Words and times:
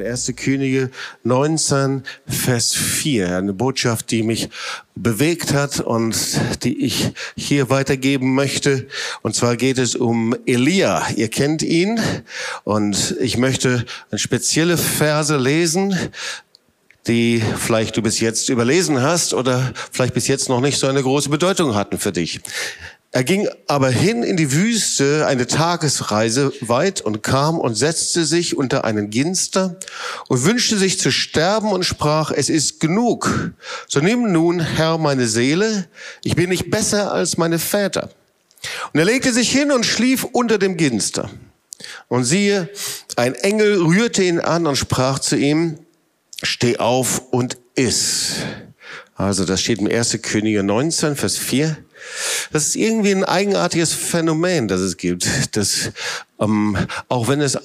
in 0.00 0.06
1. 0.06 0.32
Könige 0.36 0.90
19, 1.24 2.02
Vers 2.26 2.72
4. 2.72 3.36
Eine 3.36 3.52
Botschaft, 3.52 4.10
die 4.10 4.22
mich 4.22 4.48
bewegt 4.94 5.52
hat 5.52 5.80
und 5.80 6.16
die 6.64 6.84
ich 6.84 7.12
hier 7.36 7.70
weitergeben 7.70 8.34
möchte. 8.34 8.86
Und 9.22 9.34
zwar 9.34 9.56
geht 9.56 9.78
es 9.78 9.94
um 9.94 10.34
Elia. 10.46 11.06
Ihr 11.16 11.28
kennt 11.28 11.62
ihn. 11.62 12.00
Und 12.64 13.16
ich 13.20 13.36
möchte 13.36 13.84
eine 14.10 14.18
spezielle 14.18 14.76
Verse 14.76 15.36
lesen, 15.36 15.94
die 17.06 17.42
vielleicht 17.58 17.96
du 17.96 18.02
bis 18.02 18.20
jetzt 18.20 18.48
überlesen 18.48 19.00
hast 19.00 19.34
oder 19.34 19.72
vielleicht 19.90 20.14
bis 20.14 20.28
jetzt 20.28 20.48
noch 20.48 20.60
nicht 20.60 20.78
so 20.78 20.86
eine 20.86 21.02
große 21.02 21.28
Bedeutung 21.28 21.74
hatten 21.74 21.98
für 21.98 22.12
dich. 22.12 22.40
Er 23.12 23.24
ging 23.24 23.48
aber 23.66 23.90
hin 23.90 24.22
in 24.22 24.36
die 24.36 24.52
Wüste, 24.52 25.26
eine 25.26 25.48
Tagesreise 25.48 26.52
weit, 26.60 27.00
und 27.00 27.24
kam 27.24 27.58
und 27.58 27.74
setzte 27.74 28.24
sich 28.24 28.56
unter 28.56 28.84
einen 28.84 29.10
Ginster 29.10 29.80
und 30.28 30.44
wünschte 30.44 30.78
sich 30.78 31.00
zu 31.00 31.10
sterben 31.10 31.72
und 31.72 31.84
sprach, 31.84 32.30
es 32.30 32.48
ist 32.48 32.78
genug. 32.78 33.52
So 33.88 33.98
nimm 33.98 34.30
nun, 34.30 34.60
Herr, 34.60 34.96
meine 34.98 35.26
Seele, 35.26 35.88
ich 36.22 36.36
bin 36.36 36.50
nicht 36.50 36.70
besser 36.70 37.12
als 37.12 37.36
meine 37.36 37.58
Väter. 37.58 38.10
Und 38.92 39.00
er 39.00 39.06
legte 39.06 39.32
sich 39.32 39.50
hin 39.50 39.72
und 39.72 39.84
schlief 39.84 40.22
unter 40.22 40.58
dem 40.58 40.76
Ginster. 40.76 41.30
Und 42.06 42.24
siehe, 42.24 42.68
ein 43.16 43.34
Engel 43.34 43.82
rührte 43.82 44.22
ihn 44.22 44.38
an 44.38 44.68
und 44.68 44.76
sprach 44.76 45.18
zu 45.18 45.36
ihm, 45.36 45.78
steh 46.42 46.76
auf 46.76 47.22
und 47.32 47.58
iss. 47.74 48.36
Also 49.16 49.44
das 49.44 49.60
steht 49.60 49.80
im 49.80 49.88
1. 49.88 50.18
Könige 50.22 50.62
19, 50.62 51.16
Vers 51.16 51.36
4. 51.36 51.76
Das 52.52 52.66
ist 52.66 52.76
irgendwie 52.76 53.12
ein 53.12 53.24
eigenartiges 53.24 53.92
Phänomen, 53.92 54.68
das 54.68 54.80
es 54.80 54.96
gibt. 54.96 55.56
Das, 55.56 55.90
ähm, 56.40 56.76
auch 57.08 57.28
wenn 57.28 57.40
es 57.40 57.58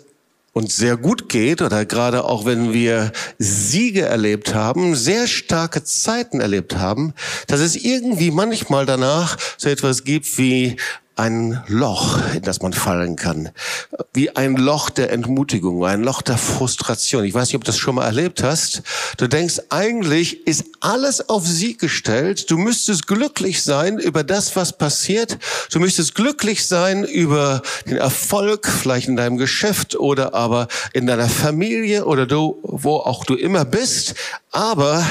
uns 0.55 0.77
sehr 0.77 0.95
gut 0.95 1.27
geht 1.27 1.61
oder 1.61 1.85
gerade 1.85 2.23
auch 2.23 2.45
wenn 2.45 2.71
wir 2.71 3.11
Siege 3.37 4.03
erlebt 4.03 4.53
haben, 4.53 4.95
sehr 4.95 5.27
starke 5.27 5.83
Zeiten 5.83 6.39
erlebt 6.39 6.77
haben, 6.77 7.13
dass 7.47 7.59
es 7.59 7.75
irgendwie 7.75 8.31
manchmal 8.31 8.85
danach 8.85 9.37
so 9.57 9.67
etwas 9.67 10.05
gibt 10.05 10.37
wie 10.37 10.77
ein 11.15 11.63
Loch, 11.67 12.19
in 12.33 12.41
das 12.41 12.61
man 12.61 12.73
fallen 12.73 13.15
kann. 13.15 13.49
Wie 14.13 14.35
ein 14.35 14.55
Loch 14.57 14.89
der 14.89 15.11
Entmutigung, 15.11 15.85
ein 15.85 16.03
Loch 16.03 16.21
der 16.21 16.37
Frustration. 16.37 17.23
Ich 17.23 17.33
weiß 17.33 17.47
nicht, 17.47 17.55
ob 17.55 17.63
du 17.63 17.71
das 17.71 17.77
schon 17.77 17.95
mal 17.95 18.05
erlebt 18.05 18.43
hast. 18.43 18.81
Du 19.17 19.27
denkst, 19.27 19.61
eigentlich 19.69 20.45
ist 20.45 20.65
alles 20.81 21.29
auf 21.29 21.45
Sieg 21.45 21.79
gestellt. 21.79 22.51
Du 22.51 22.57
müsstest 22.57 23.07
glücklich 23.07 23.63
sein 23.63 23.97
über 23.97 24.23
das, 24.23 24.55
was 24.57 24.77
passiert. 24.77 25.37
Du 25.71 25.79
müsstest 25.79 26.15
glücklich 26.15 26.67
sein 26.67 27.05
über 27.05 27.61
den 27.85 27.97
Erfolg, 27.97 28.67
vielleicht 28.67 29.07
in 29.07 29.15
deinem 29.15 29.37
Geschäft 29.37 29.95
oder 29.95 30.33
aber 30.33 30.67
in 30.93 31.07
deiner 31.07 31.29
Familie 31.29 32.05
oder 32.05 32.25
du, 32.25 32.59
wo 32.63 32.97
auch 32.97 33.23
du 33.23 33.35
immer 33.35 33.63
bist. 33.63 34.15
Aber 34.51 35.05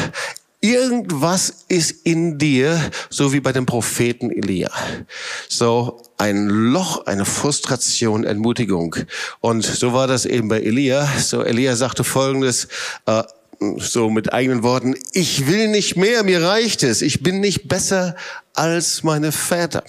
Irgendwas 0.65 1.67
ist 1.69 2.07
in 2.07 2.39
dir, 2.39 2.81
so 3.11 3.35
wie 3.35 3.41
bei 3.41 3.53
dem 3.53 3.67
Propheten 3.67 4.31
Elia. 4.31 4.71
So 5.47 6.01
ein 6.17 6.49
Loch, 6.49 7.05
eine 7.05 7.27
Frustration, 7.27 8.25
Entmutigung. 8.25 8.97
Und 9.41 9.63
so 9.63 9.93
war 9.93 10.07
das 10.07 10.25
eben 10.25 10.49
bei 10.49 10.63
Elia. 10.63 11.07
So 11.19 11.43
Elia 11.43 11.77
sagte 11.77 12.03
Folgendes, 12.03 12.69
äh, 13.05 13.25
so 13.77 14.09
mit 14.09 14.33
eigenen 14.33 14.63
Worten, 14.63 14.95
ich 15.13 15.49
will 15.49 15.69
nicht 15.69 15.99
mehr, 15.99 16.23
mir 16.23 16.43
reicht 16.43 16.83
es, 16.83 17.03
ich 17.03 17.23
bin 17.23 17.41
nicht 17.41 17.69
besser 17.69 18.17
als 18.55 19.03
meine 19.03 19.33
Väter. 19.33 19.85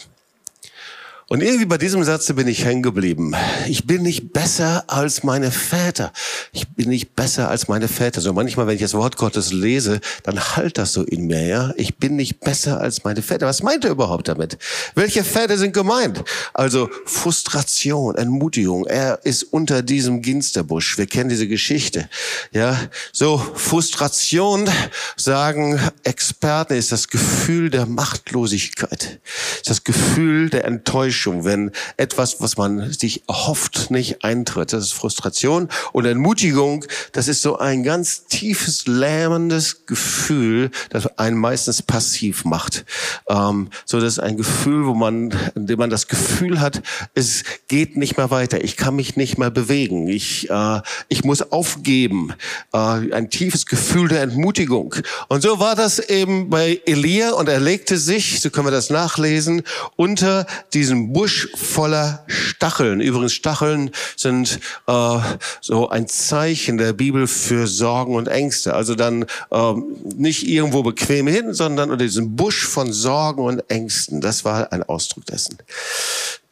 Und 1.27 1.41
irgendwie 1.41 1.65
bei 1.65 1.79
diesem 1.79 2.03
Satz 2.03 2.31
bin 2.33 2.47
ich 2.47 2.65
hängen 2.65 2.83
geblieben. 2.83 3.33
Ich 3.67 3.87
bin 3.87 4.03
nicht 4.03 4.31
besser 4.31 4.83
als 4.85 5.23
meine 5.23 5.49
Väter. 5.49 6.13
Ich 6.51 6.67
bin 6.67 6.89
nicht 6.89 7.15
besser 7.15 7.49
als 7.49 7.67
meine 7.67 7.87
Väter. 7.87 8.21
So 8.21 8.31
manchmal, 8.31 8.67
wenn 8.67 8.75
ich 8.75 8.81
das 8.81 8.93
Wort 8.93 9.17
Gottes 9.17 9.51
lese, 9.51 10.01
dann 10.21 10.39
halt 10.39 10.77
das 10.77 10.93
so 10.93 11.01
in 11.01 11.25
mir, 11.25 11.47
ja. 11.47 11.73
Ich 11.77 11.97
bin 11.97 12.15
nicht 12.15 12.41
besser 12.41 12.79
als 12.79 13.03
meine 13.03 13.23
Väter. 13.23 13.47
Was 13.47 13.63
meint 13.63 13.85
er 13.85 13.91
überhaupt 13.91 14.27
damit? 14.27 14.59
Welche 14.93 15.23
Väter 15.23 15.57
sind 15.57 15.73
gemeint? 15.73 16.23
Also 16.53 16.91
Frustration, 17.05 18.15
Entmutigung. 18.15 18.85
Er 18.85 19.19
ist 19.23 19.41
unter 19.43 19.81
diesem 19.81 20.21
Ginsterbusch. 20.21 20.99
Wir 20.99 21.07
kennen 21.07 21.29
diese 21.29 21.47
Geschichte, 21.47 22.07
ja. 22.51 22.79
So 23.11 23.39
Frustration, 23.55 24.69
sagen 25.15 25.79
Experten, 26.03 26.75
ist 26.75 26.91
das 26.91 27.07
Gefühl 27.07 27.71
der 27.71 27.87
Machtlosigkeit. 27.87 29.19
Ist 29.55 29.71
das 29.71 29.83
Gefühl 29.83 30.51
der 30.51 30.65
Enttäuschung 30.65 31.14
Enttäuschung, 31.15 31.45
wenn 31.45 31.71
etwas, 31.95 32.41
was 32.41 32.57
man 32.57 32.91
sich 32.91 33.23
hofft, 33.29 33.89
nicht 33.89 34.23
eintritt. 34.23 34.73
Das 34.73 34.83
ist 34.83 34.93
Frustration 34.93 35.69
und 35.93 36.05
Entmutigung. 36.05 36.85
Das 37.13 37.29
ist 37.29 37.41
so 37.41 37.57
ein 37.57 37.83
ganz 37.83 38.25
tiefes, 38.25 38.85
lähmendes 38.85 39.85
Gefühl, 39.85 40.71
das 40.89 41.07
einen 41.17 41.37
meistens 41.37 41.81
passiv 41.81 42.43
macht. 42.43 42.85
Ähm, 43.29 43.69
so 43.85 43.99
das 43.99 44.13
ist 44.13 44.19
ein 44.19 44.35
Gefühl, 44.35 44.85
wo 44.85 44.93
man, 44.93 45.33
in 45.55 45.67
dem 45.67 45.79
man 45.79 45.89
das 45.89 46.07
Gefühl 46.07 46.59
hat, 46.59 46.81
es 47.13 47.43
geht 47.69 47.95
nicht 47.95 48.17
mehr 48.17 48.29
weiter. 48.29 48.61
Ich 48.63 48.75
kann 48.75 48.95
mich 48.95 49.15
nicht 49.15 49.37
mehr 49.37 49.51
bewegen. 49.51 50.07
Ich, 50.07 50.49
äh, 50.49 50.81
ich 51.07 51.23
muss 51.23 51.41
aufgeben. 51.53 52.33
Äh, 52.73 52.77
ein 53.13 53.29
tiefes 53.29 53.65
Gefühl 53.65 54.09
der 54.09 54.21
Entmutigung. 54.21 54.95
Und 55.29 55.43
so 55.43 55.59
war 55.59 55.75
das 55.75 55.99
eben 55.99 56.49
bei 56.49 56.81
Elia 56.85 57.31
und 57.31 57.47
er 57.47 57.61
legte 57.61 57.97
sich, 57.97 58.41
so 58.41 58.49
können 58.49 58.67
wir 58.67 58.71
das 58.71 58.89
nachlesen, 58.89 59.63
unter 59.95 60.45
diesem 60.73 61.04
Busch 61.13 61.49
voller 61.55 62.25
Stacheln. 62.27 63.01
Übrigens, 63.01 63.33
Stacheln 63.33 63.91
sind 64.15 64.59
äh, 64.87 65.19
so 65.61 65.89
ein 65.89 66.07
Zeichen 66.07 66.77
der 66.77 66.93
Bibel 66.93 67.27
für 67.27 67.67
Sorgen 67.67 68.15
und 68.15 68.27
Ängste. 68.27 68.73
Also 68.73 68.95
dann 68.95 69.25
äh, 69.51 69.73
nicht 70.15 70.47
irgendwo 70.47 70.83
bequem 70.83 71.27
hin, 71.27 71.53
sondern 71.53 71.91
unter 71.91 72.03
diesem 72.03 72.35
Busch 72.35 72.65
von 72.65 72.91
Sorgen 72.91 73.43
und 73.43 73.69
Ängsten. 73.69 74.21
Das 74.21 74.45
war 74.45 74.71
ein 74.71 74.83
Ausdruck 74.83 75.25
dessen. 75.25 75.57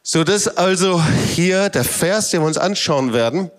So, 0.06 0.25
das 0.25 0.50
also 0.50 1.02
hier 1.02 1.69
der 1.69 1.86
Vers, 1.86 2.30
den 2.30 2.41
wir 2.41 2.47
uns 2.47 2.58
anschauen 2.58 3.14
werden. 3.14 3.50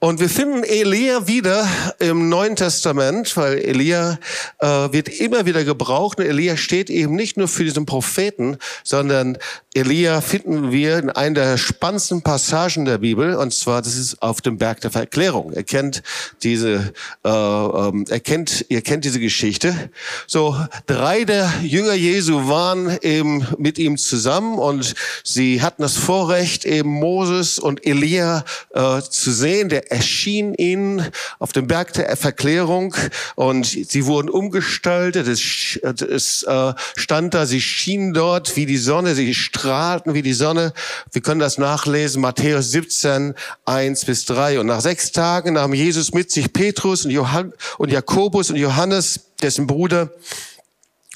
Und 0.00 0.18
wir 0.18 0.28
finden 0.28 0.64
Elia 0.64 1.28
wieder 1.28 1.68
im 2.00 2.28
Neuen 2.28 2.56
Testament, 2.56 3.36
weil 3.36 3.58
Elia 3.58 4.18
äh, 4.58 4.66
wird 4.66 5.08
immer 5.08 5.46
wieder 5.46 5.62
gebraucht. 5.62 6.18
Und 6.18 6.26
Elia 6.26 6.56
steht 6.56 6.90
eben 6.90 7.14
nicht 7.14 7.36
nur 7.36 7.46
für 7.46 7.62
diesen 7.62 7.86
Propheten, 7.86 8.58
sondern 8.82 9.38
Elia 9.72 10.20
finden 10.20 10.72
wir 10.72 10.98
in 10.98 11.10
einer 11.10 11.34
der 11.34 11.58
spannendsten 11.58 12.22
Passagen 12.22 12.84
der 12.84 12.98
Bibel. 12.98 13.36
Und 13.36 13.54
zwar, 13.54 13.80
das 13.80 13.94
ist 13.94 14.20
auf 14.20 14.40
dem 14.40 14.58
Berg 14.58 14.80
der 14.80 14.90
Verklärung. 14.90 15.52
Er 15.52 15.62
kennt 15.62 16.02
diese, 16.42 16.92
äh, 17.24 17.28
ähm, 17.28 18.04
er 18.08 18.20
kennt, 18.20 18.66
ihr 18.68 18.82
kennt 18.82 19.04
diese 19.04 19.20
Geschichte. 19.20 19.90
So, 20.26 20.56
drei 20.86 21.24
der 21.24 21.52
Jünger 21.62 21.94
Jesu 21.94 22.48
waren 22.48 22.98
eben 23.02 23.46
mit 23.58 23.78
ihm 23.78 23.96
zusammen 23.96 24.58
und 24.58 24.94
sie 25.22 25.62
hatten 25.62 25.83
das 25.84 25.98
Vorrecht, 25.98 26.64
eben 26.64 26.88
Moses 26.88 27.58
und 27.58 27.86
Elia 27.86 28.42
äh, 28.72 29.02
zu 29.02 29.32
sehen. 29.32 29.68
Der 29.68 29.92
erschien 29.92 30.54
ihnen 30.54 31.06
auf 31.38 31.52
dem 31.52 31.66
Berg 31.66 31.92
der 31.92 32.16
Verklärung 32.16 32.94
und 33.34 33.66
sie 33.66 34.06
wurden 34.06 34.30
umgestaltet. 34.30 35.28
Es, 35.28 35.78
es 35.82 36.42
äh, 36.44 36.72
stand 36.96 37.34
da, 37.34 37.44
sie 37.44 37.60
schienen 37.60 38.14
dort 38.14 38.56
wie 38.56 38.64
die 38.64 38.78
Sonne, 38.78 39.14
sie 39.14 39.34
strahlten 39.34 40.14
wie 40.14 40.22
die 40.22 40.32
Sonne. 40.32 40.72
Wir 41.12 41.20
können 41.20 41.40
das 41.40 41.58
nachlesen, 41.58 42.22
Matthäus 42.22 42.70
17, 42.70 43.34
1 43.66 44.06
bis 44.06 44.24
3. 44.24 44.60
Und 44.60 44.66
nach 44.66 44.80
sechs 44.80 45.12
Tagen 45.12 45.52
nahm 45.52 45.74
Jesus 45.74 46.14
mit 46.14 46.30
sich 46.30 46.50
Petrus 46.54 47.04
und, 47.04 47.10
Johann 47.10 47.52
und 47.76 47.92
Jakobus 47.92 48.48
und 48.48 48.56
Johannes, 48.56 49.20
dessen 49.42 49.66
Bruder, 49.66 50.10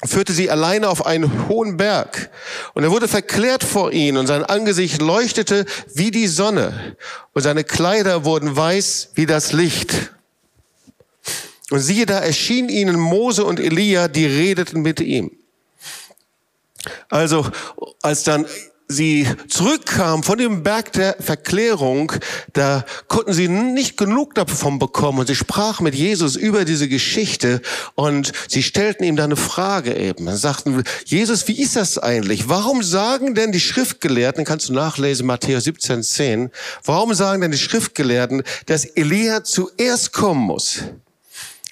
führte 0.05 0.33
sie 0.33 0.49
alleine 0.49 0.89
auf 0.89 1.05
einen 1.05 1.49
hohen 1.49 1.77
Berg. 1.77 2.29
Und 2.73 2.83
er 2.83 2.91
wurde 2.91 3.07
verklärt 3.07 3.63
vor 3.63 3.91
ihnen 3.91 4.17
und 4.17 4.27
sein 4.27 4.43
Angesicht 4.43 5.01
leuchtete 5.01 5.65
wie 5.93 6.11
die 6.11 6.27
Sonne 6.27 6.95
und 7.33 7.41
seine 7.41 7.63
Kleider 7.63 8.23
wurden 8.23 8.55
weiß 8.55 9.11
wie 9.15 9.25
das 9.25 9.51
Licht. 9.51 10.11
Und 11.69 11.79
siehe, 11.79 12.05
da 12.05 12.19
erschienen 12.19 12.69
ihnen 12.69 12.99
Mose 12.99 13.43
und 13.43 13.59
Elia, 13.59 14.07
die 14.07 14.25
redeten 14.25 14.81
mit 14.81 15.01
ihm. 15.01 15.31
Also, 17.09 17.45
als 18.01 18.23
dann 18.23 18.45
sie 18.91 19.27
zurückkamen 19.47 20.23
von 20.23 20.39
dem 20.39 20.63
Berg 20.63 20.91
der 20.93 21.15
Verklärung, 21.19 22.11
da 22.53 22.83
konnten 23.07 23.33
sie 23.33 23.47
nicht 23.47 23.97
genug 23.97 24.33
davon 24.33 24.79
bekommen 24.79 25.19
und 25.19 25.27
sie 25.27 25.35
sprachen 25.35 25.83
mit 25.83 25.93
Jesus 25.93 26.35
über 26.35 26.65
diese 26.65 26.89
Geschichte 26.89 27.61
und 27.93 28.31
sie 28.47 28.63
stellten 28.63 29.03
ihm 29.03 29.15
dann 29.15 29.25
eine 29.25 29.35
Frage 29.35 29.95
eben. 29.95 30.27
Sie 30.27 30.37
sagten, 30.37 30.83
Jesus, 31.05 31.47
wie 31.47 31.61
ist 31.61 31.75
das 31.75 31.99
eigentlich? 31.99 32.49
Warum 32.49 32.81
sagen 32.81 33.35
denn 33.35 33.51
die 33.51 33.59
Schriftgelehrten, 33.59 34.43
kannst 34.43 34.69
du 34.69 34.73
nachlesen, 34.73 35.27
Matthäus 35.27 35.65
17, 35.65 36.01
10, 36.01 36.49
warum 36.83 37.13
sagen 37.13 37.41
denn 37.41 37.51
die 37.51 37.59
Schriftgelehrten, 37.59 38.41
dass 38.65 38.85
Elia 38.85 39.43
zuerst 39.43 40.13
kommen 40.13 40.41
muss? 40.41 40.79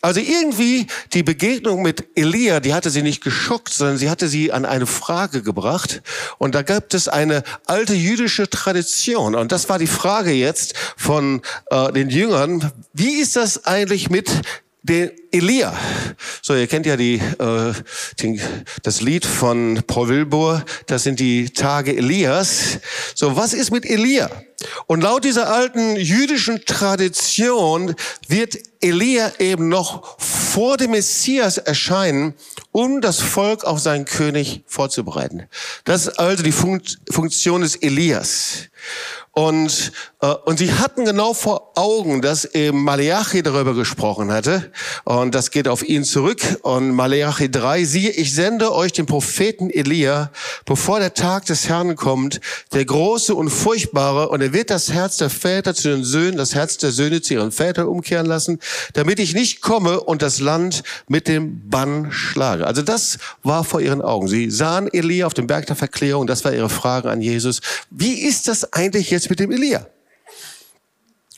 Also 0.02 0.20
irgendwie 0.20 0.88
die 1.14 1.24
Begegnung 1.24 1.82
mit 1.82 2.08
Elia, 2.16 2.60
die 2.60 2.74
hatte 2.74 2.92
sie 2.92 3.02
nicht 3.02 3.24
geschockt, 3.24 3.70
sondern 3.70 3.98
sie 3.98 4.10
hatte 4.10 4.28
sie 4.28 4.52
an 4.52 4.66
eine 4.66 4.86
Frage 4.86 5.42
gebracht. 5.42 6.04
Und 6.38 6.54
da 6.54 6.62
gab 6.62 6.94
es 6.94 7.08
eine 7.08 7.44
alte 7.66 7.94
jüdische 7.94 8.50
Tradition. 8.50 9.34
Und 9.34 9.52
das 9.52 9.70
war 9.70 9.80
die 9.80 9.88
Frage 9.88 10.32
jetzt 10.32 10.76
von 10.96 11.42
äh, 11.72 11.92
den 11.92 12.10
Jüngern. 12.10 12.72
Wie 12.94 13.20
ist 13.20 13.36
das 13.36 13.66
eigentlich 13.66 14.10
mit 14.10 14.30
den 14.84 15.12
Elia. 15.32 15.78
So, 16.42 16.56
ihr 16.56 16.68
kennt 16.68 16.86
ja 16.86 16.96
die, 16.96 17.16
äh, 17.16 17.74
die, 18.20 18.40
das 18.84 19.02
Lied 19.02 19.26
von 19.26 19.84
Paul 19.86 20.08
Wilbur, 20.10 20.64
das 20.86 21.04
sind 21.04 21.20
die 21.20 21.50
Tage 21.50 21.96
Elias. 21.96 22.80
So, 23.14 23.36
was 23.36 23.54
ist 23.54 23.72
mit 23.72 23.86
Elia? 23.86 24.30
Und 24.88 25.02
laut 25.02 25.24
dieser 25.24 25.52
alten 25.52 25.96
jüdischen 25.98 26.66
Tradition 26.66 27.94
wird 28.28 28.58
Elia 28.82 29.32
eben 29.40 29.70
noch 29.70 30.20
vor 30.20 30.78
dem 30.78 30.92
Messias 30.92 31.58
erscheinen, 31.58 32.34
um 32.72 33.02
das 33.02 33.20
Volk 33.20 33.64
auf 33.66 33.80
seinen 33.80 34.06
König 34.06 34.64
vorzubereiten. 34.66 35.48
Das 35.84 36.08
ist 36.08 36.20
also 36.20 36.44
die 36.44 36.52
Funktion 36.52 37.62
des 37.62 37.76
Elias. 37.76 38.70
Und, 39.38 39.92
äh, 40.22 40.34
und 40.46 40.58
sie 40.58 40.74
hatten 40.74 41.06
genau 41.06 41.36
vor 41.36 41.74
Augen, 41.76 42.24
dass 42.24 42.44
eben 42.44 42.84
Maleachi 42.84 43.44
darüber 43.44 43.76
gesprochen 43.76 44.32
hatte. 44.32 44.72
Und 45.04 45.36
das 45.36 45.52
geht 45.52 45.68
auf 45.68 45.88
ihn 45.88 46.04
zurück. 46.06 46.42
Und 46.64 46.90
Maleachi 46.90 47.52
3, 47.52 47.84
siehe, 47.84 48.10
ich 48.10 48.34
sende 48.34 48.74
euch 48.74 48.94
den 48.94 49.06
Propheten 49.06 49.70
Elia, 49.70 50.32
bevor 50.66 50.98
der 51.00 51.14
Tag 51.14 51.46
des 51.46 51.70
Herrn 51.70 51.96
kommt, 51.96 52.42
der 52.74 52.84
große 52.84 53.36
und 53.36 53.52
furchtbare. 53.52 54.30
Und 54.30 54.42
er 54.42 54.54
wird 54.54 54.72
das 54.72 54.92
Herz 54.92 55.18
der 55.18 55.30
Väter 55.30 55.76
zu 55.76 55.90
den 55.90 56.04
Söhnen, 56.04 56.36
das 56.36 56.56
Herz 56.56 56.80
der 56.80 56.90
Söhne 56.90 57.22
zu 57.22 57.36
ihren 57.36 57.52
Vätern 57.52 57.86
umkehren 57.86 58.26
lassen, 58.26 58.58
damit 58.94 59.20
ich 59.20 59.36
nicht 59.36 59.62
komme 59.62 60.00
und 60.00 60.24
das 60.24 60.40
Land 60.40 60.82
mit 61.08 61.28
dem 61.28 61.70
Bann 61.70 62.12
schlage. 62.12 62.66
Also 62.66 62.82
das 62.82 63.20
war 63.44 63.64
vor 63.64 63.82
ihren 63.82 64.02
Augen. 64.02 64.28
Sie 64.28 64.50
sahen 64.50 64.92
Elia 64.92 65.28
auf 65.28 65.36
dem 65.36 65.46
Berg 65.46 65.68
der 65.68 65.76
Verklärung. 65.76 66.26
Das 66.26 66.44
war 66.44 66.54
ihre 66.54 66.70
Frage 66.70 67.12
an 67.12 67.22
Jesus. 67.22 67.62
Wie 67.92 68.14
ist 68.14 68.48
das 68.48 68.74
eigentlich 68.74 69.12
jetzt 69.12 69.27
mit 69.30 69.40
dem 69.40 69.52
Elia? 69.52 69.88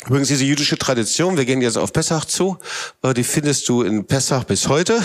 Übrigens, 0.06 0.30
diese 0.30 0.46
jüdische 0.46 0.78
Tradition, 0.78 1.36
wir 1.36 1.44
gehen 1.44 1.62
jetzt 1.62 1.78
auf 1.78 1.92
Pessach 1.92 2.24
zu, 2.24 2.58
äh, 3.04 3.14
die 3.14 3.26
findest 3.26 3.68
du 3.68 3.82
in 3.82 4.06
Pessach 4.06 4.46
bis 4.46 4.70
heute, 4.70 5.02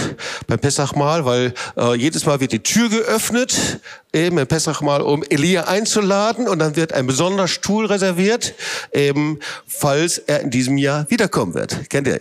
beim 0.47 0.61
Pessachmahl, 0.61 1.25
weil 1.25 1.53
äh, 1.77 1.95
jedes 1.97 2.27
Mal 2.27 2.39
wird 2.39 2.53
die 2.53 2.63
Tür 2.63 2.89
geöffnet, 2.89 3.81
eben 4.13 4.39
im 4.39 4.47
Pessachmahl, 4.47 5.03
um 5.03 5.25
Elia 5.29 5.65
einzuladen 5.65 6.47
und 6.47 6.61
dann 6.61 6.77
wird 6.77 6.93
ein 6.93 7.09
besonderer 7.09 7.49
Stuhl 7.49 7.87
reserviert, 7.87 8.55
eben 8.93 9.41
falls 9.67 10.19
er 10.19 10.41
in 10.43 10.51
diesem 10.51 10.79
Jahr 10.79 11.11
wiederkommen 11.11 11.55
wird. 11.55 11.91
Kennt 11.91 12.07
ihr? 12.07 12.21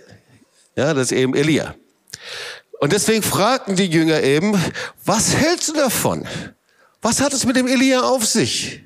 Ja, 0.75 0.95
das 0.95 1.11
ist 1.11 1.17
eben 1.17 1.35
Elia. 1.35 1.75
Und 2.79 2.91
deswegen 2.91 3.21
fragten 3.21 3.75
die 3.75 3.85
Jünger 3.85 4.21
eben, 4.23 4.59
was 5.05 5.35
hältst 5.35 5.69
du 5.69 5.73
davon? 5.73 6.27
Was 7.03 7.21
hat 7.21 7.33
es 7.33 7.45
mit 7.45 7.55
dem 7.55 7.67
Elia 7.67 8.01
auf 8.01 8.25
sich? 8.25 8.81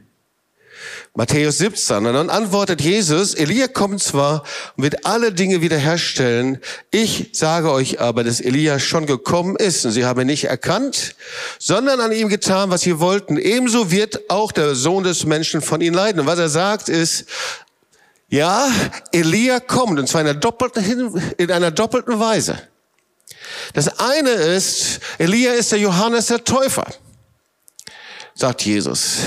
Matthäus 1.18 1.58
17. 1.58 2.06
Und 2.06 2.14
dann 2.14 2.30
antwortet 2.30 2.80
Jesus, 2.80 3.34
Elia 3.34 3.68
kommt 3.68 4.04
zwar 4.04 4.44
und 4.75 4.84
wird 4.84 5.04
alle 5.08 5.34
Dinge 5.34 5.64
wiederherstellen. 5.64 6.60
Ich 6.92 7.31
sage 7.34 7.72
euch 7.72 8.00
aber, 8.00 8.24
dass 8.24 8.40
Elia 8.40 8.78
schon 8.78 9.08
gekommen 9.08 9.56
ist 9.56 9.84
und 9.84 9.94
sie 9.94 10.06
haben 10.06 10.22
ihn 10.22 10.28
nicht 10.28 10.44
erkannt, 10.44 11.16
sondern 11.58 12.02
an 12.02 12.12
ihm 12.12 12.30
getan, 12.30 12.69
was 12.69 12.81
sie 12.81 13.00
wollten. 13.00 13.38
Ebenso 13.38 13.90
wird 13.90 14.30
auch 14.30 14.52
der 14.52 14.75
Sohn 14.75 15.04
des 15.04 15.25
Menschen 15.25 15.64
von 15.64 15.81
ihnen 15.81 15.96
leiden. 15.96 16.19
Und 16.19 16.28
was 16.28 16.38
er 16.38 16.50
sagt 16.50 16.88
ist, 16.88 17.25
ja, 18.30 18.69
Elia 19.12 19.60
kommt 19.60 19.98
und 19.98 20.08
zwar 20.08 20.22
in 20.22 20.28
einer 20.28 20.40
doppelten, 20.40 21.19
in 21.40 21.52
einer 21.52 21.72
doppelten 21.72 22.19
Weise. 22.19 22.60
Das 23.74 24.00
eine 24.00 24.30
ist, 24.30 25.00
Elia 25.18 25.54
ist 25.54 25.72
der 25.72 25.80
Johannes 25.80 26.28
der 26.28 26.44
Täufer 26.44 26.86
sagt 28.38 28.62
Jesus. 28.63 29.18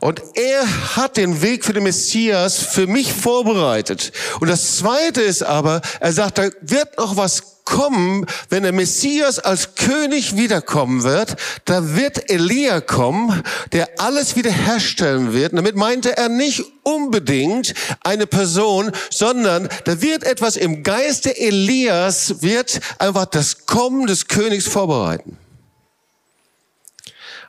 Und 0.00 0.20
er 0.34 0.96
hat 0.96 1.16
den 1.16 1.42
Weg 1.42 1.64
für 1.64 1.72
den 1.72 1.84
Messias 1.84 2.58
für 2.58 2.86
mich 2.86 3.12
vorbereitet. 3.12 4.12
Und 4.40 4.48
das 4.48 4.78
Zweite 4.78 5.22
ist 5.22 5.42
aber, 5.42 5.80
er 6.00 6.12
sagt, 6.12 6.38
da 6.38 6.48
wird 6.60 6.98
noch 6.98 7.16
was 7.16 7.58
kommen, 7.64 8.24
wenn 8.48 8.62
der 8.62 8.72
Messias 8.72 9.38
als 9.38 9.74
König 9.74 10.36
wiederkommen 10.36 11.02
wird, 11.02 11.36
da 11.66 11.94
wird 11.96 12.30
Elia 12.30 12.80
kommen, 12.80 13.42
der 13.72 13.88
alles 13.98 14.36
wiederherstellen 14.36 15.34
wird. 15.34 15.52
Und 15.52 15.56
damit 15.56 15.76
meinte 15.76 16.16
er 16.16 16.30
nicht 16.30 16.64
unbedingt 16.82 17.74
eine 18.02 18.26
Person, 18.26 18.90
sondern 19.10 19.68
da 19.84 20.00
wird 20.00 20.24
etwas 20.24 20.56
im 20.56 20.82
Geiste 20.82 21.36
Elias, 21.36 22.40
wird 22.40 22.80
einfach 22.98 23.26
das 23.26 23.66
Kommen 23.66 24.06
des 24.06 24.28
Königs 24.28 24.66
vorbereiten. 24.66 25.36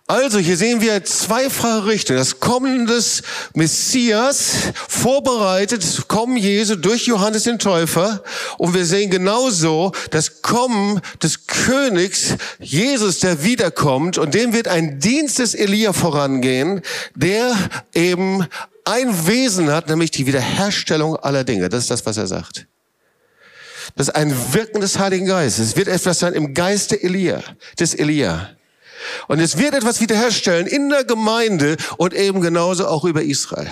Also 0.09 0.39
hier 0.39 0.57
sehen 0.57 0.81
wir 0.81 1.03
zweifache 1.03 1.85
Richtungen. 1.85 2.17
Das 2.17 2.39
Kommen 2.39 2.87
des 2.87 3.21
Messias 3.53 4.53
vorbereitet, 4.87 5.85
Kommen 6.07 6.35
Jesu 6.35 6.75
durch 6.77 7.05
Johannes 7.05 7.43
den 7.43 7.59
Täufer. 7.59 8.23
Und 8.57 8.73
wir 8.73 8.87
sehen 8.87 9.11
genauso 9.11 9.91
das 10.09 10.41
Kommen 10.41 10.99
des 11.21 11.45
Königs 11.45 12.33
Jesus, 12.57 13.19
der 13.19 13.43
wiederkommt. 13.43 14.17
Und 14.17 14.33
dem 14.33 14.51
wird 14.51 14.67
ein 14.67 14.99
Dienst 14.99 15.37
des 15.37 15.53
Elia 15.53 15.93
vorangehen, 15.93 16.81
der 17.13 17.55
eben 17.93 18.47
ein 18.85 19.27
Wesen 19.27 19.71
hat, 19.71 19.89
nämlich 19.89 20.09
die 20.09 20.25
Wiederherstellung 20.25 21.17
aller 21.17 21.43
Dinge. 21.43 21.69
Das 21.69 21.83
ist 21.83 21.91
das, 21.91 22.03
was 22.07 22.17
er 22.17 22.25
sagt. 22.25 22.65
Das 23.95 24.07
ist 24.07 24.15
ein 24.15 24.33
Wirken 24.55 24.81
des 24.81 24.97
Heiligen 24.97 25.27
Geistes. 25.27 25.67
Es 25.67 25.75
wird 25.75 25.87
etwas 25.87 26.17
sein 26.17 26.33
im 26.33 26.55
Geiste 26.55 26.99
Elia, 26.99 27.43
des 27.79 27.93
Elia. 27.93 28.49
Und 29.27 29.39
es 29.39 29.57
wird 29.57 29.73
etwas 29.73 30.01
wiederherstellen 30.01 30.67
in 30.67 30.89
der 30.89 31.03
Gemeinde 31.03 31.77
und 31.97 32.13
eben 32.13 32.41
genauso 32.41 32.87
auch 32.87 33.05
über 33.05 33.23
Israel. 33.23 33.69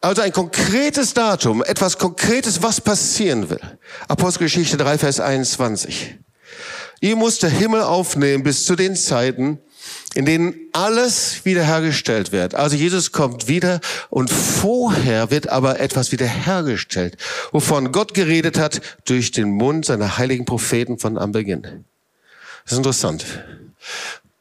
Also 0.00 0.22
ein 0.22 0.32
konkretes 0.32 1.12
Datum, 1.12 1.62
etwas 1.62 1.98
Konkretes, 1.98 2.62
was 2.62 2.80
passieren 2.80 3.50
will. 3.50 3.60
Apostelgeschichte 4.06 4.76
3, 4.76 4.98
Vers 4.98 5.18
21. 5.18 6.14
Ihr 7.00 7.16
muss 7.16 7.38
der 7.38 7.50
Himmel 7.50 7.82
aufnehmen 7.82 8.44
bis 8.44 8.64
zu 8.64 8.76
den 8.76 8.94
Zeiten, 8.94 9.58
in 10.14 10.24
denen 10.24 10.54
alles 10.72 11.44
wiederhergestellt 11.44 12.30
wird. 12.30 12.54
Also 12.54 12.76
Jesus 12.76 13.12
kommt 13.12 13.48
wieder 13.48 13.80
und 14.08 14.30
vorher 14.30 15.30
wird 15.30 15.48
aber 15.48 15.80
etwas 15.80 16.12
wiederhergestellt, 16.12 17.16
wovon 17.52 17.90
Gott 17.92 18.14
geredet 18.14 18.58
hat 18.58 18.80
durch 19.04 19.32
den 19.32 19.50
Mund 19.50 19.84
seiner 19.84 20.18
heiligen 20.18 20.44
Propheten 20.44 20.98
von 20.98 21.18
am 21.18 21.32
Beginn. 21.32 21.84
Das 22.68 22.72
ist 22.74 22.78
interessant. 22.78 23.24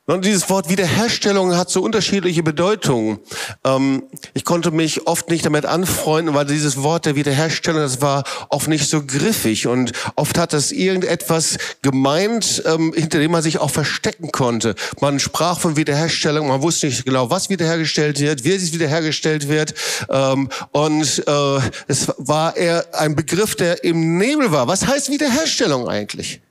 Und 0.05 0.25
dieses 0.25 0.49
Wort 0.49 0.67
Wiederherstellung 0.67 1.55
hat 1.55 1.69
so 1.69 1.81
unterschiedliche 1.81 2.43
Bedeutungen. 2.43 3.19
Ähm, 3.63 4.03
ich 4.33 4.43
konnte 4.43 4.71
mich 4.71 5.07
oft 5.07 5.29
nicht 5.29 5.45
damit 5.45 5.65
anfreunden, 5.65 6.35
weil 6.35 6.45
dieses 6.45 6.83
Wort 6.83 7.05
der 7.05 7.15
Wiederherstellung, 7.15 7.79
das 7.81 8.01
war 8.01 8.25
oft 8.49 8.67
nicht 8.67 8.89
so 8.89 9.05
griffig 9.05 9.65
und 9.67 9.93
oft 10.17 10.37
hat 10.37 10.51
das 10.51 10.73
irgendetwas 10.73 11.57
gemeint, 11.81 12.63
ähm, 12.65 12.93
hinter 12.93 13.19
dem 13.19 13.31
man 13.31 13.41
sich 13.41 13.59
auch 13.59 13.71
verstecken 13.71 14.33
konnte. 14.33 14.75
Man 14.99 15.21
sprach 15.21 15.57
von 15.57 15.77
Wiederherstellung, 15.77 16.49
man 16.49 16.61
wusste 16.61 16.87
nicht 16.87 17.05
genau, 17.05 17.29
was 17.29 17.49
wiederhergestellt 17.49 18.19
wird, 18.19 18.43
wie 18.43 18.51
es 18.51 18.73
wiederhergestellt 18.73 19.47
wird. 19.47 19.73
Ähm, 20.09 20.49
und 20.71 21.23
äh, 21.25 21.59
es 21.87 22.13
war 22.17 22.57
eher 22.57 22.85
ein 22.93 23.15
Begriff, 23.15 23.55
der 23.55 23.85
im 23.85 24.17
Nebel 24.17 24.51
war. 24.51 24.67
Was 24.67 24.85
heißt 24.85 25.11
Wiederherstellung 25.11 25.87
eigentlich? 25.87 26.41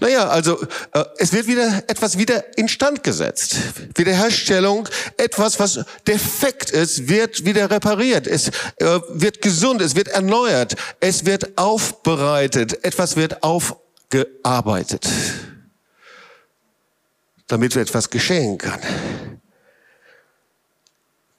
Naja, 0.00 0.28
also 0.28 0.60
äh, 0.92 1.04
es 1.18 1.32
wird 1.32 1.46
wieder 1.46 1.84
etwas 1.86 2.18
wieder 2.18 2.58
instand 2.58 3.04
gesetzt. 3.04 3.56
Wiederherstellung, 3.94 4.88
etwas, 5.16 5.60
was 5.60 5.84
defekt 6.06 6.70
ist, 6.70 7.08
wird 7.08 7.44
wieder 7.44 7.70
repariert. 7.70 8.26
Es 8.26 8.48
äh, 8.48 9.00
wird 9.10 9.40
gesund, 9.40 9.80
es 9.80 9.94
wird 9.94 10.08
erneuert, 10.08 10.74
es 11.00 11.26
wird 11.26 11.56
aufbereitet, 11.56 12.84
etwas 12.84 13.16
wird 13.16 13.42
aufgearbeitet, 13.44 15.08
damit 17.46 17.76
etwas 17.76 18.10
geschehen 18.10 18.58
kann. 18.58 18.80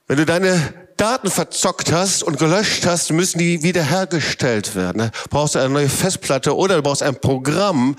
Wenn 0.07 0.17
du 0.17 0.25
deine 0.25 0.73
Daten 0.97 1.29
verzockt 1.29 1.91
hast 1.91 2.23
und 2.23 2.37
gelöscht 2.37 2.85
hast, 2.85 3.11
müssen 3.11 3.39
die 3.39 3.63
wiederhergestellt 3.63 4.75
werden. 4.75 5.11
Du 5.23 5.29
brauchst 5.29 5.57
eine 5.57 5.69
neue 5.69 5.89
Festplatte 5.89 6.55
oder 6.55 6.77
du 6.77 6.83
brauchst 6.83 7.03
ein 7.03 7.19
Programm, 7.19 7.97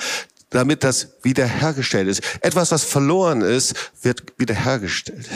damit 0.50 0.85
das 0.85 1.09
wiederhergestellt 1.23 2.09
ist. 2.09 2.23
Etwas, 2.41 2.71
was 2.71 2.85
verloren 2.85 3.41
ist, 3.41 3.75
wird 4.03 4.23
wiederhergestellt. 4.38 5.29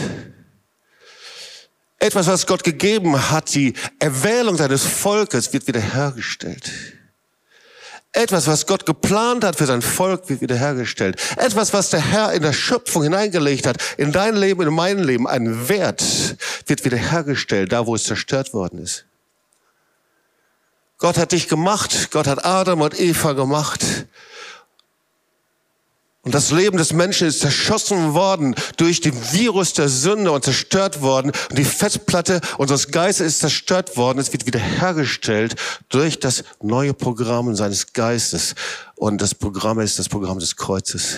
Etwas, 1.98 2.26
was 2.26 2.46
Gott 2.46 2.64
gegeben 2.64 3.30
hat, 3.30 3.54
die 3.54 3.74
Erwählung 3.98 4.56
seines 4.56 4.84
Volkes, 4.84 5.52
wird 5.52 5.66
wiederhergestellt. 5.66 6.70
Etwas, 8.12 8.48
was 8.48 8.66
Gott 8.66 8.86
geplant 8.86 9.44
hat 9.44 9.56
für 9.56 9.66
sein 9.66 9.82
Volk, 9.82 10.28
wird 10.28 10.40
wiederhergestellt. 10.40 11.20
Etwas, 11.36 11.72
was 11.72 11.90
der 11.90 12.00
Herr 12.00 12.32
in 12.32 12.42
der 12.42 12.52
Schöpfung 12.52 13.04
hineingelegt 13.04 13.66
hat, 13.66 13.76
in 13.98 14.10
dein 14.10 14.34
Leben, 14.34 14.62
in 14.62 14.74
mein 14.74 14.98
Leben, 14.98 15.28
ein 15.28 15.68
Wert, 15.68 16.02
wird 16.66 16.84
wiederhergestellt, 16.84 17.70
da 17.70 17.86
wo 17.86 17.94
es 17.94 18.04
zerstört 18.04 18.52
worden 18.52 18.82
ist. 18.82 19.04
Gott 20.98 21.18
hat 21.18 21.32
dich 21.32 21.48
gemacht, 21.48 22.10
Gott 22.10 22.26
hat 22.26 22.44
Adam 22.44 22.80
und 22.80 22.98
Eva 22.98 23.32
gemacht. 23.32 24.06
Und 26.22 26.34
das 26.34 26.50
Leben 26.50 26.76
des 26.76 26.92
Menschen 26.92 27.28
ist 27.28 27.40
zerschossen 27.40 28.12
worden 28.12 28.54
durch 28.76 29.00
den 29.00 29.14
Virus 29.32 29.72
der 29.72 29.88
Sünde 29.88 30.32
und 30.32 30.44
zerstört 30.44 31.00
worden. 31.00 31.32
Und 31.48 31.58
die 31.58 31.64
Festplatte 31.64 32.42
unseres 32.58 32.90
Geistes 32.90 33.26
ist 33.26 33.38
zerstört 33.38 33.96
worden. 33.96 34.18
Es 34.18 34.30
wird 34.30 34.44
wiederhergestellt 34.44 35.56
durch 35.88 36.20
das 36.20 36.44
neue 36.60 36.92
Programm 36.92 37.56
seines 37.56 37.94
Geistes. 37.94 38.54
Und 38.96 39.22
das 39.22 39.34
Programm 39.34 39.80
ist 39.80 39.98
das 39.98 40.10
Programm 40.10 40.38
des 40.38 40.56
Kreuzes. 40.56 41.16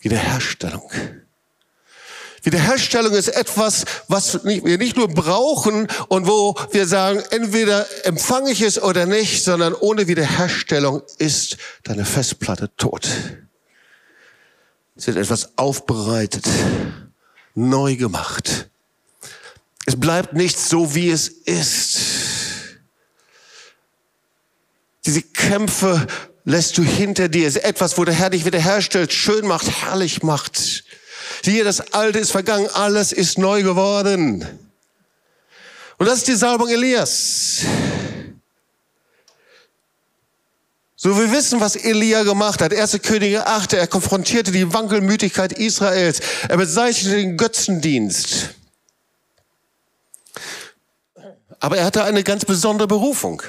Wiederherstellung. 0.00 0.90
Wiederherstellung 2.42 3.12
ist 3.12 3.28
etwas, 3.28 3.84
was 4.08 4.42
wir 4.42 4.78
nicht 4.78 4.96
nur 4.96 5.08
brauchen 5.08 5.86
und 6.08 6.26
wo 6.26 6.54
wir 6.70 6.86
sagen, 6.86 7.22
entweder 7.30 7.86
empfange 8.06 8.52
ich 8.52 8.62
es 8.62 8.82
oder 8.82 9.04
nicht, 9.04 9.44
sondern 9.44 9.74
ohne 9.74 10.08
Wiederherstellung 10.08 11.02
ist 11.18 11.58
deine 11.82 12.06
Festplatte 12.06 12.74
tot. 12.78 13.10
Es 15.00 15.06
wird 15.06 15.16
etwas 15.16 15.56
aufbereitet, 15.56 16.46
neu 17.54 17.96
gemacht. 17.96 18.68
Es 19.86 19.98
bleibt 19.98 20.34
nicht 20.34 20.58
so, 20.58 20.94
wie 20.94 21.08
es 21.08 21.28
ist. 21.28 22.00
Diese 25.06 25.22
Kämpfe 25.22 26.06
lässt 26.44 26.76
du 26.76 26.82
hinter 26.82 27.30
dir. 27.30 27.48
Es 27.48 27.56
ist 27.56 27.64
etwas, 27.64 27.96
wo 27.96 28.04
der 28.04 28.12
Herr 28.12 28.28
dich 28.28 28.44
wiederherstellt, 28.44 29.10
schön 29.10 29.46
macht, 29.46 29.70
herrlich 29.70 30.22
macht. 30.22 30.84
Siehe, 31.42 31.64
das 31.64 31.94
Alte 31.94 32.18
ist 32.18 32.32
vergangen, 32.32 32.68
alles 32.74 33.12
ist 33.12 33.38
neu 33.38 33.62
geworden. 33.62 34.46
Und 35.96 36.06
das 36.06 36.18
ist 36.18 36.28
die 36.28 36.36
Salbung 36.36 36.68
Elias. 36.68 37.62
So, 41.02 41.16
wir 41.16 41.32
wissen, 41.32 41.62
was 41.62 41.76
Elia 41.76 42.24
gemacht 42.24 42.60
hat. 42.60 42.74
Erste 42.74 42.98
Könige 42.98 43.46
8, 43.46 43.72
er 43.72 43.86
konfrontierte 43.86 44.52
die 44.52 44.70
Wankelmütigkeit 44.70 45.50
Israels. 45.50 46.20
Er 46.46 46.58
bezeichnete 46.58 47.16
den 47.16 47.38
Götzendienst. 47.38 48.50
Aber 51.58 51.78
er 51.78 51.86
hatte 51.86 52.04
eine 52.04 52.22
ganz 52.22 52.44
besondere 52.44 52.86
Berufung. 52.86 53.42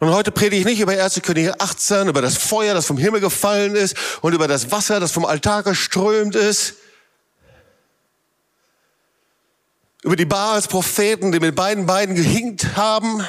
Und 0.00 0.10
heute 0.10 0.32
predige 0.32 0.60
ich 0.60 0.66
nicht 0.66 0.80
über 0.80 1.02
1. 1.02 1.22
Könige 1.22 1.58
18, 1.58 2.08
über 2.08 2.20
das 2.20 2.36
Feuer, 2.36 2.74
das 2.74 2.84
vom 2.84 2.98
Himmel 2.98 3.22
gefallen 3.22 3.74
ist 3.74 3.96
und 4.20 4.34
über 4.34 4.46
das 4.46 4.70
Wasser, 4.70 5.00
das 5.00 5.12
vom 5.12 5.24
Altar 5.24 5.62
geströmt 5.62 6.34
ist. 6.34 6.74
Über 10.02 10.16
die 10.16 10.26
Baals 10.26 10.68
Propheten, 10.68 11.32
die 11.32 11.40
mit 11.40 11.54
beiden 11.54 11.86
Beinen 11.86 12.14
gehinkt 12.14 12.76
haben 12.76 13.26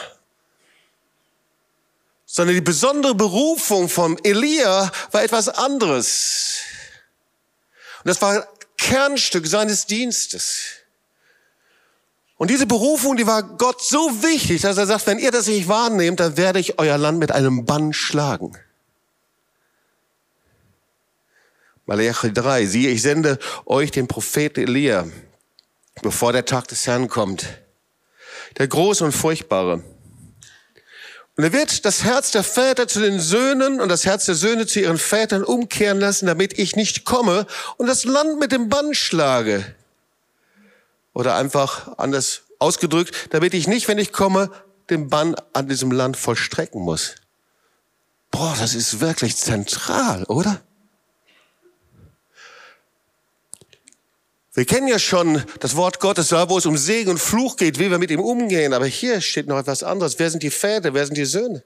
sondern 2.35 2.55
die 2.55 2.61
besondere 2.61 3.15
Berufung 3.15 3.87
von 3.87 4.17
Elia 4.25 4.91
war 5.13 5.23
etwas 5.23 5.47
anderes. 5.47 6.57
Und 7.99 8.09
das 8.09 8.21
war 8.21 8.45
Kernstück 8.77 9.47
seines 9.47 9.85
Dienstes. 9.85 10.65
Und 12.35 12.49
diese 12.49 12.65
Berufung, 12.65 13.15
die 13.15 13.25
war 13.25 13.41
Gott 13.41 13.81
so 13.81 14.21
wichtig, 14.21 14.63
dass 14.63 14.77
er 14.77 14.85
sagt, 14.85 15.07
wenn 15.07 15.17
ihr 15.17 15.31
das 15.31 15.47
nicht 15.47 15.69
wahrnehmt, 15.69 16.19
dann 16.19 16.35
werde 16.35 16.59
ich 16.59 16.77
euer 16.77 16.97
Land 16.97 17.19
mit 17.19 17.31
einem 17.31 17.65
Bann 17.65 17.93
schlagen. 17.93 18.57
Malachi 21.85 22.33
3, 22.33 22.65
siehe, 22.65 22.89
ich 22.89 23.01
sende 23.01 23.39
euch 23.65 23.91
den 23.91 24.09
Propheten 24.09 24.59
Elia, 24.59 25.07
bevor 26.01 26.33
der 26.33 26.43
Tag 26.43 26.67
des 26.67 26.85
Herrn 26.85 27.07
kommt. 27.07 27.47
Der 28.57 28.67
große 28.67 29.05
und 29.05 29.13
furchtbare 29.13 29.94
und 31.37 31.43
er 31.43 31.51
wird 31.51 31.85
das 31.85 32.03
Herz 32.03 32.31
der 32.31 32.43
Väter 32.43 32.87
zu 32.87 33.01
den 33.01 33.19
Söhnen 33.19 33.81
und 33.81 33.89
das 33.89 34.05
Herz 34.05 34.25
der 34.25 34.35
Söhne 34.35 34.67
zu 34.67 34.79
ihren 34.79 34.97
Vätern 34.97 35.43
umkehren 35.43 35.99
lassen, 35.99 36.27
damit 36.27 36.57
ich 36.57 36.75
nicht 36.75 37.03
komme 37.03 37.45
und 37.77 37.87
das 37.87 38.05
Land 38.05 38.39
mit 38.39 38.53
dem 38.53 38.69
Bann 38.69 38.93
schlage. 38.93 39.65
Oder 41.13 41.35
einfach 41.35 41.97
anders 41.97 42.43
ausgedrückt, 42.59 43.13
damit 43.31 43.53
ich 43.53 43.67
nicht, 43.67 43.87
wenn 43.87 43.97
ich 43.97 44.13
komme, 44.13 44.49
den 44.89 45.09
Bann 45.09 45.35
an 45.53 45.67
diesem 45.67 45.91
Land 45.91 46.15
vollstrecken 46.15 46.81
muss. 46.81 47.15
Boah, 48.31 48.55
das 48.59 48.73
ist 48.73 49.01
wirklich 49.01 49.35
zentral, 49.35 50.23
oder? 50.25 50.61
Wir 54.55 54.65
kennen 54.65 54.87
ja 54.87 54.99
schon 54.99 55.43
das 55.59 55.75
Wort 55.75 55.99
Gottes, 55.99 56.31
wo 56.31 56.57
es 56.57 56.65
um 56.65 56.77
Segen 56.77 57.11
und 57.11 57.19
Fluch 57.19 57.57
geht, 57.57 57.77
wie 57.77 57.91
wir 57.91 57.99
mit 57.99 58.09
ihm 58.09 58.21
umgehen. 58.21 58.73
Aber 58.73 58.85
hier 58.85 59.19
steht 59.19 59.47
noch 59.47 59.59
etwas 59.59 59.83
anderes. 59.83 60.17
Wer 60.17 60.31
sind 60.31 60.43
die 60.43 60.49
Väter? 60.49 60.93
Wer 60.93 61.05
sind 61.05 61.17
die 61.17 61.25
Söhne? 61.25 61.63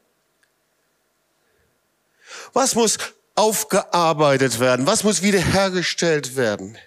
Was 2.51 2.73
muss 2.73 2.97
aufgearbeitet 3.35 4.59
werden? 4.59 4.87
Was 4.87 5.03
muss 5.03 5.21
wiederhergestellt 5.21 6.35
werden? 6.35 6.79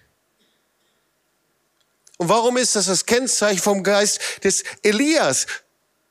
Und 2.17 2.27
warum 2.27 2.57
ist 2.57 2.75
das 2.75 2.87
das 2.87 3.05
Kennzeichen 3.05 3.61
vom 3.61 3.81
Geist 3.81 4.19
des 4.43 4.65
Elias? 4.81 5.47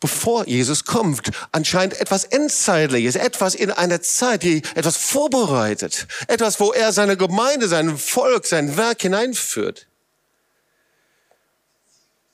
Bevor 0.03 0.47
Jesus 0.47 0.85
kommt. 0.85 1.31
Anscheinend 1.53 1.99
etwas 1.99 2.25
Endzeitliches, 2.25 3.17
etwas 3.17 3.55
in 3.55 3.71
einer 3.71 4.03
Zeit, 4.03 4.43
die 4.43 4.63
etwas 4.75 4.99
vorbereitet. 4.99 6.07
Etwas, 6.29 6.61
wo 6.61 6.73
er 6.73 6.93
seine 6.93 7.17
Gemeinde, 7.17 7.69
sein 7.69 7.97
Volk, 7.97 8.45
sein 8.47 8.77
Werk 8.77 9.01
hineinführt. 9.01 9.87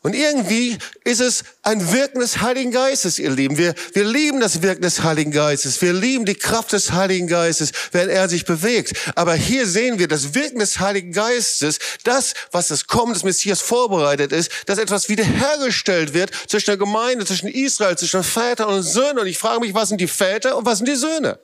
Und 0.00 0.14
irgendwie 0.14 0.78
ist 1.02 1.20
es 1.20 1.42
ein 1.62 1.92
Wirken 1.92 2.20
des 2.20 2.40
Heiligen 2.40 2.70
Geistes, 2.70 3.18
ihr 3.18 3.30
Lieben. 3.30 3.58
Wir, 3.58 3.74
wir 3.94 4.04
lieben 4.04 4.38
das 4.38 4.62
Wirken 4.62 4.82
des 4.82 5.02
Heiligen 5.02 5.32
Geistes. 5.32 5.82
Wir 5.82 5.92
lieben 5.92 6.24
die 6.24 6.36
Kraft 6.36 6.72
des 6.72 6.92
Heiligen 6.92 7.26
Geistes, 7.26 7.72
wenn 7.90 8.08
er 8.08 8.28
sich 8.28 8.44
bewegt. 8.44 8.92
Aber 9.16 9.34
hier 9.34 9.66
sehen 9.66 9.98
wir 9.98 10.06
das 10.06 10.34
Wirken 10.34 10.60
des 10.60 10.78
Heiligen 10.78 11.10
Geistes, 11.10 11.80
das, 12.04 12.34
was 12.52 12.68
das 12.68 12.86
Kommen 12.86 13.12
des 13.12 13.24
Messias 13.24 13.60
vorbereitet 13.60 14.30
ist, 14.30 14.52
dass 14.66 14.78
etwas 14.78 15.08
wiederhergestellt 15.08 16.14
wird 16.14 16.30
zwischen 16.46 16.70
der 16.70 16.76
Gemeinde, 16.76 17.26
zwischen 17.26 17.48
Israel, 17.48 17.98
zwischen 17.98 18.22
Vätern 18.22 18.68
und 18.68 18.84
Söhnen. 18.84 19.18
Und 19.18 19.26
ich 19.26 19.38
frage 19.38 19.58
mich, 19.58 19.74
was 19.74 19.88
sind 19.88 20.00
die 20.00 20.06
Väter 20.06 20.56
und 20.56 20.64
was 20.64 20.78
sind 20.78 20.86
die 20.86 20.94
Söhne? 20.94 21.40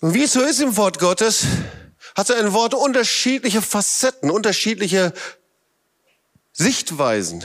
Und 0.00 0.14
wie 0.14 0.24
es 0.24 0.32
so 0.32 0.40
ist 0.42 0.60
im 0.60 0.76
Wort 0.76 0.98
Gottes, 0.98 1.44
hat 2.14 2.28
sein 2.28 2.52
Wort 2.52 2.74
unterschiedliche 2.74 3.60
Facetten, 3.62 4.30
unterschiedliche 4.30 5.12
Sichtweisen. 6.52 7.44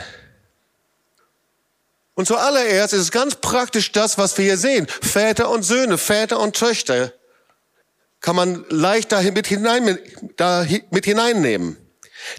Und 2.13 2.27
zuallererst 2.27 2.93
ist 2.93 3.01
es 3.01 3.11
ganz 3.11 3.35
praktisch 3.35 3.91
das, 3.91 4.17
was 4.17 4.37
wir 4.37 4.45
hier 4.45 4.57
sehen. 4.57 4.87
Väter 4.87 5.49
und 5.49 5.63
Söhne, 5.63 5.97
Väter 5.97 6.39
und 6.39 6.55
Töchter 6.55 7.13
kann 8.19 8.35
man 8.35 8.65
leicht 8.69 9.11
da 9.11 9.21
mit, 9.21 9.47
hinein, 9.47 9.97
da 10.35 10.65
mit 10.91 11.05
hineinnehmen. 11.05 11.77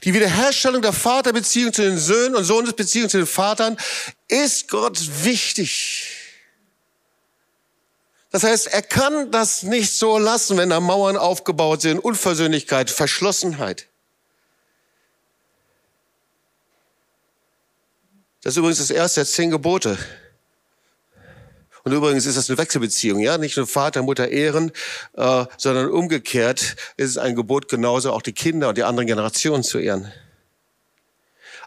Die 0.05 0.13
Wiederherstellung 0.13 0.83
der 0.83 0.93
Vaterbeziehung 0.93 1.73
zu 1.73 1.83
den 1.83 1.99
Söhnen 1.99 2.37
und 2.37 2.45
Sohnesbeziehung 2.45 3.09
zu 3.09 3.17
den 3.17 3.27
Vatern 3.27 3.77
ist 4.29 4.69
Gott 4.69 5.01
wichtig. 5.25 6.20
Das 8.31 8.45
heißt, 8.45 8.69
er 8.69 8.83
kann 8.83 9.31
das 9.33 9.65
nicht 9.65 9.93
so 9.93 10.19
lassen, 10.19 10.57
wenn 10.57 10.71
da 10.71 10.79
Mauern 10.79 11.17
aufgebaut 11.17 11.83
sind, 11.83 11.99
Unversöhnlichkeit, 11.99 12.89
Verschlossenheit. 12.91 13.87
Das 18.43 18.55
ist 18.55 18.57
übrigens 18.57 18.79
das 18.79 18.91
erste 18.91 19.21
der 19.21 19.27
zehn 19.27 19.51
Gebote. 19.51 19.99
Und 21.83 21.93
übrigens 21.93 22.27
ist 22.27 22.37
das 22.37 22.49
eine 22.49 22.59
Wechselbeziehung, 22.59 23.21
ja, 23.21 23.39
nicht 23.39 23.57
nur 23.57 23.67
Vater, 23.67 24.03
Mutter 24.03 24.29
ehren, 24.29 24.71
äh, 25.15 25.47
sondern 25.57 25.91
umgekehrt 25.91 26.77
ist 26.97 27.11
es 27.11 27.19
ein 27.19 27.35
Gebot 27.35 27.69
genauso 27.69 28.13
auch 28.13 28.23
die 28.23 28.33
Kinder 28.33 28.69
und 28.69 28.79
die 28.79 28.85
anderen 28.85 29.07
Generationen 29.07 29.63
zu 29.63 29.79
ehren. 29.79 30.13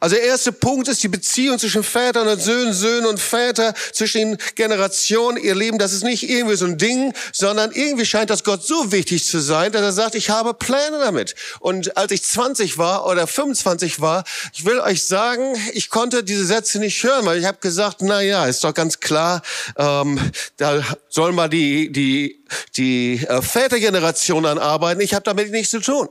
Also 0.03 0.17
der 0.17 0.25
erste 0.25 0.51
Punkt 0.51 0.89
ist 0.89 1.01
die 1.01 1.07
Beziehung 1.07 1.57
zwischen 1.57 1.81
Vätern 1.81 2.27
und 2.27 2.41
Söhnen, 2.41 2.73
Söhnen 2.73 3.05
und 3.05 3.21
Väter, 3.21 3.73
zwischen 3.93 4.31
den 4.31 4.37
Generationen, 4.55 5.37
ihr 5.37 5.55
Leben. 5.55 5.77
Das 5.77 5.93
ist 5.93 6.03
nicht 6.03 6.29
irgendwie 6.29 6.57
so 6.57 6.65
ein 6.65 6.77
Ding, 6.77 7.13
sondern 7.31 7.71
irgendwie 7.71 8.05
scheint 8.05 8.29
das 8.29 8.43
Gott 8.43 8.65
so 8.65 8.91
wichtig 8.91 9.23
zu 9.23 9.39
sein, 9.39 9.71
dass 9.71 9.81
er 9.81 9.93
sagt, 9.93 10.15
ich 10.15 10.29
habe 10.29 10.55
Pläne 10.55 10.99
damit. 10.99 11.35
Und 11.61 11.95
als 11.95 12.11
ich 12.11 12.21
20 12.21 12.77
war 12.77 13.05
oder 13.05 13.27
25 13.27 14.01
war, 14.01 14.25
ich 14.51 14.65
will 14.65 14.81
euch 14.81 15.05
sagen, 15.05 15.55
ich 15.71 15.89
konnte 15.89 16.25
diese 16.25 16.43
Sätze 16.43 16.79
nicht 16.79 17.01
hören, 17.01 17.25
weil 17.25 17.39
ich 17.39 17.45
habe 17.45 17.59
gesagt, 17.61 18.01
na 18.01 18.19
ja, 18.19 18.45
ist 18.45 18.65
doch 18.65 18.73
ganz 18.73 18.99
klar, 18.99 19.41
ähm, 19.77 20.19
da 20.57 20.83
soll 21.07 21.31
mal 21.31 21.47
die, 21.47 21.93
die, 21.93 22.43
die 22.75 23.25
äh, 23.25 23.41
Vätergeneration 23.41 24.45
anarbeiten. 24.45 24.99
Ich 24.99 25.13
habe 25.13 25.23
damit 25.23 25.51
nichts 25.51 25.71
zu 25.71 25.79
tun 25.79 26.09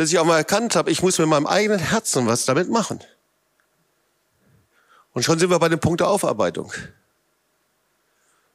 bis 0.00 0.12
ich 0.12 0.18
auch 0.18 0.24
mal 0.24 0.38
erkannt 0.38 0.76
habe, 0.76 0.90
ich 0.90 1.02
muss 1.02 1.18
mit 1.18 1.28
meinem 1.28 1.46
eigenen 1.46 1.78
Herzen 1.78 2.26
was 2.26 2.46
damit 2.46 2.70
machen. 2.70 3.00
Und 5.12 5.24
schon 5.24 5.38
sind 5.38 5.50
wir 5.50 5.58
bei 5.58 5.68
dem 5.68 5.78
Punkt 5.78 6.00
der 6.00 6.08
Aufarbeitung. 6.08 6.72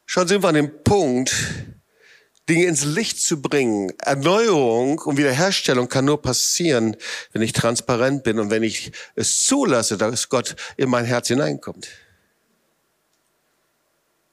Schon 0.07 0.27
sind 0.27 0.41
wir 0.41 0.47
an 0.47 0.55
dem 0.55 0.83
Punkt, 0.83 1.35
Dinge 2.49 2.65
ins 2.65 2.83
Licht 2.83 3.21
zu 3.21 3.43
bringen. 3.43 3.93
Erneuerung 3.99 4.97
und 4.97 5.17
Wiederherstellung 5.17 5.87
kann 5.87 6.05
nur 6.05 6.19
passieren, 6.19 6.97
wenn 7.31 7.43
ich 7.43 7.53
transparent 7.53 8.23
bin 8.23 8.39
und 8.39 8.49
wenn 8.49 8.63
ich 8.63 8.91
es 9.13 9.45
zulasse, 9.45 9.97
dass 9.97 10.29
Gott 10.29 10.55
in 10.77 10.89
mein 10.89 11.05
Herz 11.05 11.27
hineinkommt. 11.27 11.89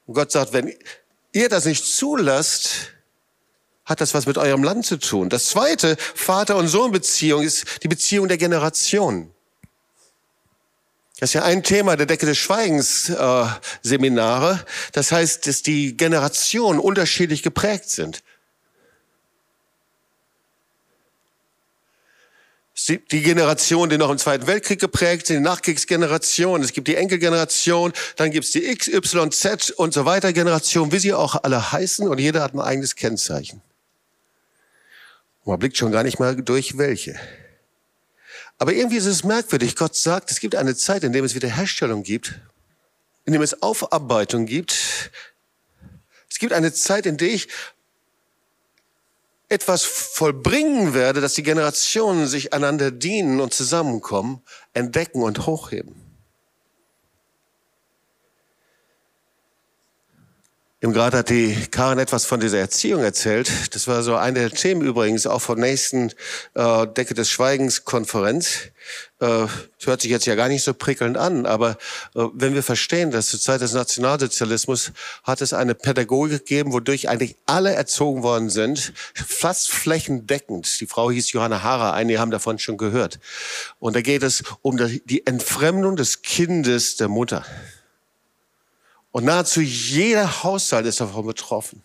Und 0.06 0.14
Gott 0.14 0.32
sagt, 0.32 0.54
wenn 0.54 0.74
ihr 1.32 1.50
das 1.50 1.66
nicht 1.66 1.84
zulasst, 1.84 2.94
hat 3.84 4.00
das 4.00 4.14
was 4.14 4.26
mit 4.26 4.38
eurem 4.38 4.62
Land 4.62 4.86
zu 4.86 4.96
tun. 4.96 5.28
Das 5.28 5.46
zweite, 5.46 5.96
Vater- 6.14 6.56
und 6.56 6.68
Sohn-Beziehung, 6.68 7.42
ist 7.42 7.64
die 7.82 7.88
Beziehung 7.88 8.28
der 8.28 8.38
Generation. 8.38 9.30
Das 11.18 11.30
ist 11.30 11.34
ja 11.34 11.44
ein 11.44 11.62
Thema 11.62 11.96
der 11.96 12.06
Decke 12.06 12.26
des 12.26 12.38
Schweigens 12.38 13.08
äh, 13.08 13.44
Seminare. 13.82 14.64
Das 14.92 15.12
heißt, 15.12 15.46
dass 15.46 15.62
die 15.62 15.96
Generationen 15.96 16.80
unterschiedlich 16.80 17.42
geprägt 17.42 17.90
sind. 17.90 18.22
die 22.88 23.22
Generation, 23.22 23.90
die 23.90 23.98
noch 23.98 24.10
im 24.10 24.18
Zweiten 24.18 24.46
Weltkrieg 24.46 24.80
geprägt 24.80 25.26
sind, 25.26 25.36
die 25.36 25.42
Nachkriegsgeneration, 25.42 26.62
es 26.62 26.72
gibt 26.72 26.88
die 26.88 26.96
Enkelgeneration, 26.96 27.92
dann 28.16 28.30
gibt 28.30 28.46
es 28.46 28.50
die 28.50 28.66
X, 28.66 28.88
Y, 28.88 29.30
Z 29.30 29.70
und 29.70 29.94
so 29.94 30.04
weiter 30.04 30.32
Generation, 30.32 30.90
wie 30.90 30.98
sie 30.98 31.14
auch 31.14 31.36
alle 31.44 31.70
heißen 31.70 32.08
und 32.08 32.18
jeder 32.18 32.42
hat 32.42 32.54
ein 32.54 32.60
eigenes 32.60 32.96
Kennzeichen. 32.96 33.62
Man 35.44 35.58
blickt 35.58 35.76
schon 35.76 35.92
gar 35.92 36.02
nicht 36.04 36.18
mal 36.18 36.36
durch 36.36 36.78
welche. 36.78 37.18
Aber 38.58 38.72
irgendwie 38.72 38.96
ist 38.96 39.06
es 39.06 39.24
merkwürdig. 39.24 39.74
Gott 39.74 39.96
sagt, 39.96 40.30
es 40.30 40.38
gibt 40.38 40.54
eine 40.54 40.76
Zeit, 40.76 41.02
in 41.02 41.12
der 41.12 41.24
es 41.24 41.34
Wiederherstellung 41.34 42.02
gibt, 42.04 42.40
in 43.24 43.32
dem 43.32 43.42
es 43.42 43.62
Aufarbeitung 43.62 44.46
gibt. 44.46 45.10
Es 46.30 46.38
gibt 46.38 46.52
eine 46.52 46.72
Zeit, 46.72 47.06
in 47.06 47.16
der 47.16 47.28
ich 47.28 47.48
etwas 49.48 49.84
vollbringen 49.84 50.94
werde, 50.94 51.20
dass 51.20 51.34
die 51.34 51.42
Generationen 51.42 52.26
sich 52.26 52.54
einander 52.54 52.90
dienen 52.90 53.40
und 53.40 53.52
zusammenkommen, 53.52 54.42
entdecken 54.72 55.22
und 55.22 55.46
hochheben. 55.46 56.11
Im 60.82 60.92
Grad 60.92 61.14
hat 61.14 61.30
die 61.30 61.54
Karin 61.70 62.00
etwas 62.00 62.24
von 62.24 62.40
dieser 62.40 62.58
Erziehung 62.58 63.04
erzählt. 63.04 63.48
Das 63.72 63.86
war 63.86 64.02
so 64.02 64.16
eine 64.16 64.40
der 64.40 64.50
Themen 64.50 64.82
übrigens 64.82 65.28
auch 65.28 65.40
von 65.40 65.60
nächsten 65.60 66.10
äh, 66.54 66.88
Decke 66.88 67.14
des 67.14 67.30
Schweigens 67.30 67.84
Konferenz. 67.84 68.62
Äh, 69.20 69.46
hört 69.84 70.00
sich 70.00 70.10
jetzt 70.10 70.26
ja 70.26 70.34
gar 70.34 70.48
nicht 70.48 70.64
so 70.64 70.74
prickelnd 70.74 71.16
an, 71.16 71.46
aber 71.46 71.78
äh, 72.16 72.24
wenn 72.34 72.54
wir 72.54 72.64
verstehen, 72.64 73.12
dass 73.12 73.28
zur 73.28 73.38
Zeit 73.38 73.60
des 73.60 73.74
Nationalsozialismus 73.74 74.90
hat 75.22 75.40
es 75.40 75.52
eine 75.52 75.76
Pädagogik 75.76 76.40
gegeben, 76.40 76.72
wodurch 76.72 77.08
eigentlich 77.08 77.36
alle 77.46 77.72
erzogen 77.72 78.24
worden 78.24 78.50
sind, 78.50 78.92
fast 79.14 79.70
flächendeckend. 79.70 80.80
Die 80.80 80.88
Frau 80.88 81.12
hieß 81.12 81.30
Johanna 81.30 81.62
Hara, 81.62 81.92
einige 81.92 82.18
haben 82.18 82.32
davon 82.32 82.58
schon 82.58 82.76
gehört. 82.76 83.20
Und 83.78 83.94
da 83.94 84.00
geht 84.00 84.24
es 84.24 84.42
um 84.62 84.76
die 85.04 85.28
Entfremdung 85.28 85.94
des 85.94 86.22
Kindes 86.22 86.96
der 86.96 87.06
Mutter. 87.06 87.46
Und 89.12 89.24
nahezu 89.24 89.60
jeder 89.60 90.42
Haushalt 90.42 90.86
ist 90.86 91.00
davon 91.00 91.26
betroffen. 91.26 91.82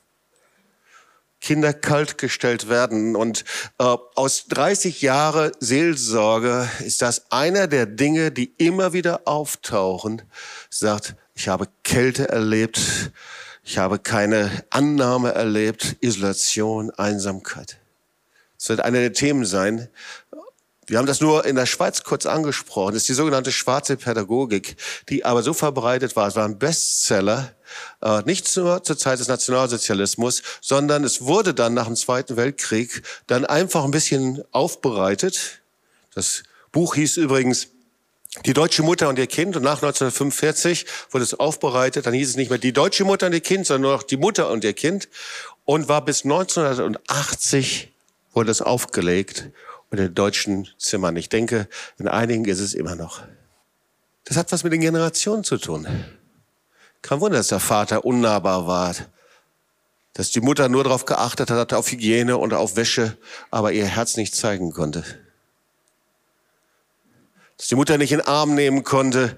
Kinder 1.39 1.73
kaltgestellt 1.73 2.67
werden. 2.67 3.15
Und 3.15 3.43
äh, 3.77 3.83
aus 4.15 4.47
30 4.47 5.01
Jahre 5.01 5.51
Seelsorge 5.59 6.67
ist 6.79 7.01
das 7.01 7.31
einer 7.31 7.67
der 7.67 7.85
Dinge, 7.85 8.31
die 8.31 8.53
immer 8.57 8.93
wieder 8.93 9.21
auftauchen. 9.25 10.23
Sagt, 10.69 11.15
ich 11.35 11.47
habe 11.47 11.67
Kälte 11.83 12.29
erlebt, 12.29 12.79
ich 13.63 13.77
habe 13.77 13.99
keine 13.99 14.49
Annahme 14.69 15.33
erlebt, 15.33 15.97
Isolation, 15.99 16.89
Einsamkeit. 16.91 17.77
Das 18.57 18.69
wird 18.69 18.79
einer 18.79 18.99
der 18.99 19.13
Themen 19.13 19.45
sein, 19.45 19.87
wir 20.87 20.97
haben 20.97 21.05
das 21.05 21.19
nur 21.19 21.43
in 21.43 21.57
der 21.57 21.65
Schweiz 21.65 22.03
kurz 22.03 22.25
angesprochen. 22.25 22.93
Das 22.93 23.03
ist 23.03 23.09
die 23.09 23.13
sogenannte 23.13 23.51
schwarze 23.51 23.97
Pädagogik, 23.97 24.77
die 25.09 25.25
aber 25.25 25.43
so 25.43 25.53
verbreitet 25.53 26.15
war. 26.15 26.29
Es 26.29 26.37
war 26.37 26.45
ein 26.45 26.57
Bestseller, 26.57 27.53
äh, 28.01 28.21
nicht 28.21 28.55
nur 28.55 28.81
zur 28.83 28.97
Zeit 28.97 29.19
des 29.19 29.27
Nationalsozialismus, 29.27 30.43
sondern 30.61 31.03
es 31.03 31.21
wurde 31.21 31.53
dann 31.53 31.73
nach 31.73 31.87
dem 31.87 31.97
Zweiten 31.97 32.37
Weltkrieg 32.37 33.03
dann 33.27 33.45
einfach 33.45 33.83
ein 33.83 33.91
bisschen 33.91 34.41
aufbereitet. 34.51 35.61
Das 36.15 36.43
Buch 36.71 36.95
hieß 36.95 37.17
übrigens 37.17 37.67
die 38.45 38.53
deutsche 38.53 38.83
Mutter 38.83 39.09
und 39.09 39.19
ihr 39.19 39.27
Kind 39.27 39.57
und 39.57 39.63
nach 39.63 39.81
1945 39.81 40.85
wurde 41.11 41.23
es 41.23 41.33
aufbereitet. 41.33 42.05
Dann 42.05 42.13
hieß 42.13 42.29
es 42.29 42.35
nicht 42.37 42.49
mehr 42.49 42.59
die 42.59 42.71
deutsche 42.71 43.03
Mutter 43.03 43.25
und 43.25 43.33
ihr 43.33 43.41
Kind, 43.41 43.67
sondern 43.67 43.81
nur 43.81 43.91
noch 43.91 44.03
die 44.03 44.17
Mutter 44.17 44.49
und 44.49 44.63
ihr 44.63 44.73
Kind 44.73 45.09
und 45.65 45.89
war 45.89 46.05
bis 46.05 46.23
1980 46.23 47.91
wurde 48.31 48.51
es 48.51 48.61
aufgelegt 48.61 49.49
und 49.89 49.99
in 49.99 50.13
deutschen 50.13 50.67
Zimmern. 50.77 51.15
Ich 51.15 51.29
denke, 51.29 51.67
in 51.97 52.07
einigen 52.07 52.45
ist 52.45 52.59
es 52.59 52.73
immer 52.73 52.95
noch. 52.95 53.21
Das 54.25 54.37
hat 54.37 54.51
was 54.51 54.63
mit 54.63 54.73
den 54.73 54.81
Generationen 54.81 55.43
zu 55.43 55.57
tun. 55.57 55.87
Kein 57.01 57.21
Wunder, 57.21 57.37
dass 57.37 57.47
der 57.47 57.59
Vater 57.59 58.03
unnahbar 58.03 58.67
war, 58.67 58.95
dass 60.13 60.31
die 60.31 60.41
Mutter 60.41 60.67
nur 60.67 60.83
darauf 60.83 61.05
geachtet 61.05 61.49
hat, 61.51 61.73
auf 61.73 61.91
Hygiene 61.91 62.37
und 62.37 62.53
auf 62.53 62.75
Wäsche, 62.75 63.17
aber 63.51 63.71
ihr 63.71 63.85
Herz 63.85 64.17
nicht 64.17 64.35
zeigen 64.35 64.73
konnte. 64.73 65.03
Dass 67.57 67.67
die 67.67 67.75
Mutter 67.75 67.97
nicht 67.97 68.11
in 68.11 68.19
den 68.19 68.27
Arm 68.27 68.55
nehmen 68.55 68.83
konnte, 68.83 69.37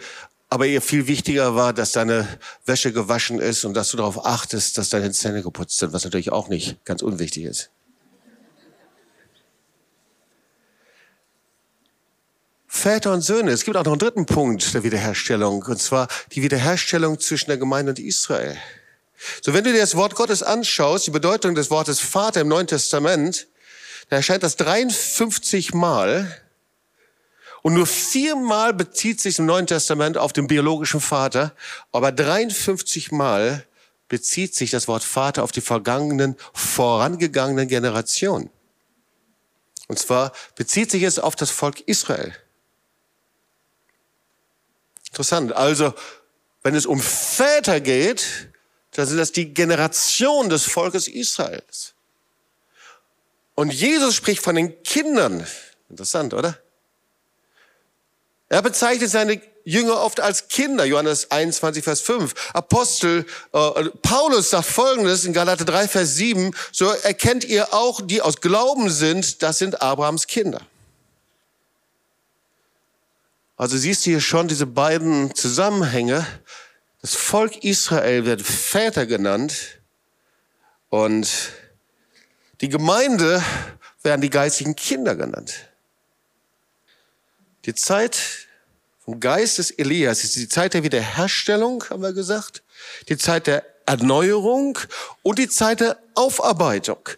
aber 0.49 0.65
ihr 0.65 0.81
viel 0.81 1.05
wichtiger 1.07 1.55
war, 1.55 1.73
dass 1.73 1.91
deine 1.91 2.27
Wäsche 2.65 2.91
gewaschen 2.91 3.39
ist 3.39 3.65
und 3.65 3.75
dass 3.75 3.89
du 3.89 3.97
darauf 3.97 4.25
achtest, 4.25 4.77
dass 4.77 4.89
deine 4.89 5.11
Zähne 5.11 5.43
geputzt 5.43 5.77
sind, 5.77 5.93
was 5.93 6.05
natürlich 6.05 6.31
auch 6.31 6.47
nicht 6.47 6.83
ganz 6.85 7.01
unwichtig 7.03 7.43
ist. 7.43 7.69
Väter 12.71 13.11
und 13.11 13.21
Söhne. 13.21 13.49
Es 13.49 13.63
gibt 13.63 13.75
auch 13.75 13.83
noch 13.83 13.93
einen 13.93 13.99
dritten 13.99 14.27
Punkt 14.27 14.75
der 14.75 14.83
Wiederherstellung, 14.83 15.63
und 15.63 15.81
zwar 15.81 16.07
die 16.31 16.43
Wiederherstellung 16.43 17.19
zwischen 17.19 17.47
der 17.49 17.57
Gemeinde 17.57 17.89
und 17.89 17.99
Israel. 17.99 18.55
So, 19.41 19.55
wenn 19.55 19.63
du 19.63 19.73
dir 19.73 19.79
das 19.79 19.95
Wort 19.95 20.13
Gottes 20.13 20.43
anschaust, 20.43 21.07
die 21.07 21.11
Bedeutung 21.11 21.55
des 21.55 21.71
Wortes 21.71 21.99
Vater 21.99 22.41
im 22.41 22.47
Neuen 22.47 22.67
Testament, 22.67 23.47
da 24.09 24.17
erscheint 24.17 24.43
das 24.43 24.55
53 24.55 25.73
Mal. 25.73 26.31
Und 27.63 27.73
nur 27.73 27.87
viermal 27.87 28.73
bezieht 28.73 29.19
sich 29.19 29.39
im 29.39 29.47
Neuen 29.47 29.65
Testament 29.65 30.17
auf 30.17 30.31
den 30.31 30.45
biologischen 30.45 31.01
Vater, 31.01 31.53
aber 31.91 32.11
53 32.11 33.11
Mal 33.11 33.65
bezieht 34.07 34.53
sich 34.55 34.69
das 34.69 34.87
Wort 34.87 35.03
Vater 35.03 35.43
auf 35.43 35.51
die 35.51 35.61
vergangenen, 35.61 36.35
vorangegangenen 36.53 37.67
Generationen. 37.67 38.51
Und 39.87 39.97
zwar 39.97 40.33
bezieht 40.55 40.91
sich 40.91 41.01
es 41.01 41.17
auf 41.17 41.35
das 41.35 41.49
Volk 41.49 41.81
Israel. 41.87 42.33
Interessant. 45.11 45.53
Also, 45.53 45.93
wenn 46.63 46.75
es 46.75 46.85
um 46.85 46.99
Väter 46.99 47.79
geht, 47.79 48.49
dann 48.91 49.05
sind 49.05 49.17
das 49.17 49.31
die 49.31 49.53
Generation 49.53 50.49
des 50.49 50.65
Volkes 50.65 51.07
Israels. 51.07 51.93
Und 53.55 53.73
Jesus 53.73 54.15
spricht 54.15 54.41
von 54.41 54.55
den 54.55 54.81
Kindern. 54.83 55.45
Interessant, 55.89 56.33
oder? 56.33 56.57
Er 58.47 58.61
bezeichnet 58.61 59.09
seine 59.09 59.41
Jünger 59.63 60.01
oft 60.01 60.19
als 60.19 60.47
Kinder. 60.47 60.85
Johannes 60.85 61.29
21, 61.29 61.83
Vers 61.83 62.01
5. 62.01 62.33
Apostel 62.53 63.25
äh, 63.53 63.89
Paulus 64.01 64.49
sagt 64.49 64.65
Folgendes 64.65 65.25
in 65.25 65.33
Galater 65.33 65.65
3, 65.65 65.87
Vers 65.87 66.15
7. 66.15 66.55
So 66.71 66.89
erkennt 66.89 67.43
ihr 67.43 67.73
auch, 67.73 68.01
die 68.03 68.21
aus 68.21 68.41
Glauben 68.41 68.89
sind, 68.89 69.43
das 69.43 69.59
sind 69.59 69.81
Abrahams 69.81 70.25
Kinder. 70.25 70.61
Also 73.59 73.75
siehst 73.77 74.05
du 74.05 74.11
hier 74.11 74.21
schon 74.21 74.47
diese 74.47 74.65
beiden 74.65 75.35
Zusammenhänge. 75.35 76.25
Das 77.01 77.15
Volk 77.15 77.65
Israel 77.65 78.23
wird 78.23 78.41
Väter 78.41 79.05
genannt 79.05 79.81
und 80.87 81.27
die 82.61 82.69
Gemeinde 82.69 83.43
werden 84.01 84.21
die 84.21 84.29
geistigen 84.29 84.77
Kinder 84.77 85.17
genannt. 85.17 85.67
Die 87.65 87.75
Zeit 87.75 88.47
vom 89.03 89.19
Geist 89.19 89.57
des 89.57 89.71
Elias 89.71 90.23
ist 90.23 90.37
die 90.37 90.47
Zeit 90.47 90.73
der 90.73 90.83
Wiederherstellung, 90.83 91.83
haben 91.89 92.01
wir 92.01 92.13
gesagt, 92.13 92.63
die 93.09 93.17
Zeit 93.17 93.47
der 93.47 93.65
Erneuerung 93.85 94.79
und 95.21 95.37
die 95.37 95.49
Zeit 95.49 95.81
der 95.81 95.99
Aufarbeitung. 96.15 97.09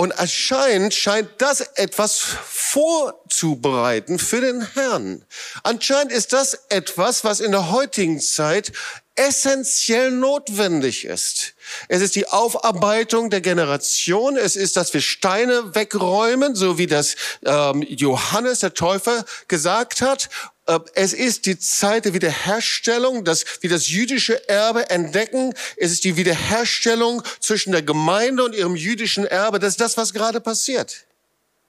Und 0.00 0.12
erscheint, 0.12 0.94
scheint 0.94 1.28
das 1.36 1.60
etwas 1.60 2.20
vorzubereiten 2.20 4.18
für 4.18 4.40
den 4.40 4.66
Herrn. 4.72 5.26
Anscheinend 5.62 6.10
ist 6.10 6.32
das 6.32 6.54
etwas, 6.70 7.22
was 7.22 7.40
in 7.40 7.52
der 7.52 7.70
heutigen 7.70 8.18
Zeit 8.18 8.72
essentiell 9.14 10.10
notwendig 10.10 11.04
ist. 11.04 11.52
Es 11.88 12.00
ist 12.00 12.14
die 12.14 12.26
Aufarbeitung 12.26 13.28
der 13.28 13.42
Generation. 13.42 14.38
Es 14.38 14.56
ist, 14.56 14.78
dass 14.78 14.94
wir 14.94 15.02
Steine 15.02 15.74
wegräumen, 15.74 16.54
so 16.54 16.78
wie 16.78 16.86
das 16.86 17.16
ähm, 17.44 17.82
Johannes 17.82 18.60
der 18.60 18.72
Täufer 18.72 19.26
gesagt 19.48 20.00
hat. 20.00 20.30
Äh, 20.66 20.78
es 20.94 21.12
ist 21.12 21.46
die 21.46 21.58
Zeit 21.58 22.04
der 22.04 22.14
Wiederherstellung, 22.14 23.24
dass 23.24 23.44
wir 23.60 23.70
das 23.70 23.88
jüdische 23.88 24.48
Erbe 24.48 24.90
entdecken. 24.90 25.54
Es 25.76 25.92
ist 25.92 26.04
die 26.04 26.16
Wiederherstellung 26.16 27.22
zwischen 27.40 27.72
der 27.72 27.82
Gemeinde 27.82 28.44
und 28.44 28.54
ihrem 28.54 28.76
jüdischen 28.76 29.26
Erbe. 29.26 29.58
Das 29.58 29.74
ist 29.74 29.80
das, 29.80 29.96
was 29.96 30.12
gerade 30.12 30.40
passiert. 30.40 31.06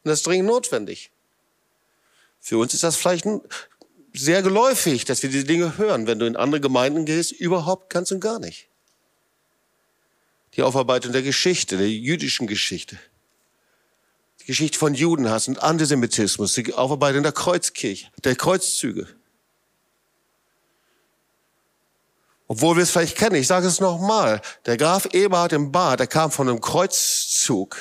Und 0.03 0.09
das 0.09 0.19
ist 0.19 0.27
dringend 0.27 0.47
notwendig. 0.47 1.11
Für 2.39 2.57
uns 2.57 2.73
ist 2.73 2.83
das 2.83 2.95
vielleicht 2.95 3.25
sehr 4.13 4.41
geläufig, 4.41 5.05
dass 5.05 5.21
wir 5.23 5.29
diese 5.29 5.45
Dinge 5.45 5.77
hören. 5.77 6.07
Wenn 6.07 6.19
du 6.19 6.25
in 6.25 6.35
andere 6.35 6.59
Gemeinden 6.59 7.05
gehst, 7.05 7.31
überhaupt 7.31 7.89
ganz 7.89 8.11
und 8.11 8.19
gar 8.19 8.39
nicht. 8.39 8.67
Die 10.55 10.63
Aufarbeitung 10.63 11.13
der 11.13 11.21
Geschichte, 11.21 11.77
der 11.77 11.89
jüdischen 11.89 12.47
Geschichte. 12.47 12.97
Geschichte 14.51 14.77
von 14.77 14.93
Judenhass 14.93 15.47
und 15.47 15.63
Antisemitismus, 15.63 16.55
die 16.55 16.73
Aufarbeitung 16.73 17.23
der 17.23 17.31
Kreuzkirche, 17.31 18.09
der 18.25 18.35
Kreuzzüge. 18.35 19.07
Obwohl 22.47 22.75
wir 22.75 22.83
es 22.83 22.91
vielleicht 22.91 23.17
kennen, 23.17 23.37
ich 23.37 23.47
sage 23.47 23.67
es 23.67 23.79
nochmal, 23.79 24.41
der 24.65 24.75
Graf 24.75 25.05
Eberhard 25.13 25.53
im 25.53 25.71
Bad, 25.71 26.01
der 26.01 26.07
kam 26.07 26.31
von 26.31 26.49
einem 26.49 26.59
Kreuzzug 26.59 27.77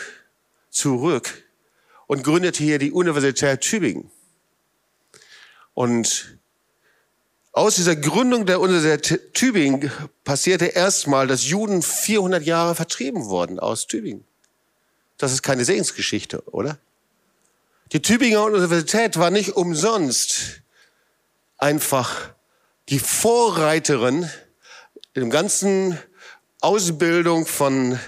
zurück 0.70 1.42
und 2.06 2.22
gründete 2.22 2.62
hier 2.62 2.78
die 2.78 2.92
Universität 2.92 3.62
Tübingen. 3.62 4.08
Und 5.74 6.38
aus 7.50 7.74
dieser 7.74 7.96
Gründung 7.96 8.46
der 8.46 8.60
Universität 8.60 9.34
Tübingen 9.34 9.90
passierte 10.22 10.66
erstmal, 10.66 11.26
dass 11.26 11.48
Juden 11.48 11.82
400 11.82 12.44
Jahre 12.44 12.76
vertrieben 12.76 13.24
wurden 13.24 13.58
aus 13.58 13.88
Tübingen. 13.88 14.29
Das 15.20 15.32
ist 15.32 15.42
keine 15.42 15.66
Segensgeschichte, 15.66 16.42
oder? 16.46 16.78
Die 17.92 18.00
Tübinger 18.00 18.42
Universität 18.44 19.18
war 19.18 19.30
nicht 19.30 19.50
umsonst 19.50 20.62
einfach 21.58 22.30
die 22.88 22.98
Vorreiterin 22.98 24.30
in 25.12 25.22
dem 25.24 25.30
ganzen 25.30 25.98
Ausbildung 26.62 27.44
von 27.44 27.98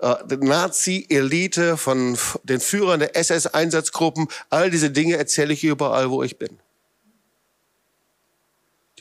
äh, 0.00 0.14
Nazi-Elite, 0.34 1.76
von 1.76 2.16
den 2.42 2.60
Führern 2.60 3.00
der 3.00 3.16
SS-Einsatzgruppen. 3.16 4.28
All 4.48 4.70
diese 4.70 4.90
Dinge 4.90 5.18
erzähle 5.18 5.52
ich 5.52 5.64
überall, 5.64 6.08
wo 6.08 6.22
ich 6.22 6.38
bin. 6.38 6.58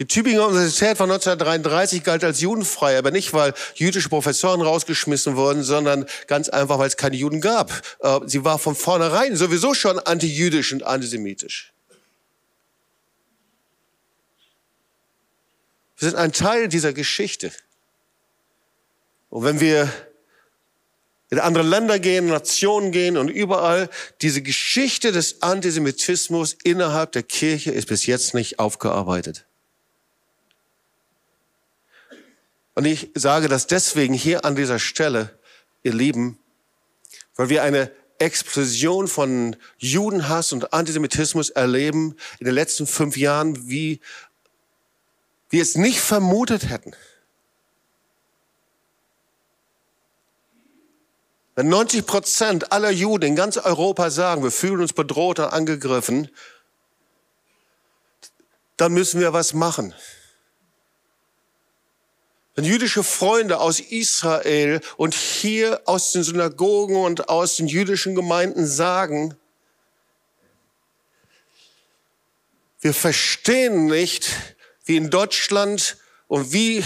Die 0.01 0.07
Tübinger 0.07 0.47
Universität 0.47 0.97
von 0.97 1.11
1933 1.11 2.03
galt 2.03 2.23
als 2.23 2.41
judenfrei, 2.41 2.97
aber 2.97 3.11
nicht, 3.11 3.33
weil 3.33 3.53
jüdische 3.75 4.09
Professoren 4.09 4.59
rausgeschmissen 4.59 5.35
wurden, 5.35 5.61
sondern 5.61 6.07
ganz 6.25 6.49
einfach, 6.49 6.79
weil 6.79 6.87
es 6.87 6.97
keine 6.97 7.15
Juden 7.15 7.39
gab. 7.39 7.69
Äh, 7.99 8.21
sie 8.25 8.43
war 8.43 8.57
von 8.57 8.73
vornherein 8.73 9.35
sowieso 9.35 9.75
schon 9.75 9.99
antijüdisch 9.99 10.73
und 10.73 10.81
antisemitisch. 10.81 11.71
Wir 15.99 16.09
sind 16.09 16.17
ein 16.17 16.31
Teil 16.31 16.67
dieser 16.67 16.93
Geschichte. 16.93 17.51
Und 19.29 19.43
wenn 19.43 19.59
wir 19.59 19.87
in 21.29 21.37
andere 21.37 21.63
Länder 21.63 21.99
gehen, 21.99 22.25
Nationen 22.25 22.91
gehen 22.91 23.17
und 23.17 23.29
überall, 23.29 23.87
diese 24.23 24.41
Geschichte 24.41 25.11
des 25.11 25.43
Antisemitismus 25.43 26.57
innerhalb 26.63 27.11
der 27.11 27.21
Kirche 27.21 27.69
ist 27.69 27.87
bis 27.87 28.07
jetzt 28.07 28.33
nicht 28.33 28.57
aufgearbeitet. 28.57 29.45
Und 32.73 32.85
ich 32.85 33.09
sage 33.15 33.47
das 33.47 33.67
deswegen 33.67 34.13
hier 34.13 34.45
an 34.45 34.55
dieser 34.55 34.79
Stelle, 34.79 35.37
ihr 35.83 35.93
Lieben, 35.93 36.39
weil 37.35 37.49
wir 37.49 37.63
eine 37.63 37.91
Explosion 38.19 39.07
von 39.07 39.55
Judenhass 39.77 40.53
und 40.53 40.73
Antisemitismus 40.73 41.49
erleben 41.49 42.15
in 42.39 42.45
den 42.45 42.53
letzten 42.53 42.85
fünf 42.85 43.17
Jahren, 43.17 43.67
wie 43.67 43.99
wir 45.49 45.61
es 45.61 45.75
nicht 45.75 45.99
vermutet 45.99 46.69
hätten. 46.69 46.93
Wenn 51.55 51.67
90 51.67 52.05
Prozent 52.05 52.71
aller 52.71 52.91
Juden 52.91 53.25
in 53.25 53.35
ganz 53.35 53.57
Europa 53.57 54.09
sagen, 54.09 54.43
wir 54.43 54.51
fühlen 54.51 54.81
uns 54.81 54.93
bedroht 54.93 55.39
und 55.39 55.45
angegriffen, 55.45 56.29
dann 58.77 58.93
müssen 58.93 59.19
wir 59.19 59.33
was 59.33 59.53
machen. 59.53 59.93
Wenn 62.55 62.65
jüdische 62.65 63.03
Freunde 63.03 63.59
aus 63.59 63.79
Israel 63.79 64.81
und 64.97 65.13
hier 65.13 65.81
aus 65.85 66.11
den 66.11 66.23
Synagogen 66.23 66.97
und 66.97 67.29
aus 67.29 67.55
den 67.55 67.67
jüdischen 67.67 68.13
Gemeinden 68.13 68.67
sagen, 68.67 69.35
wir 72.81 72.93
verstehen 72.93 73.85
nicht, 73.85 74.29
wie 74.85 74.97
in 74.97 75.09
Deutschland 75.09 75.97
und 76.27 76.51
wie 76.51 76.83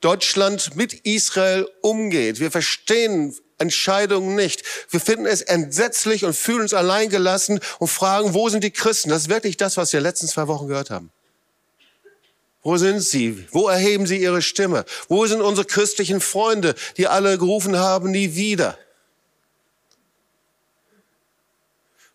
Deutschland 0.00 0.74
mit 0.76 0.92
Israel 0.92 1.68
umgeht. 1.82 2.40
Wir 2.40 2.50
verstehen 2.50 3.36
Entscheidungen 3.58 4.34
nicht. 4.34 4.62
Wir 4.90 5.00
finden 5.00 5.26
es 5.26 5.42
entsetzlich 5.42 6.24
und 6.24 6.34
fühlen 6.34 6.62
uns 6.62 6.74
alleingelassen 6.74 7.60
und 7.78 7.88
fragen, 7.88 8.34
wo 8.34 8.48
sind 8.48 8.64
die 8.64 8.70
Christen? 8.70 9.10
Das 9.10 9.22
ist 9.22 9.28
wirklich 9.28 9.56
das, 9.56 9.76
was 9.76 9.92
wir 9.92 10.00
letzten 10.00 10.26
zwei 10.26 10.48
Wochen 10.48 10.68
gehört 10.68 10.90
haben. 10.90 11.10
Wo 12.66 12.78
sind 12.78 12.98
sie? 12.98 13.46
Wo 13.52 13.68
erheben 13.68 14.08
sie 14.08 14.20
ihre 14.20 14.42
Stimme? 14.42 14.84
Wo 15.06 15.24
sind 15.28 15.40
unsere 15.40 15.64
christlichen 15.64 16.20
Freunde, 16.20 16.74
die 16.96 17.06
alle 17.06 17.38
gerufen 17.38 17.76
haben, 17.76 18.10
nie 18.10 18.34
wieder? 18.34 18.76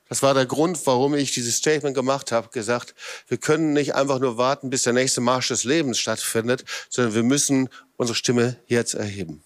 Das 0.09 0.21
war 0.21 0.33
der 0.33 0.45
Grund, 0.45 0.77
warum 0.85 1.15
ich 1.15 1.31
dieses 1.31 1.55
Statement 1.55 1.95
gemacht 1.95 2.33
habe, 2.33 2.49
gesagt, 2.49 2.95
wir 3.29 3.37
können 3.37 3.71
nicht 3.71 3.95
einfach 3.95 4.19
nur 4.19 4.35
warten, 4.35 4.69
bis 4.69 4.83
der 4.83 4.91
nächste 4.91 5.21
Marsch 5.21 5.47
des 5.47 5.63
Lebens 5.63 5.99
stattfindet, 5.99 6.65
sondern 6.89 7.15
wir 7.15 7.23
müssen 7.23 7.69
unsere 7.95 8.17
Stimme 8.17 8.57
jetzt 8.67 8.93
erheben. 8.93 9.41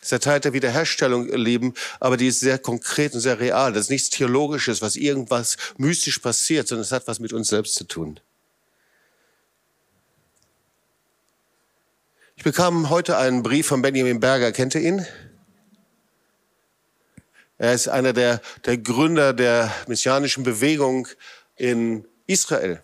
Das 0.00 0.06
ist 0.06 0.10
der 0.10 0.18
Teil 0.18 0.40
der 0.40 0.54
Wiederherstellung, 0.54 1.28
ihr 1.28 1.38
Lieben, 1.38 1.74
aber 2.00 2.16
die 2.16 2.26
ist 2.26 2.40
sehr 2.40 2.58
konkret 2.58 3.14
und 3.14 3.20
sehr 3.20 3.38
real. 3.38 3.72
Das 3.72 3.82
ist 3.82 3.90
nichts 3.90 4.10
Theologisches, 4.10 4.82
was 4.82 4.96
irgendwas 4.96 5.56
mystisch 5.76 6.18
passiert, 6.18 6.66
sondern 6.66 6.82
es 6.82 6.90
hat 6.90 7.06
was 7.06 7.20
mit 7.20 7.32
uns 7.32 7.46
selbst 7.46 7.76
zu 7.76 7.84
tun. 7.84 8.18
Ich 12.42 12.44
bekam 12.44 12.90
heute 12.90 13.18
einen 13.18 13.44
Brief 13.44 13.68
von 13.68 13.82
Benjamin 13.82 14.18
Berger. 14.18 14.50
Kennt 14.50 14.74
ihr 14.74 14.80
ihn? 14.80 15.06
Er 17.56 17.72
ist 17.72 17.86
einer 17.86 18.12
der, 18.12 18.40
der 18.64 18.78
Gründer 18.78 19.32
der 19.32 19.72
messianischen 19.86 20.42
Bewegung 20.42 21.06
in 21.54 22.04
Israel. 22.26 22.82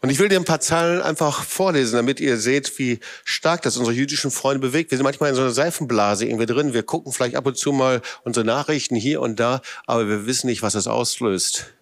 Und 0.00 0.08
ich 0.08 0.18
will 0.18 0.30
dir 0.30 0.38
ein 0.38 0.46
paar 0.46 0.60
Zahlen 0.60 1.02
einfach 1.02 1.44
vorlesen, 1.44 1.96
damit 1.96 2.18
ihr 2.18 2.38
seht, 2.38 2.78
wie 2.78 2.98
stark 3.24 3.60
das 3.60 3.76
unsere 3.76 3.94
jüdischen 3.94 4.30
Freunde 4.30 4.66
bewegt. 4.66 4.90
Wir 4.90 4.96
sind 4.96 5.04
manchmal 5.04 5.28
in 5.28 5.36
so 5.36 5.42
einer 5.42 5.50
Seifenblase 5.50 6.24
irgendwie 6.24 6.46
drin. 6.46 6.72
Wir 6.72 6.82
gucken 6.82 7.12
vielleicht 7.12 7.36
ab 7.36 7.44
und 7.44 7.58
zu 7.58 7.72
mal 7.72 8.00
unsere 8.22 8.46
Nachrichten 8.46 8.96
hier 8.96 9.20
und 9.20 9.38
da, 9.38 9.60
aber 9.84 10.08
wir 10.08 10.24
wissen 10.24 10.46
nicht, 10.46 10.62
was 10.62 10.72
das 10.72 10.86
auslöst. 10.86 11.74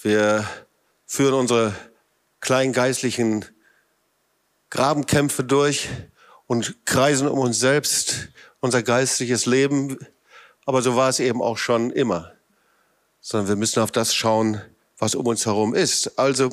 Wir 0.00 0.48
führen 1.06 1.34
unsere 1.34 1.74
kleingeistlichen 2.44 3.46
Grabenkämpfe 4.70 5.42
durch 5.42 5.88
und 6.46 6.76
kreisen 6.84 7.26
um 7.26 7.38
uns 7.38 7.58
selbst, 7.58 8.28
unser 8.60 8.82
geistliches 8.82 9.46
Leben. 9.46 9.98
Aber 10.66 10.82
so 10.82 10.94
war 10.94 11.08
es 11.08 11.20
eben 11.20 11.40
auch 11.40 11.58
schon 11.58 11.90
immer. 11.90 12.32
Sondern 13.20 13.48
wir 13.48 13.56
müssen 13.56 13.80
auf 13.80 13.92
das 13.92 14.14
schauen, 14.14 14.60
was 14.98 15.14
um 15.14 15.26
uns 15.26 15.46
herum 15.46 15.74
ist. 15.74 16.18
Also, 16.18 16.50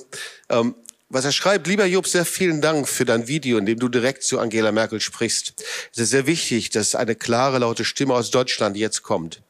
ähm, 0.49 0.75
was 1.10 1.25
er 1.25 1.34
schreibt, 1.34 1.67
lieber 1.67 1.86
Job, 1.86 2.08
sehr 2.08 2.23
vielen 2.23 2.62
Dank 2.62 2.88
für 2.88 3.04
dein 3.04 3.27
Video, 3.27 3.58
in 3.58 3.65
dem 3.65 3.77
du 3.77 3.89
direkt 3.89 4.23
zu 4.23 4.39
Angela 4.39 4.71
Merkel 4.71 5.01
sprichst. 5.01 5.62
Es 5.91 5.97
ist 5.97 6.12
sehr 6.12 6.25
wichtig, 6.25 6.69
dass 6.69 6.95
eine 6.95 7.15
klare, 7.15 7.60
laute 7.60 7.84
Stimme 7.84 8.13
aus 8.13 8.32
Deutschland 8.32 8.77
jetzt 8.77 9.04
kommt. 9.04 9.41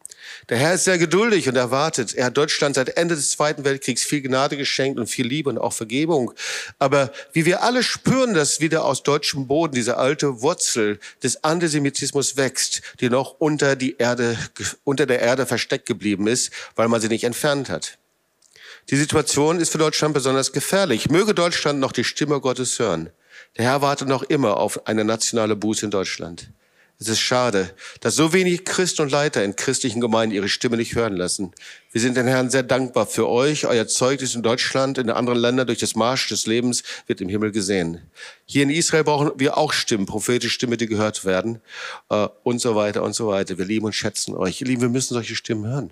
Der 0.49 0.57
Herr 0.57 0.73
ist 0.73 0.85
sehr 0.85 0.97
geduldig 0.97 1.47
und 1.47 1.55
erwartet. 1.55 2.13
Er 2.13 2.25
hat 2.25 2.37
Deutschland 2.37 2.75
seit 2.75 2.97
Ende 2.97 3.15
des 3.15 3.29
Zweiten 3.29 3.63
Weltkriegs 3.63 4.03
viel 4.03 4.21
Gnade 4.21 4.57
geschenkt 4.57 4.99
und 4.99 5.07
viel 5.07 5.27
Liebe 5.27 5.49
und 5.49 5.57
auch 5.57 5.73
Vergebung. 5.73 6.33
Aber 6.79 7.11
wie 7.33 7.45
wir 7.45 7.63
alle 7.63 7.83
spüren, 7.83 8.33
dass 8.33 8.59
wieder 8.59 8.85
aus 8.85 9.03
deutschem 9.03 9.47
Boden 9.47 9.75
diese 9.75 9.97
alte 9.97 10.41
Wurzel 10.41 10.99
des 11.23 11.43
Antisemitismus 11.43 12.37
wächst, 12.37 12.81
die 12.99 13.09
noch 13.09 13.35
unter, 13.39 13.75
die 13.75 13.97
Erde, 13.97 14.37
unter 14.83 15.05
der 15.05 15.19
Erde 15.19 15.45
versteckt 15.45 15.85
geblieben 15.85 16.27
ist, 16.27 16.51
weil 16.75 16.87
man 16.87 17.01
sie 17.01 17.09
nicht 17.09 17.23
entfernt 17.23 17.69
hat. 17.69 17.97
Die 18.89 18.97
Situation 18.97 19.59
ist 19.59 19.71
für 19.71 19.77
Deutschland 19.77 20.13
besonders 20.13 20.51
gefährlich. 20.51 21.09
Möge 21.09 21.33
Deutschland 21.33 21.79
noch 21.79 21.91
die 21.91 22.03
Stimme 22.03 22.41
Gottes 22.41 22.79
hören. 22.79 23.09
Der 23.57 23.65
Herr 23.65 23.81
wartet 23.81 24.07
noch 24.07 24.23
immer 24.23 24.57
auf 24.57 24.87
eine 24.87 25.05
nationale 25.05 25.55
Buße 25.55 25.85
in 25.85 25.91
Deutschland. 25.91 26.49
Es 27.01 27.07
ist 27.07 27.19
schade, 27.19 27.73
dass 28.01 28.15
so 28.15 28.31
wenig 28.31 28.63
Christen 28.63 29.01
und 29.01 29.11
Leiter 29.11 29.43
in 29.43 29.55
christlichen 29.55 30.01
Gemeinden 30.01 30.35
ihre 30.35 30.47
Stimme 30.47 30.77
nicht 30.77 30.93
hören 30.93 31.17
lassen. 31.17 31.51
Wir 31.91 31.99
sind 31.99 32.15
den 32.15 32.27
Herrn 32.27 32.51
sehr 32.51 32.61
dankbar 32.61 33.07
für 33.07 33.27
euch. 33.27 33.65
Euer 33.65 33.87
Zeugnis 33.87 34.35
in 34.35 34.43
Deutschland, 34.43 34.99
in 34.99 35.09
anderen 35.09 35.39
Ländern 35.39 35.65
durch 35.65 35.79
das 35.79 35.95
Marsch 35.95 36.27
des 36.27 36.45
Lebens 36.45 36.83
wird 37.07 37.19
im 37.19 37.27
Himmel 37.27 37.51
gesehen. 37.51 38.07
Hier 38.45 38.61
in 38.61 38.69
Israel 38.69 39.03
brauchen 39.03 39.31
wir 39.37 39.57
auch 39.57 39.73
Stimmen, 39.73 40.05
prophetische 40.05 40.53
Stimmen, 40.53 40.77
die 40.77 40.85
gehört 40.85 41.25
werden 41.25 41.59
äh, 42.11 42.27
und 42.43 42.61
so 42.61 42.75
weiter 42.75 43.01
und 43.01 43.13
so 43.13 43.29
weiter. 43.29 43.57
Wir 43.57 43.65
lieben 43.65 43.87
und 43.87 43.93
schätzen 43.93 44.35
euch. 44.35 44.61
Ihr 44.61 44.67
Lieben, 44.67 44.83
wir 44.83 44.89
müssen 44.89 45.15
solche 45.15 45.35
Stimmen 45.35 45.65
hören. 45.65 45.91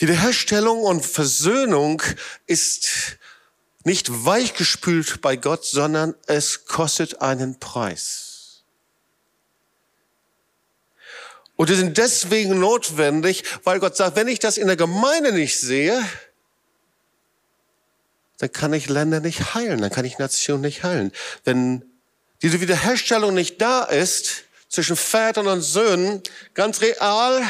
Wiederherstellung 0.00 0.80
und 0.82 1.06
Versöhnung 1.06 2.02
ist 2.48 3.16
nicht 3.86 4.24
weichgespült 4.24 5.20
bei 5.20 5.36
Gott, 5.36 5.64
sondern 5.64 6.16
es 6.26 6.64
kostet 6.64 7.22
einen 7.22 7.60
Preis. 7.60 8.64
Und 11.54 11.70
die 11.70 11.76
sind 11.76 11.96
deswegen 11.96 12.58
notwendig, 12.58 13.44
weil 13.62 13.78
Gott 13.78 13.96
sagt, 13.96 14.16
wenn 14.16 14.26
ich 14.26 14.40
das 14.40 14.58
in 14.58 14.66
der 14.66 14.76
Gemeinde 14.76 15.32
nicht 15.32 15.60
sehe, 15.60 16.04
dann 18.38 18.50
kann 18.50 18.72
ich 18.72 18.88
Länder 18.88 19.20
nicht 19.20 19.54
heilen, 19.54 19.80
dann 19.80 19.90
kann 19.90 20.04
ich 20.04 20.18
Nationen 20.18 20.62
nicht 20.62 20.82
heilen. 20.82 21.12
Wenn 21.44 21.84
diese 22.42 22.60
Wiederherstellung 22.60 23.34
nicht 23.34 23.62
da 23.62 23.84
ist, 23.84 24.42
zwischen 24.68 24.96
Vätern 24.96 25.46
und 25.46 25.62
Söhnen, 25.62 26.22
ganz 26.54 26.80
real, 26.80 27.40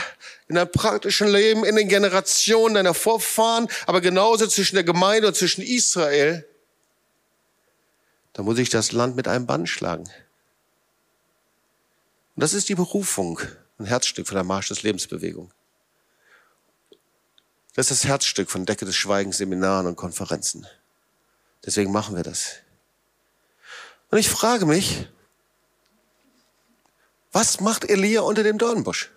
in 0.49 0.55
deinem 0.55 0.71
praktischen 0.71 1.29
Leben, 1.29 1.65
in 1.65 1.77
den 1.77 1.89
Generationen 1.89 2.75
deiner 2.75 2.95
Vorfahren, 2.95 3.69
aber 3.87 4.01
genauso 4.01 4.47
zwischen 4.47 4.77
der 4.77 4.85
Gemeinde 4.85 5.29
und 5.29 5.37
zwischen 5.37 5.63
Israel, 5.63 6.47
dann 8.33 8.45
muss 8.45 8.59
ich 8.59 8.69
das 8.69 8.93
Land 8.93 9.17
mit 9.17 9.29
einem 9.29 9.47
Bann 9.47 9.67
schlagen. 9.67 10.09
Und 12.37 12.43
das 12.43 12.53
ist 12.53 12.69
die 12.69 12.75
Berufung, 12.75 13.41
ein 13.79 13.87
Herzstück 13.87 14.29
von 14.29 14.37
der 14.37 14.45
Marsch 14.45 14.69
des 14.69 14.83
Lebensbewegung. 14.83 15.51
Das 17.75 17.91
ist 17.91 18.05
das 18.05 18.09
Herzstück 18.09 18.51
von 18.51 18.67
Decke 18.67 18.85
des 18.85 18.95
Schweigens, 18.95 19.39
Seminaren 19.39 19.87
und 19.87 19.97
Konferenzen. 19.97 20.67
Deswegen 21.65 21.93
machen 21.93 22.15
wir 22.15 22.23
das. 22.23 22.57
Und 24.11 24.19
ich 24.19 24.29
frage 24.29 24.67
mich, 24.67 25.09
was 27.33 27.61
macht 27.61 27.85
Elia 27.85 28.21
unter 28.21 28.43
dem 28.43 28.57
Dornbusch? 28.57 29.11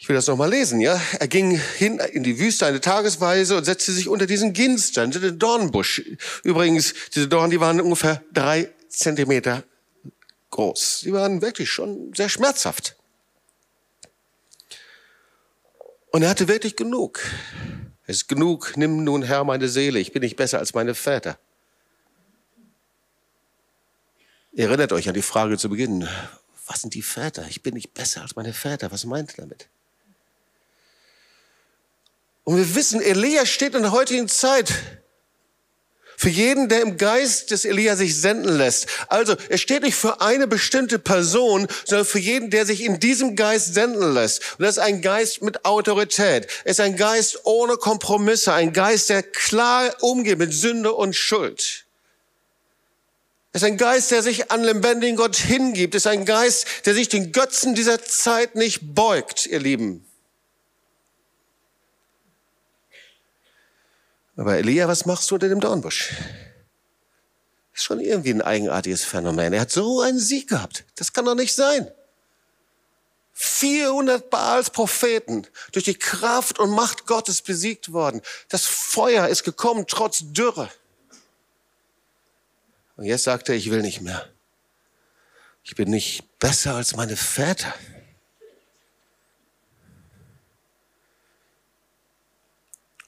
Ich 0.00 0.08
will 0.08 0.14
das 0.14 0.28
nochmal 0.28 0.50
lesen, 0.50 0.80
ja. 0.80 1.00
Er 1.18 1.26
ging 1.26 1.60
hin 1.76 1.98
in 1.98 2.22
die 2.22 2.38
Wüste 2.38 2.66
eine 2.66 2.80
Tagesweise 2.80 3.56
und 3.56 3.64
setzte 3.64 3.90
sich 3.90 4.08
unter 4.08 4.26
diesen 4.26 4.52
Ginster, 4.52 5.02
unter 5.02 5.18
den 5.18 5.40
Dornbusch. 5.40 6.02
Übrigens, 6.44 6.94
diese 7.14 7.26
Dornen, 7.26 7.50
die 7.50 7.60
waren 7.60 7.80
ungefähr 7.80 8.22
drei 8.32 8.70
Zentimeter 8.88 9.64
groß. 10.50 11.00
Die 11.04 11.12
waren 11.12 11.42
wirklich 11.42 11.68
schon 11.68 12.14
sehr 12.14 12.28
schmerzhaft. 12.28 12.96
Und 16.12 16.22
er 16.22 16.30
hatte 16.30 16.46
wirklich 16.46 16.76
genug. 16.76 17.20
Es 18.06 18.18
ist 18.18 18.28
genug, 18.28 18.76
nimm 18.76 19.02
nun 19.02 19.22
Herr 19.22 19.44
meine 19.44 19.68
Seele, 19.68 19.98
ich 19.98 20.12
bin 20.12 20.22
nicht 20.22 20.36
besser 20.36 20.60
als 20.60 20.74
meine 20.74 20.94
Väter. 20.94 21.38
Ihr 24.52 24.68
erinnert 24.68 24.92
euch 24.92 25.08
an 25.08 25.14
die 25.14 25.22
Frage 25.22 25.58
zu 25.58 25.68
Beginn. 25.68 26.08
Was 26.66 26.82
sind 26.82 26.94
die 26.94 27.02
Väter? 27.02 27.46
Ich 27.48 27.62
bin 27.62 27.74
nicht 27.74 27.94
besser 27.94 28.22
als 28.22 28.36
meine 28.36 28.52
Väter. 28.52 28.90
Was 28.90 29.04
meint 29.04 29.32
er 29.32 29.42
damit? 29.42 29.68
Und 32.48 32.56
wir 32.56 32.74
wissen, 32.76 33.02
Elia 33.02 33.44
steht 33.44 33.74
in 33.74 33.82
der 33.82 33.92
heutigen 33.92 34.26
Zeit 34.26 34.72
für 36.16 36.30
jeden, 36.30 36.70
der 36.70 36.80
im 36.80 36.96
Geist 36.96 37.50
des 37.50 37.66
Elia 37.66 37.94
sich 37.94 38.18
senden 38.18 38.56
lässt. 38.56 38.86
Also, 39.08 39.36
er 39.50 39.58
steht 39.58 39.82
nicht 39.82 39.96
für 39.96 40.22
eine 40.22 40.46
bestimmte 40.46 40.98
Person, 40.98 41.68
sondern 41.84 42.06
für 42.06 42.18
jeden, 42.18 42.48
der 42.48 42.64
sich 42.64 42.84
in 42.84 43.00
diesem 43.00 43.36
Geist 43.36 43.74
senden 43.74 44.14
lässt. 44.14 44.40
Und 44.52 44.64
das 44.64 44.78
ist 44.78 44.82
ein 44.82 45.02
Geist 45.02 45.42
mit 45.42 45.66
Autorität. 45.66 46.46
Es 46.64 46.78
ist 46.78 46.80
ein 46.80 46.96
Geist 46.96 47.40
ohne 47.44 47.76
Kompromisse, 47.76 48.54
ein 48.54 48.72
Geist, 48.72 49.10
der 49.10 49.22
klar 49.22 49.94
umgeht 50.00 50.38
mit 50.38 50.54
Sünde 50.54 50.94
und 50.94 51.14
Schuld. 51.14 51.84
Es 53.52 53.60
ist 53.60 53.68
ein 53.68 53.76
Geist, 53.76 54.10
der 54.10 54.22
sich 54.22 54.50
an 54.50 54.64
lebendigen 54.64 55.16
Gott 55.16 55.36
hingibt. 55.36 55.94
Es 55.94 56.06
ist 56.06 56.10
ein 56.10 56.24
Geist, 56.24 56.66
der 56.86 56.94
sich 56.94 57.10
den 57.10 57.30
Götzen 57.32 57.74
dieser 57.74 58.02
Zeit 58.02 58.54
nicht 58.54 58.94
beugt, 58.94 59.44
ihr 59.44 59.60
Lieben. 59.60 60.07
Aber 64.38 64.56
Elia, 64.56 64.86
was 64.86 65.04
machst 65.04 65.28
du 65.30 65.34
unter 65.34 65.48
dem 65.48 65.58
Dornbusch? 65.60 66.14
Ist 67.74 67.82
schon 67.82 67.98
irgendwie 67.98 68.30
ein 68.30 68.40
eigenartiges 68.40 69.04
Phänomen. 69.04 69.52
Er 69.52 69.62
hat 69.62 69.72
so 69.72 70.00
einen 70.00 70.20
Sieg 70.20 70.48
gehabt. 70.48 70.84
Das 70.94 71.12
kann 71.12 71.24
doch 71.24 71.34
nicht 71.34 71.54
sein. 71.54 71.90
400 73.34 74.30
Baals 74.30 74.70
Propheten 74.70 75.46
durch 75.72 75.84
die 75.84 75.94
Kraft 75.94 76.60
und 76.60 76.70
Macht 76.70 77.06
Gottes 77.06 77.42
besiegt 77.42 77.92
worden. 77.92 78.22
Das 78.48 78.64
Feuer 78.64 79.26
ist 79.26 79.42
gekommen 79.42 79.86
trotz 79.88 80.22
Dürre. 80.32 80.70
Und 82.96 83.06
jetzt 83.06 83.24
sagt 83.24 83.48
er, 83.48 83.56
ich 83.56 83.70
will 83.70 83.82
nicht 83.82 84.02
mehr. 84.02 84.28
Ich 85.64 85.74
bin 85.74 85.90
nicht 85.90 86.38
besser 86.38 86.76
als 86.76 86.94
meine 86.94 87.16
Väter. 87.16 87.74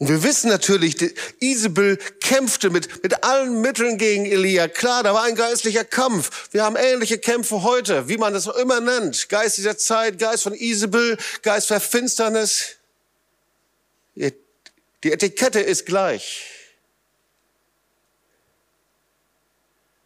Und 0.00 0.08
wir 0.08 0.22
wissen 0.22 0.48
natürlich, 0.48 0.96
Isabel 1.40 1.98
kämpfte 2.22 2.70
mit, 2.70 3.02
mit 3.02 3.22
allen 3.22 3.60
Mitteln 3.60 3.98
gegen 3.98 4.24
Elia. 4.24 4.66
Klar, 4.66 5.02
da 5.02 5.12
war 5.12 5.24
ein 5.24 5.34
geistlicher 5.34 5.84
Kampf. 5.84 6.48
Wir 6.52 6.64
haben 6.64 6.74
ähnliche 6.76 7.18
Kämpfe 7.18 7.62
heute, 7.62 8.08
wie 8.08 8.16
man 8.16 8.32
das 8.32 8.46
immer 8.46 8.80
nennt. 8.80 9.28
Geist 9.28 9.58
dieser 9.58 9.76
Zeit, 9.76 10.18
Geist 10.18 10.44
von 10.44 10.54
Isabel, 10.54 11.18
Geist 11.42 11.68
der 11.68 11.80
Finsternis. 11.80 12.76
Die 14.14 14.32
Etikette 15.12 15.60
ist 15.60 15.84
gleich. 15.84 16.46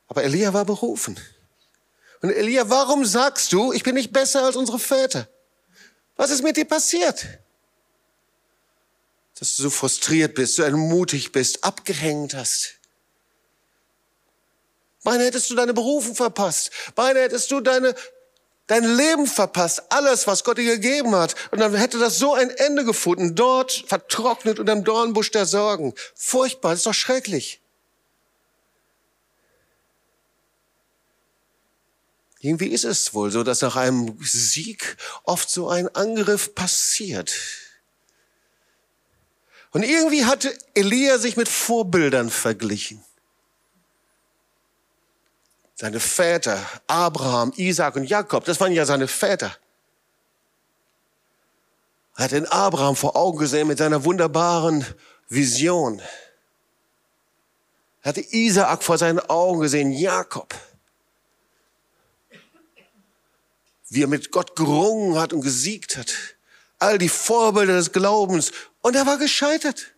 Aber 0.08 0.24
Elia 0.24 0.52
war 0.52 0.64
berufen. 0.64 1.20
Und 2.20 2.30
Elia, 2.30 2.68
warum 2.68 3.04
sagst 3.04 3.52
du, 3.52 3.72
ich 3.72 3.84
bin 3.84 3.94
nicht 3.94 4.12
besser 4.12 4.42
als 4.42 4.56
unsere 4.56 4.80
Väter? 4.80 5.28
Was 6.16 6.32
ist 6.32 6.42
mit 6.42 6.56
dir 6.56 6.64
passiert? 6.64 7.43
Dass 9.38 9.56
du 9.56 9.64
so 9.64 9.70
frustriert 9.70 10.34
bist, 10.34 10.56
so 10.56 10.62
entmutigt 10.62 11.32
bist, 11.32 11.64
abgehängt 11.64 12.34
hast. 12.34 12.74
Beinahe 15.02 15.26
hättest 15.26 15.50
du 15.50 15.54
deine 15.54 15.74
Berufung 15.74 16.14
verpasst. 16.14 16.70
Beinahe 16.94 17.24
hättest 17.24 17.50
du 17.50 17.60
deine, 17.60 17.94
dein 18.66 18.84
Leben 18.96 19.26
verpasst. 19.26 19.82
Alles, 19.90 20.26
was 20.26 20.44
Gott 20.44 20.56
dir 20.56 20.64
gegeben 20.64 21.14
hat. 21.14 21.34
Und 21.50 21.58
dann 21.58 21.74
hätte 21.74 21.98
das 21.98 22.18
so 22.18 22.32
ein 22.32 22.50
Ende 22.50 22.84
gefunden. 22.84 23.34
Dort 23.34 23.84
vertrocknet 23.86 24.58
unter 24.58 24.74
dem 24.74 24.84
Dornbusch 24.84 25.30
der 25.30 25.44
Sorgen. 25.44 25.94
Furchtbar, 26.14 26.70
das 26.70 26.80
ist 26.80 26.86
doch 26.86 26.94
schrecklich. 26.94 27.60
Irgendwie 32.40 32.68
ist 32.68 32.84
es 32.84 33.14
wohl 33.14 33.30
so, 33.30 33.42
dass 33.42 33.62
nach 33.62 33.76
einem 33.76 34.18
Sieg 34.22 34.96
oft 35.24 35.50
so 35.50 35.68
ein 35.68 35.88
Angriff 35.94 36.54
passiert. 36.54 37.34
Und 39.74 39.82
irgendwie 39.82 40.24
hatte 40.24 40.56
Elia 40.74 41.18
sich 41.18 41.36
mit 41.36 41.48
Vorbildern 41.48 42.30
verglichen. 42.30 43.04
Seine 45.74 45.98
Väter, 45.98 46.64
Abraham, 46.86 47.52
Isaac 47.56 47.96
und 47.96 48.04
Jakob, 48.04 48.44
das 48.44 48.60
waren 48.60 48.70
ja 48.70 48.86
seine 48.86 49.08
Väter. 49.08 49.52
Er 52.16 52.24
hat 52.24 52.30
den 52.30 52.46
Abraham 52.46 52.94
vor 52.94 53.16
Augen 53.16 53.38
gesehen 53.38 53.66
mit 53.66 53.78
seiner 53.78 54.04
wunderbaren 54.04 54.86
Vision. 55.28 56.00
Er 58.02 58.10
hatte 58.10 58.20
Isaak 58.20 58.84
vor 58.84 58.96
seinen 58.96 59.18
Augen 59.18 59.60
gesehen, 59.60 59.90
Jakob. 59.90 60.54
Wie 63.88 64.04
er 64.04 64.08
mit 64.08 64.30
Gott 64.30 64.54
gerungen 64.54 65.18
hat 65.18 65.32
und 65.32 65.40
gesiegt 65.40 65.96
hat. 65.96 66.14
All 66.78 66.96
die 66.98 67.08
Vorbilder 67.08 67.74
des 67.74 67.90
Glaubens 67.90 68.52
und 68.84 68.94
er 68.94 69.06
war 69.06 69.16
gescheitert. 69.16 69.94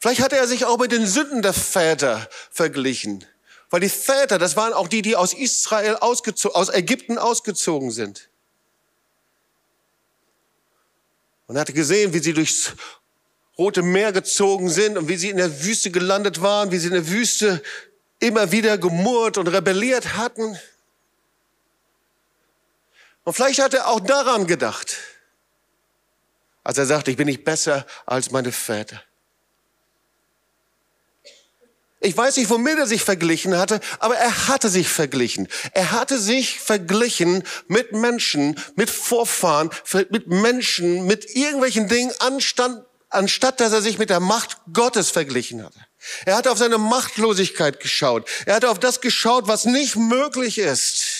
Vielleicht 0.00 0.20
hatte 0.20 0.36
er 0.36 0.48
sich 0.48 0.64
auch 0.64 0.76
mit 0.78 0.90
den 0.90 1.06
Sünden 1.06 1.40
der 1.40 1.52
Väter 1.52 2.28
verglichen. 2.50 3.24
Weil 3.70 3.78
die 3.80 3.88
Väter, 3.88 4.38
das 4.38 4.56
waren 4.56 4.72
auch 4.72 4.88
die, 4.88 5.02
die 5.02 5.14
aus 5.14 5.34
Israel 5.34 5.96
ausgezogen, 6.00 6.56
aus 6.56 6.68
Ägypten 6.68 7.16
ausgezogen 7.16 7.92
sind. 7.92 8.28
Und 11.46 11.54
er 11.54 11.60
hatte 11.60 11.72
gesehen, 11.72 12.12
wie 12.12 12.18
sie 12.18 12.32
durchs 12.32 12.72
Rote 13.56 13.82
Meer 13.82 14.10
gezogen 14.10 14.68
sind 14.68 14.98
und 14.98 15.06
wie 15.06 15.16
sie 15.16 15.30
in 15.30 15.36
der 15.36 15.62
Wüste 15.62 15.92
gelandet 15.92 16.42
waren, 16.42 16.72
wie 16.72 16.78
sie 16.78 16.88
in 16.88 16.94
der 16.94 17.08
Wüste 17.08 17.62
immer 18.18 18.50
wieder 18.50 18.78
gemurrt 18.78 19.38
und 19.38 19.46
rebelliert 19.46 20.16
hatten. 20.16 20.58
Und 23.26 23.34
vielleicht 23.34 23.58
hat 23.58 23.74
er 23.74 23.88
auch 23.88 23.98
daran 23.98 24.46
gedacht, 24.46 24.98
als 26.62 26.78
er 26.78 26.86
sagte, 26.86 27.10
ich 27.10 27.16
bin 27.16 27.26
nicht 27.26 27.44
besser 27.44 27.84
als 28.06 28.30
meine 28.30 28.52
Väter. 28.52 29.02
Ich 31.98 32.16
weiß 32.16 32.36
nicht, 32.36 32.50
womit 32.50 32.78
er 32.78 32.86
sich 32.86 33.02
verglichen 33.02 33.56
hatte, 33.56 33.80
aber 33.98 34.16
er 34.16 34.46
hatte 34.46 34.68
sich 34.68 34.88
verglichen. 34.88 35.48
Er 35.72 35.90
hatte 35.90 36.20
sich 36.20 36.60
verglichen 36.60 37.42
mit 37.66 37.90
Menschen, 37.90 38.60
mit 38.76 38.90
Vorfahren, 38.90 39.70
mit 40.10 40.28
Menschen, 40.28 41.04
mit 41.06 41.34
irgendwelchen 41.34 41.88
Dingen, 41.88 42.12
anstand, 42.20 42.84
anstatt 43.10 43.58
dass 43.58 43.72
er 43.72 43.82
sich 43.82 43.98
mit 43.98 44.08
der 44.08 44.20
Macht 44.20 44.58
Gottes 44.72 45.10
verglichen 45.10 45.64
hatte. 45.64 45.80
Er 46.26 46.36
hatte 46.36 46.52
auf 46.52 46.58
seine 46.58 46.78
Machtlosigkeit 46.78 47.80
geschaut. 47.80 48.28
Er 48.44 48.54
hatte 48.54 48.70
auf 48.70 48.78
das 48.78 49.00
geschaut, 49.00 49.48
was 49.48 49.64
nicht 49.64 49.96
möglich 49.96 50.58
ist. 50.58 51.15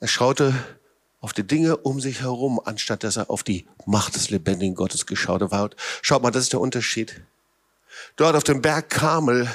Er 0.00 0.08
schaute 0.08 0.54
auf 1.20 1.32
die 1.32 1.46
Dinge 1.46 1.76
um 1.78 2.00
sich 2.00 2.20
herum, 2.20 2.60
anstatt 2.64 3.02
dass 3.02 3.16
er 3.16 3.30
auf 3.30 3.42
die 3.42 3.66
Macht 3.86 4.14
des 4.14 4.30
lebendigen 4.30 4.74
Gottes 4.74 5.06
geschaut 5.06 5.42
hat. 5.50 5.76
Schaut 6.02 6.22
mal, 6.22 6.30
das 6.30 6.44
ist 6.44 6.52
der 6.52 6.60
Unterschied. 6.60 7.22
Dort 8.16 8.36
auf 8.36 8.44
dem 8.44 8.60
Berg 8.62 8.90
Kamel, 8.90 9.50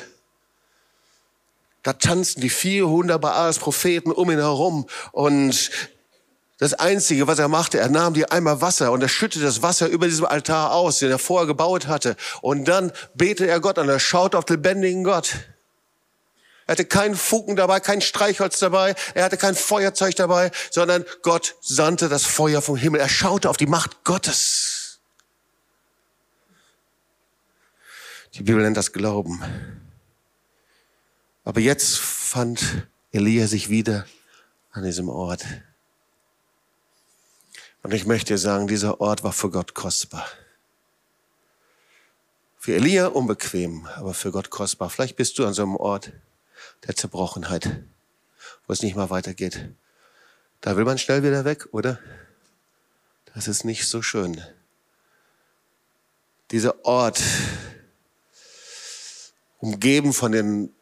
da 1.83 1.93
tanzen 1.93 2.41
die 2.41 2.49
400 2.49 3.21
Baals 3.21 3.59
Propheten 3.59 4.11
um 4.11 4.29
ihn 4.31 4.39
herum 4.39 4.87
und 5.11 5.71
das 6.57 6.75
Einzige, 6.75 7.25
was 7.25 7.39
er 7.39 7.47
machte, 7.47 7.79
er 7.79 7.89
nahm 7.89 8.13
die 8.13 8.29
Eimer 8.29 8.61
Wasser 8.61 8.91
und 8.91 9.01
er 9.01 9.09
schüttete 9.09 9.43
das 9.43 9.63
Wasser 9.63 9.87
über 9.87 10.05
diesem 10.05 10.25
Altar 10.25 10.73
aus, 10.73 10.99
den 10.99 11.09
er 11.09 11.17
vorher 11.17 11.47
gebaut 11.47 11.87
hatte. 11.87 12.15
Und 12.41 12.65
dann 12.65 12.91
betete 13.15 13.47
er 13.47 13.59
Gott 13.59 13.79
an, 13.79 13.89
er 13.89 13.99
schaute 13.99 14.37
auf 14.37 14.45
den 14.45 14.57
lebendigen 14.57 15.03
Gott. 15.03 15.37
Er 16.67 16.73
hatte 16.73 16.85
keinen 16.85 17.15
Fugen 17.15 17.55
dabei, 17.55 17.79
kein 17.79 18.01
Streichholz 18.01 18.59
dabei, 18.59 18.95
er 19.13 19.25
hatte 19.25 19.37
kein 19.37 19.55
Feuerzeug 19.55 20.15
dabei, 20.15 20.51
sondern 20.69 21.05
Gott 21.21 21.55
sandte 21.61 22.07
das 22.07 22.23
Feuer 22.25 22.61
vom 22.61 22.77
Himmel. 22.77 23.01
Er 23.01 23.09
schaute 23.09 23.49
auf 23.49 23.57
die 23.57 23.65
Macht 23.65 24.03
Gottes. 24.03 24.99
Die 28.35 28.43
Bibel 28.43 28.61
nennt 28.61 28.77
das 28.77 28.93
Glauben. 28.93 29.41
Aber 31.43 31.59
jetzt 31.59 31.97
fand 31.99 32.87
Elia 33.11 33.47
sich 33.47 33.69
wieder 33.69 34.05
an 34.71 34.83
diesem 34.83 35.09
Ort. 35.09 35.45
Und 37.83 37.93
ich 37.93 38.05
möchte 38.05 38.37
sagen, 38.37 38.67
dieser 38.67 39.01
Ort 39.01 39.23
war 39.23 39.33
für 39.33 39.49
Gott 39.49 39.73
kostbar. 39.73 40.25
Für 42.57 42.75
Elia 42.75 43.07
unbequem, 43.07 43.87
aber 43.95 44.13
für 44.13 44.31
Gott 44.31 44.51
kostbar. 44.51 44.89
Vielleicht 44.89 45.15
bist 45.15 45.39
du 45.39 45.47
an 45.47 45.53
so 45.53 45.63
einem 45.63 45.75
Ort 45.75 46.13
der 46.87 46.95
Zerbrochenheit, 46.95 47.83
wo 48.67 48.73
es 48.73 48.81
nicht 48.81 48.95
mal 48.95 49.09
weitergeht. 49.09 49.69
Da 50.61 50.77
will 50.77 50.85
man 50.85 50.97
schnell 50.97 51.23
wieder 51.23 51.45
weg, 51.45 51.67
oder? 51.71 51.99
Das 53.33 53.47
ist 53.47 53.63
nicht 53.63 53.87
so 53.87 54.01
schön. 54.01 54.41
Dieser 56.51 56.85
Ort, 56.85 57.21
umgeben 59.59 60.11
von 60.11 60.31
den 60.31 60.73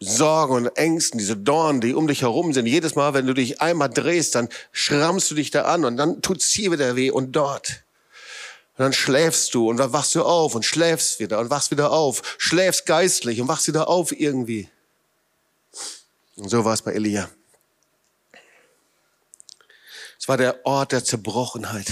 Sorgen 0.00 0.54
und 0.54 0.66
Ängsten, 0.76 1.18
diese 1.18 1.36
Dornen, 1.36 1.80
die 1.80 1.94
um 1.94 2.08
dich 2.08 2.22
herum 2.22 2.52
sind. 2.52 2.66
Jedes 2.66 2.96
Mal, 2.96 3.14
wenn 3.14 3.26
du 3.26 3.34
dich 3.34 3.60
einmal 3.60 3.88
drehst, 3.88 4.34
dann 4.34 4.48
schrammst 4.72 5.30
du 5.30 5.36
dich 5.36 5.50
da 5.50 5.62
an 5.62 5.84
und 5.84 5.96
dann 5.96 6.22
tut's 6.22 6.50
hier 6.50 6.72
wieder 6.72 6.96
weh 6.96 7.10
und 7.10 7.32
dort. 7.32 7.84
Und 8.76 8.84
dann 8.84 8.92
schläfst 8.92 9.54
du 9.54 9.68
und 9.68 9.76
dann 9.76 9.92
wachst 9.92 10.14
du 10.14 10.22
auf 10.22 10.54
und 10.56 10.64
schläfst 10.64 11.20
wieder 11.20 11.38
und 11.38 11.50
wachst 11.50 11.70
wieder 11.70 11.92
auf, 11.92 12.36
schläfst 12.38 12.86
geistlich 12.86 13.40
und 13.40 13.46
wachst 13.46 13.68
wieder 13.68 13.86
auf 13.88 14.18
irgendwie. 14.18 14.68
Und 16.36 16.48
so 16.48 16.64
war 16.64 16.74
es 16.74 16.82
bei 16.82 16.92
Elia. 16.92 17.28
Es 20.18 20.28
war 20.28 20.36
der 20.36 20.64
Ort 20.64 20.92
der 20.92 21.04
Zerbrochenheit. 21.04 21.90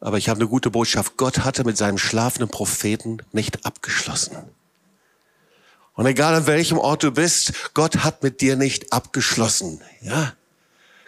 Aber 0.00 0.18
ich 0.18 0.28
habe 0.28 0.40
eine 0.40 0.48
gute 0.48 0.70
Botschaft. 0.70 1.16
Gott 1.16 1.40
hatte 1.40 1.64
mit 1.64 1.76
seinem 1.76 1.98
schlafenden 1.98 2.48
Propheten 2.48 3.18
nicht 3.32 3.64
abgeschlossen. 3.64 4.36
Und 5.94 6.06
egal 6.06 6.34
an 6.34 6.46
welchem 6.46 6.78
Ort 6.78 7.02
du 7.02 7.10
bist, 7.10 7.74
Gott 7.74 8.04
hat 8.04 8.22
mit 8.22 8.40
dir 8.40 8.54
nicht 8.54 8.92
abgeschlossen. 8.92 9.82
Ja? 10.00 10.34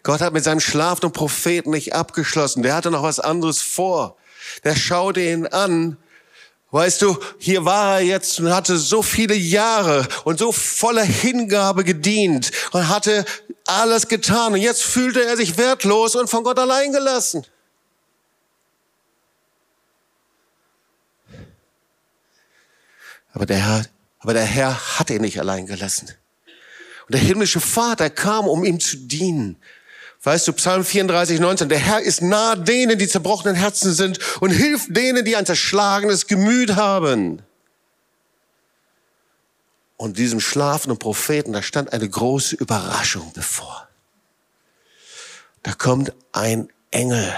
Gott 0.03 0.21
hat 0.21 0.33
mit 0.33 0.43
seinem 0.43 0.61
schlafenden 0.61 1.13
Propheten 1.13 1.71
nicht 1.71 1.93
abgeschlossen. 1.93 2.63
Der 2.63 2.75
hatte 2.75 2.91
noch 2.91 3.03
was 3.03 3.21
anderes 3.21 3.63
vor. 3.63 4.17
Der 4.65 4.75
schaute 4.75 5.21
ihn 5.21 5.47
an. 5.47 5.97
Weißt 6.73 7.03
du, 7.03 7.19
hier 7.39 7.65
war 7.65 7.97
er 7.99 8.05
jetzt 8.05 8.39
und 8.39 8.55
hatte 8.55 8.79
so 8.79 9.03
viele 9.03 9.35
Jahre 9.35 10.07
und 10.25 10.39
so 10.39 10.53
voller 10.53 11.03
Hingabe 11.03 11.83
gedient 11.83 12.53
und 12.73 12.89
hatte 12.89 13.25
alles 13.67 14.07
getan. 14.07 14.53
Und 14.53 14.61
jetzt 14.61 14.83
fühlte 14.83 15.25
er 15.25 15.37
sich 15.37 15.59
wertlos 15.59 16.15
und 16.15 16.31
von 16.31 16.45
Gott 16.45 16.59
allein 16.59 16.93
gelassen. 16.93 17.45
Aber 23.33 23.47
der 23.47 23.59
Herr 23.59 23.85
aber 24.21 24.35
der 24.35 24.45
Herr 24.45 24.99
hat 24.99 25.11
ihn 25.11 25.23
nicht 25.23 25.41
allein 25.41 25.67
gelassen. 25.67 26.09
Und 27.07 27.15
der 27.15 27.21
himmlische 27.21 27.61
Vater 27.61 28.11
kam, 28.11 28.47
um 28.47 28.65
ihm 28.65 28.79
zu 28.79 28.97
dienen. 28.97 29.57
Weißt 30.23 30.47
du, 30.47 30.53
Psalm 30.53 30.85
34, 30.85 31.41
19, 31.41 31.69
der 31.71 31.79
Herr 31.79 32.01
ist 32.01 32.21
nah 32.21 32.55
denen, 32.55 32.99
die 32.99 33.09
zerbrochenen 33.09 33.55
Herzen 33.55 33.95
sind 33.95 34.19
und 34.41 34.51
hilft 34.51 34.95
denen, 34.95 35.25
die 35.25 35.35
ein 35.35 35.47
zerschlagenes 35.47 36.27
Gemüt 36.27 36.77
haben. 36.77 37.43
Und 39.97 40.19
diesem 40.19 40.41
schlafenden 40.41 40.99
Propheten, 40.99 41.53
da 41.53 41.63
stand 41.63 41.93
eine 41.93 42.09
große 42.09 42.57
Überraschung 42.57 43.33
bevor. 43.35 43.89
Da 45.63 45.73
kommt 45.73 46.13
ein 46.33 46.71
Engel 46.91 47.35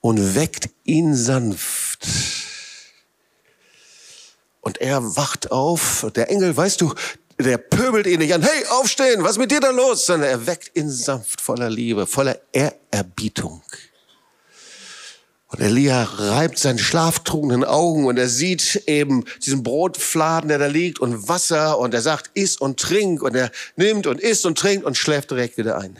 und 0.00 0.34
weckt 0.34 0.70
ihn 0.84 1.14
sanft 1.14 2.06
und 4.60 4.82
er 4.82 5.16
wacht 5.16 5.50
auf. 5.50 6.06
Der 6.14 6.30
Engel, 6.30 6.54
weißt 6.54 6.80
du, 6.80 6.94
der 7.38 7.58
pöbelt 7.58 8.06
ihn 8.06 8.18
nicht 8.18 8.34
an. 8.34 8.42
Hey, 8.42 8.64
aufstehen, 8.70 9.22
was 9.22 9.32
ist 9.32 9.38
mit 9.38 9.50
dir 9.50 9.60
da 9.60 9.70
los? 9.70 10.06
Sondern 10.06 10.28
er 10.28 10.46
weckt 10.46 10.76
ihn 10.76 10.90
sanft, 10.90 11.40
voller 11.40 11.70
Liebe, 11.70 12.06
voller 12.06 12.38
Ehrerbietung. 12.52 13.62
Und 15.50 15.60
Elia 15.60 16.02
reibt 16.02 16.58
seine 16.58 16.78
schlaftrunkenen 16.78 17.64
Augen 17.64 18.04
und 18.04 18.18
er 18.18 18.28
sieht 18.28 18.82
eben 18.86 19.24
diesen 19.44 19.62
Brotfladen, 19.62 20.48
der 20.48 20.58
da 20.58 20.66
liegt 20.66 20.98
und 20.98 21.26
Wasser 21.28 21.78
und 21.78 21.94
er 21.94 22.02
sagt, 22.02 22.30
iss 22.34 22.56
und 22.56 22.78
trink 22.78 23.22
und 23.22 23.34
er 23.34 23.50
nimmt 23.76 24.06
und 24.06 24.20
isst 24.20 24.44
und 24.44 24.58
trinkt 24.58 24.84
und 24.84 24.98
schläft 24.98 25.30
direkt 25.30 25.56
wieder 25.56 25.78
ein. 25.78 25.96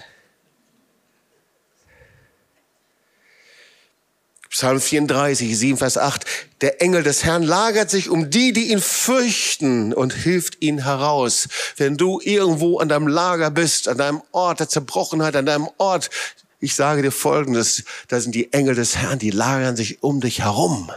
Psalm 4.58 4.80
34, 4.80 5.56
7, 5.56 5.76
Vers 5.78 5.98
8. 5.98 6.24
Der 6.62 6.82
Engel 6.82 7.04
des 7.04 7.22
Herrn 7.22 7.44
lagert 7.44 7.90
sich 7.90 8.10
um 8.10 8.28
die, 8.28 8.52
die 8.52 8.72
ihn 8.72 8.80
fürchten 8.80 9.94
und 9.94 10.12
hilft 10.12 10.60
ihnen 10.60 10.82
heraus. 10.82 11.46
Wenn 11.76 11.96
du 11.96 12.18
irgendwo 12.20 12.80
an 12.80 12.88
deinem 12.88 13.06
Lager 13.06 13.52
bist, 13.52 13.86
an 13.86 13.98
deinem 13.98 14.20
Ort 14.32 14.58
der 14.58 14.68
Zerbrochenheit, 14.68 15.36
an 15.36 15.46
deinem 15.46 15.68
Ort, 15.78 16.10
ich 16.58 16.74
sage 16.74 17.02
dir 17.02 17.12
Folgendes, 17.12 17.84
da 18.08 18.18
sind 18.18 18.34
die 18.34 18.52
Engel 18.52 18.74
des 18.74 18.96
Herrn, 18.96 19.20
die 19.20 19.30
lagern 19.30 19.76
sich 19.76 20.02
um 20.02 20.20
dich 20.20 20.40
herum. 20.40 20.90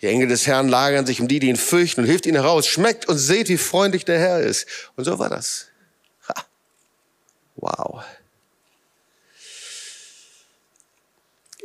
Die 0.00 0.06
Engel 0.06 0.28
des 0.28 0.46
Herrn 0.46 0.70
lagern 0.70 1.04
sich 1.04 1.20
um 1.20 1.28
die, 1.28 1.40
die 1.40 1.48
ihn 1.48 1.56
fürchten 1.56 2.00
und 2.00 2.06
hilft 2.06 2.24
ihnen 2.24 2.40
heraus. 2.40 2.66
Schmeckt 2.66 3.06
und 3.06 3.18
seht, 3.18 3.50
wie 3.50 3.58
freundlich 3.58 4.06
der 4.06 4.18
Herr 4.18 4.40
ist. 4.40 4.66
Und 4.96 5.04
so 5.04 5.18
war 5.18 5.28
das. 5.28 5.66
Ha. 6.26 6.42
Wow. 7.56 8.02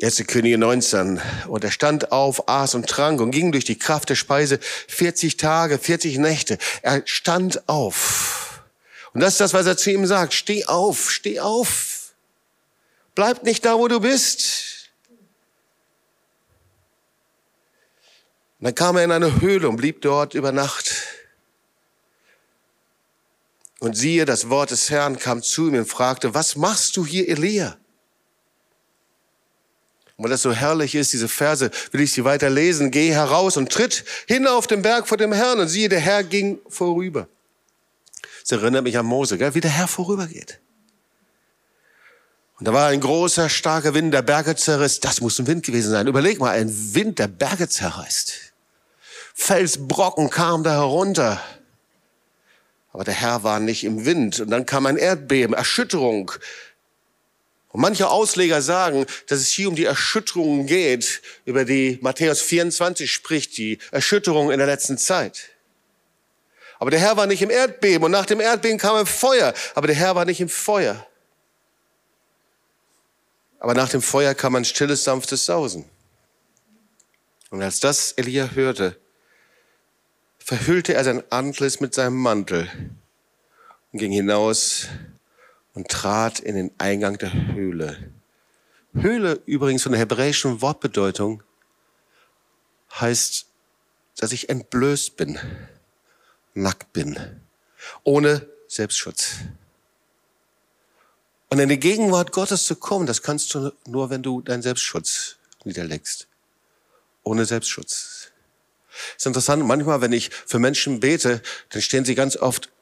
1. 0.04 0.28
Könige 0.28 0.58
19. 0.58 1.22
Und 1.48 1.64
er 1.64 1.72
stand 1.72 2.12
auf, 2.12 2.50
aß 2.50 2.76
und 2.76 2.90
trank 2.90 3.22
und 3.22 3.32
ging 3.32 3.54
durch 3.54 3.64
die 3.64 3.80
Kraft 3.80 4.10
der 4.10 4.16
Speise 4.16 4.60
40 4.90 5.38
Tage, 5.38 5.80
40 5.80 6.18
Nächte. 6.18 6.58
Er 6.82 7.04
stand 7.06 7.70
auf. 7.70 8.64
Und 9.14 9.22
das 9.22 9.36
ist 9.36 9.40
das, 9.40 9.54
was 9.54 9.66
er 9.66 9.78
zu 9.78 9.92
ihm 9.92 10.06
sagt. 10.06 10.34
Steh 10.34 10.66
auf, 10.66 11.10
steh 11.10 11.40
auf. 11.40 12.14
Bleib 13.16 13.44
nicht 13.44 13.64
da, 13.64 13.78
wo 13.78 13.88
du 13.88 14.02
bist. 14.02 14.90
Und 18.60 18.66
dann 18.66 18.76
kam 18.76 18.98
er 18.98 19.06
in 19.06 19.12
eine 19.12 19.40
Höhle 19.40 19.70
und 19.70 19.78
blieb 19.78 20.02
dort 20.02 20.34
über 20.34 20.52
Nacht. 20.52 20.96
Und 23.80 23.96
siehe, 23.96 24.26
das 24.26 24.50
Wort 24.50 24.72
des 24.72 24.90
Herrn 24.90 25.18
kam 25.18 25.42
zu 25.42 25.70
ihm 25.70 25.76
und 25.76 25.86
fragte, 25.86 26.34
was 26.34 26.58
machst 26.58 26.98
du 26.98 27.06
hier, 27.06 27.30
Elia? 27.30 27.78
Und 30.16 30.26
weil 30.26 30.32
das 30.32 30.44
so 30.44 30.54
herrlich 30.54 30.96
ist, 30.96 31.14
diese 31.14 31.28
Verse, 31.28 31.72
will 31.92 32.02
ich 32.02 32.12
sie 32.12 32.24
weiter 32.24 32.50
lesen. 32.50 32.92
Geh 32.92 33.12
heraus 33.12 33.58
und 33.58 33.72
tritt 33.72 34.06
hin 34.28 34.48
auf 34.48 34.68
den 34.68 34.82
Berg 34.82 35.08
vor 35.08 35.18
dem 35.18 35.34
Herrn 35.34 35.60
und 35.60 35.68
siehe, 35.68 35.90
der 35.90 36.00
Herr 36.00 36.24
ging 36.24 36.60
vorüber. 36.68 37.28
Das 38.42 38.52
erinnert 38.52 38.84
mich 38.84 38.98
an 38.98 39.06
Mose, 39.06 39.38
gell? 39.38 39.56
wie 39.56 39.62
der 39.62 39.72
Herr 39.72 39.88
vorübergeht. 39.88 40.60
Und 42.60 42.68
da 42.68 42.74
war 42.74 42.90
ein 42.90 43.00
großer, 43.00 43.50
starker 43.50 43.94
Wind, 43.94 44.14
der 44.14 44.22
Berge 44.22 44.56
zerriss. 44.56 45.00
Das 45.00 45.22
muss 45.22 45.40
ein 45.40 45.48
Wind 45.48 45.66
gewesen 45.66 45.92
sein. 45.92 46.08
Überleg 46.08 46.40
mal, 46.40 46.52
ein 46.52 46.70
Wind, 46.94 47.20
der 47.20 47.28
Berge 47.28 47.68
zerreißt. 47.68 48.54
Felsbrocken 49.34 50.30
kamen 50.30 50.64
da 50.64 50.74
herunter. 50.74 51.42
Aber 52.92 53.04
der 53.04 53.16
Herr 53.16 53.44
war 53.44 53.60
nicht 53.60 53.84
im 53.84 54.06
Wind. 54.06 54.40
Und 54.40 54.52
dann 54.52 54.66
kam 54.66 54.86
ein 54.86 54.98
Erdbeben, 54.98 55.56
Erschütterung. 55.56 56.32
Und 57.74 57.82
manche 57.82 58.08
Ausleger 58.08 58.62
sagen, 58.62 59.08
dass 59.28 59.40
es 59.40 59.50
hier 59.50 59.68
um 59.68 59.76
die 59.76 59.86
Erschütterungen 59.86 60.68
geht, 60.68 61.24
über 61.44 61.66
die 61.66 61.98
Matthäus 62.02 62.40
24 62.40 63.12
spricht, 63.12 63.58
die 63.58 63.80
Erschütterung 63.90 64.52
in 64.52 64.60
der 64.60 64.68
letzten 64.68 65.00
Zeit. 65.00 65.50
Aber 66.78 66.92
der 66.92 67.00
Herr 67.00 67.18
war 67.18 67.26
nicht 67.26 67.42
im 67.42 67.50
Erdbeben 67.50 68.04
und 68.04 68.12
nach 68.12 68.28
dem 68.28 68.40
Erdbeben 68.40 68.78
kam 68.78 68.96
ein 68.96 69.08
Feuer, 69.08 69.56
aber 69.74 69.88
der 69.88 69.96
Herr 69.96 70.16
war 70.16 70.26
nicht 70.26 70.40
im 70.40 70.50
Feuer. 70.50 71.08
Aber 73.60 73.74
nach 73.74 73.90
dem 73.90 74.04
Feuer 74.04 74.36
kam 74.36 74.56
ein 74.56 74.66
stilles, 74.66 75.04
sanftes 75.04 75.46
Sausen. 75.46 75.86
Und 77.50 77.64
als 77.64 77.80
das 77.80 78.12
Elia 78.12 78.52
hörte, 78.52 79.00
verhüllte 80.38 80.94
er 80.94 81.04
sein 81.04 81.24
Antlitz 81.32 81.80
mit 81.80 81.96
seinem 81.96 82.18
Mantel 82.18 82.70
und 83.92 83.98
ging 84.00 84.12
hinaus 84.12 84.90
und 85.74 85.90
trat 85.90 86.40
in 86.40 86.56
den 86.56 86.72
Eingang 86.78 87.18
der 87.18 87.34
Höhle. 87.34 88.12
Höhle 88.94 89.42
übrigens 89.46 89.84
von 89.84 89.92
der 89.92 90.02
hebräischen 90.02 90.62
Wortbedeutung 90.62 91.44
heißt, 93.00 93.48
dass 94.18 94.32
ich 94.32 94.50
entblößt 94.50 95.18
bin, 95.18 95.40
nackt 96.54 96.94
bin, 96.94 97.20
ohne 98.04 98.48
Selbstschutz. 98.68 99.36
Und 101.50 101.60
in 101.60 101.70
die 101.70 101.80
Gegenwart 101.80 102.32
Gottes 102.32 102.66
zu 102.66 102.76
kommen, 102.76 103.06
das 103.06 103.22
kannst 103.22 103.54
du 103.54 103.72
nur, 103.86 104.10
wenn 104.10 104.24
du 104.24 104.42
deinen 104.42 104.62
Selbstschutz 104.62 105.38
niederlegst. 105.64 106.28
Ohne 107.24 107.46
Selbstschutz. 107.46 108.32
ist 109.18 109.26
interessant, 109.26 109.66
manchmal, 109.66 110.02
wenn 110.02 110.14
ich 110.14 110.30
für 110.32 110.60
Menschen 110.60 111.00
bete, 111.00 111.42
dann 111.70 111.82
stehen 111.82 112.06
sie 112.06 112.16
ganz 112.16 112.38
oft 112.38 112.73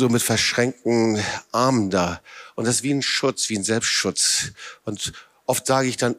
so 0.00 0.08
mit 0.08 0.22
verschränkten 0.22 1.22
Armen 1.52 1.90
da. 1.90 2.20
Und 2.56 2.66
das 2.66 2.76
ist 2.76 2.82
wie 2.82 2.92
ein 2.92 3.02
Schutz, 3.02 3.48
wie 3.48 3.56
ein 3.56 3.64
Selbstschutz. 3.64 4.52
Und 4.84 5.12
oft 5.46 5.66
sage 5.66 5.88
ich 5.88 5.96
dann, 5.96 6.16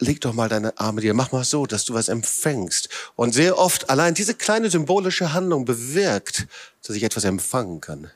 leg 0.00 0.20
doch 0.20 0.32
mal 0.32 0.48
deine 0.48 0.78
Arme 0.78 1.00
dir, 1.00 1.14
mach 1.14 1.30
mal 1.30 1.44
so, 1.44 1.66
dass 1.66 1.84
du 1.84 1.94
was 1.94 2.08
empfängst. 2.08 2.88
Und 3.14 3.32
sehr 3.32 3.58
oft 3.58 3.90
allein 3.90 4.14
diese 4.14 4.34
kleine 4.34 4.70
symbolische 4.70 5.32
Handlung 5.32 5.64
bewirkt, 5.64 6.46
dass 6.82 6.96
ich 6.96 7.02
etwas 7.04 7.24
empfangen 7.24 7.80
kann. 7.80 8.10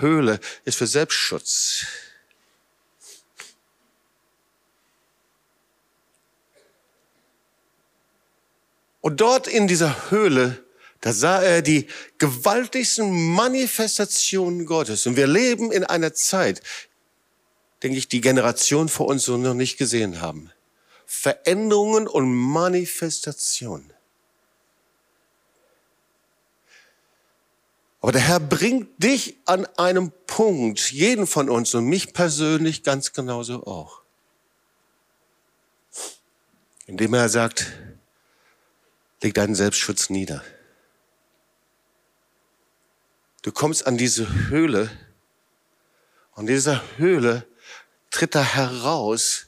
Höhle 0.00 0.40
ist 0.64 0.78
für 0.78 0.86
Selbstschutz. 0.86 1.86
Und 9.00 9.20
dort 9.20 9.48
in 9.48 9.66
dieser 9.66 10.10
Höhle, 10.10 10.64
da 11.02 11.12
sah 11.12 11.42
er 11.42 11.62
die 11.62 11.86
gewaltigsten 12.18 13.34
Manifestationen 13.34 14.64
Gottes. 14.66 15.06
Und 15.06 15.16
wir 15.16 15.26
leben 15.26 15.70
in 15.70 15.84
einer 15.84 16.14
Zeit, 16.14 16.62
denke 17.82 17.98
ich, 17.98 18.08
die 18.08 18.20
Generation 18.20 18.88
vor 18.88 19.06
uns 19.06 19.24
so 19.24 19.36
noch 19.36 19.54
nicht 19.54 19.76
gesehen 19.76 20.20
haben. 20.20 20.50
Veränderungen 21.04 22.08
und 22.08 22.32
Manifestationen. 22.32 23.92
Aber 28.00 28.12
der 28.12 28.22
Herr 28.22 28.40
bringt 28.40 29.02
dich 29.02 29.36
an 29.44 29.66
einem 29.76 30.12
Punkt, 30.26 30.90
jeden 30.90 31.26
von 31.26 31.50
uns 31.50 31.74
und 31.74 31.84
mich 31.84 32.14
persönlich 32.14 32.82
ganz 32.82 33.12
genauso 33.12 33.64
auch. 33.66 34.00
Indem 36.86 37.14
er 37.14 37.28
sagt, 37.28 37.66
Leg 39.22 39.34
deinen 39.34 39.54
Selbstschutz 39.54 40.10
nieder. 40.10 40.42
Du 43.42 43.50
kommst 43.50 43.86
an 43.86 43.98
diese 43.98 44.48
Höhle 44.48 44.90
und 46.34 46.46
dieser 46.46 46.80
Höhle 46.96 47.44
tritt 48.10 48.34
da 48.34 48.42
heraus 48.42 49.46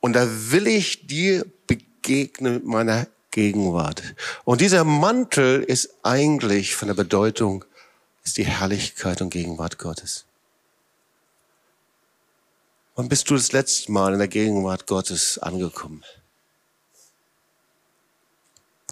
und 0.00 0.12
da 0.12 0.26
will 0.52 0.68
ich 0.68 1.06
dir 1.06 1.44
begegnen 1.66 2.54
mit 2.54 2.64
meiner 2.64 3.06
Gegenwart. 3.32 4.02
Und 4.44 4.60
dieser 4.60 4.84
Mantel 4.84 5.62
ist 5.62 5.90
eigentlich 6.02 6.76
von 6.76 6.88
der 6.88 6.94
Bedeutung, 6.94 7.64
ist 8.24 8.36
die 8.36 8.46
Herrlichkeit 8.46 9.20
und 9.20 9.30
Gegenwart 9.30 9.78
Gottes. 9.78 10.24
Wann 12.94 13.08
bist 13.08 13.28
du 13.30 13.34
das 13.34 13.52
letzte 13.52 13.92
Mal 13.92 14.12
in 14.12 14.18
der 14.18 14.28
Gegenwart 14.28 14.86
Gottes 14.86 15.38
angekommen? 15.38 16.04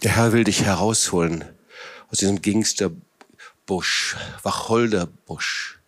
Der 0.02 0.16
Herr 0.16 0.32
will 0.32 0.44
dich 0.44 0.62
herausholen 0.62 1.44
aus 2.10 2.18
diesem 2.18 2.40
Gingsterbusch, 3.66 4.16
Wacholderbusch. 4.42 5.80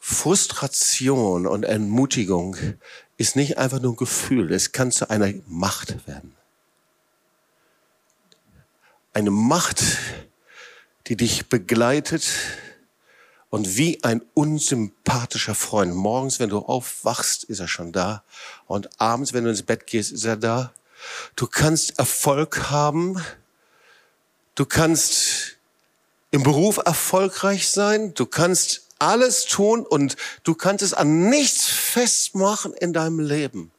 Frustration 0.00 1.46
und 1.46 1.64
Entmutigung 1.64 2.56
ist 3.18 3.36
nicht 3.36 3.58
einfach 3.58 3.80
nur 3.80 3.92
ein 3.92 3.96
Gefühl, 3.96 4.52
es 4.52 4.72
kann 4.72 4.90
zu 4.90 5.10
einer 5.10 5.32
Macht 5.46 6.06
werden. 6.06 6.34
Eine 9.12 9.30
Macht, 9.30 9.82
die 11.06 11.16
dich 11.16 11.48
begleitet 11.48 12.26
und 13.50 13.76
wie 13.76 14.02
ein 14.02 14.22
unsympathischer 14.34 15.54
Freund. 15.54 15.94
Morgens, 15.94 16.40
wenn 16.40 16.48
du 16.48 16.58
aufwachst, 16.58 17.44
ist 17.44 17.60
er 17.60 17.68
schon 17.68 17.92
da 17.92 18.24
und 18.66 19.00
abends, 19.00 19.34
wenn 19.34 19.44
du 19.44 19.50
ins 19.50 19.62
Bett 19.62 19.86
gehst, 19.86 20.12
ist 20.12 20.24
er 20.24 20.36
da 20.36 20.72
Du 21.36 21.46
kannst 21.46 21.98
Erfolg 21.98 22.70
haben. 22.70 23.22
Du 24.56 24.66
kannst 24.66 25.57
im 26.30 26.42
Beruf 26.42 26.78
erfolgreich 26.78 27.68
sein. 27.68 28.14
Du 28.14 28.26
kannst 28.26 28.88
alles 28.98 29.44
tun 29.44 29.86
und 29.86 30.16
du 30.42 30.54
kannst 30.54 30.82
es 30.82 30.94
an 30.94 31.28
nichts 31.28 31.66
festmachen 31.66 32.74
in 32.74 32.92
deinem 32.92 33.20
Leben. 33.20 33.70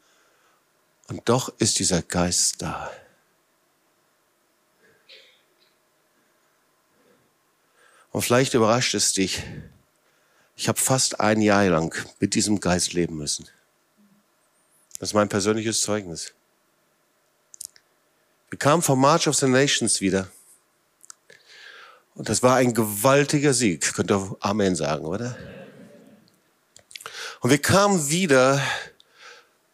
Und 1.07 1.27
doch 1.27 1.53
ist 1.57 1.79
dieser 1.79 2.01
Geist 2.01 2.61
da. 2.61 2.91
Und 8.11 8.21
vielleicht 8.21 8.53
überrascht 8.53 8.95
es 8.95 9.13
dich. 9.13 9.43
Ich 10.55 10.67
habe 10.67 10.79
fast 10.79 11.19
ein 11.19 11.41
Jahr 11.41 11.65
lang 11.65 11.95
mit 12.19 12.35
diesem 12.35 12.59
Geist 12.59 12.93
leben 12.93 13.17
müssen. 13.17 13.47
Das 14.99 15.09
ist 15.09 15.13
mein 15.13 15.29
persönliches 15.29 15.81
Zeugnis. 15.81 16.33
Wir 18.49 18.59
kamen 18.59 18.81
vom 18.81 18.99
March 18.99 19.27
of 19.27 19.35
the 19.35 19.47
Nations 19.47 20.01
wieder. 20.01 20.29
Und 22.19 22.27
das 22.27 22.43
war 22.43 22.57
ein 22.57 22.73
gewaltiger 22.73 23.53
Sieg. 23.53 23.93
Könnt 23.93 24.11
ihr 24.11 24.35
Amen 24.41 24.75
sagen, 24.75 25.05
oder? 25.05 25.37
Und 27.39 27.49
wir 27.49 27.61
kamen 27.61 28.09
wieder 28.09 28.61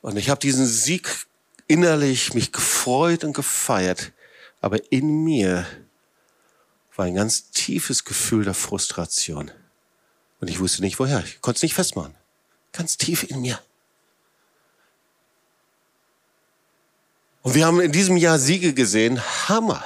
und 0.04 0.16
ich 0.16 0.30
habe 0.30 0.40
diesen 0.40 0.68
Sieg 0.68 1.26
innerlich 1.66 2.36
mich 2.36 2.52
gefreut 2.52 3.24
und 3.24 3.34
gefeiert. 3.34 4.12
Aber 4.62 4.80
in 4.92 5.24
mir 5.24 5.66
war 6.96 7.06
ein 7.06 7.16
ganz 7.16 7.50
tiefes 7.50 8.06
Gefühl 8.06 8.44
der 8.44 8.54
Frustration. 8.54 9.50
Und 10.40 10.48
ich 10.48 10.60
wusste 10.60 10.84
nicht 10.84 11.00
woher. 11.00 11.24
Ich 11.26 11.42
konnte 11.42 11.58
es 11.58 11.64
nicht 11.64 11.74
festmachen. 11.74 12.14
Ganz 12.74 12.98
tief 12.98 13.24
in 13.24 13.42
mir. 13.42 13.60
Und 17.42 17.56
wir 17.56 17.66
haben 17.66 17.82
in 17.82 17.92
diesem 17.92 18.18
Jahr 18.18 18.38
Siege 18.38 18.76
gesehen. 18.76 19.20
Hammer. 19.50 19.84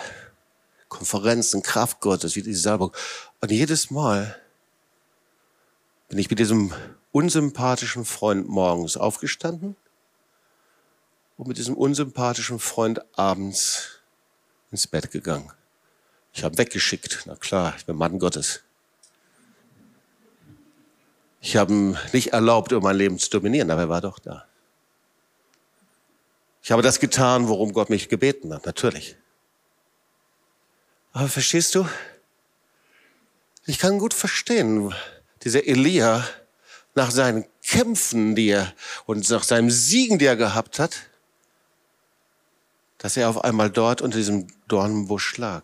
Konferenzen, 0.90 1.64
Kraft 1.64 2.02
Gottes, 2.02 2.36
wie 2.36 2.42
die 2.42 2.54
Salbung. 2.54 2.92
Und 3.42 3.52
jedes 3.52 3.90
Mal 3.92 4.36
bin 6.10 6.18
ich 6.18 6.30
mit 6.30 6.40
diesem 6.40 6.74
unsympathischen 7.12 8.06
Freund 8.06 8.50
morgens 8.50 8.98
aufgestanden 8.98 9.76
und 11.38 11.48
mit 11.48 11.58
diesem 11.58 11.76
unsympathischen 11.76 12.60
Freund 12.60 13.02
abends 13.18 14.02
ins 14.72 14.88
Bett 14.88 15.12
gegangen. 15.12 15.52
Ich 16.34 16.44
habe 16.44 16.58
weggeschickt. 16.58 17.24
Na 17.26 17.36
klar, 17.36 17.74
ich 17.78 17.86
bin 17.86 17.96
Mann 17.96 18.20
Gottes. 18.20 18.64
Ich 21.42 21.56
habe 21.56 21.72
ihm 21.72 21.98
nicht 22.12 22.34
erlaubt, 22.34 22.74
um 22.74 22.84
mein 22.84 22.98
Leben 22.98 23.18
zu 23.18 23.30
dominieren, 23.30 23.72
aber 23.72 23.82
er 23.82 23.90
war 23.90 24.02
doch 24.02 24.20
da. 24.20 24.46
Ich 26.62 26.72
habe 26.72 26.82
das 26.82 27.00
getan, 27.00 27.48
worum 27.48 27.72
Gott 27.74 27.90
mich 27.90 28.10
gebeten 28.10 28.54
hat, 28.54 28.66
natürlich. 28.66 29.16
Aber 31.14 31.28
verstehst 31.28 31.76
du? 31.76 31.88
Ich 33.66 33.80
kann 33.80 34.00
gut 34.00 34.14
verstehen, 34.14 34.94
dieser 35.44 35.66
Elia 35.66 36.28
nach 36.96 37.12
seinen 37.12 37.46
Kämpfen, 37.62 38.36
die 38.36 38.50
er 38.50 38.74
und 39.06 39.30
nach 39.30 39.44
seinem 39.44 39.70
Siegen, 39.70 40.20
die 40.20 40.26
er 40.26 40.36
gehabt 40.36 40.80
hat, 40.80 40.98
dass 42.98 43.16
er 43.16 43.30
auf 43.30 43.44
einmal 43.44 43.70
dort 43.70 44.02
unter 44.02 44.18
diesem 44.18 44.48
Dornenbusch 44.68 45.38
lag. 45.38 45.64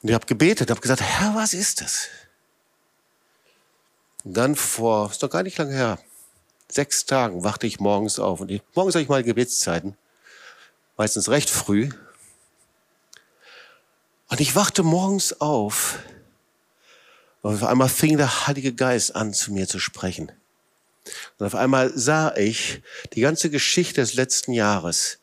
Und 0.00 0.08
ich 0.08 0.14
habe 0.14 0.26
gebetet, 0.26 0.70
habe 0.70 0.80
gesagt, 0.80 1.02
Herr, 1.02 1.34
was 1.34 1.54
ist 1.54 1.80
das? 1.80 2.08
Und 4.24 4.34
dann 4.34 4.54
vor, 4.54 5.10
ist 5.10 5.22
doch 5.22 5.30
gar 5.30 5.42
nicht 5.42 5.58
lange 5.58 5.74
her, 5.74 5.98
sechs 6.70 7.04
Tagen 7.04 7.44
wachte 7.44 7.66
ich 7.66 7.80
morgens 7.80 8.18
auf. 8.18 8.40
Und 8.40 8.62
morgens 8.74 8.94
habe 8.94 9.02
ich 9.02 9.08
mal 9.08 9.22
Gebetszeiten, 9.22 9.96
meistens 10.96 11.28
recht 11.28 11.50
früh. 11.50 11.90
Und 14.28 14.40
ich 14.40 14.54
wachte 14.54 14.82
morgens 14.82 15.40
auf 15.40 15.98
und 17.40 17.54
auf 17.54 17.64
einmal 17.64 17.88
fing 17.88 18.16
der 18.18 18.46
Heilige 18.46 18.74
Geist 18.74 19.16
an, 19.16 19.32
zu 19.32 19.52
mir 19.52 19.66
zu 19.66 19.78
sprechen. 19.78 20.30
Und 21.38 21.46
auf 21.46 21.54
einmal 21.54 21.92
sah 21.96 22.36
ich 22.36 22.82
die 23.14 23.22
ganze 23.22 23.48
Geschichte 23.48 24.00
des 24.00 24.14
letzten 24.14 24.52
Jahres 24.52 25.18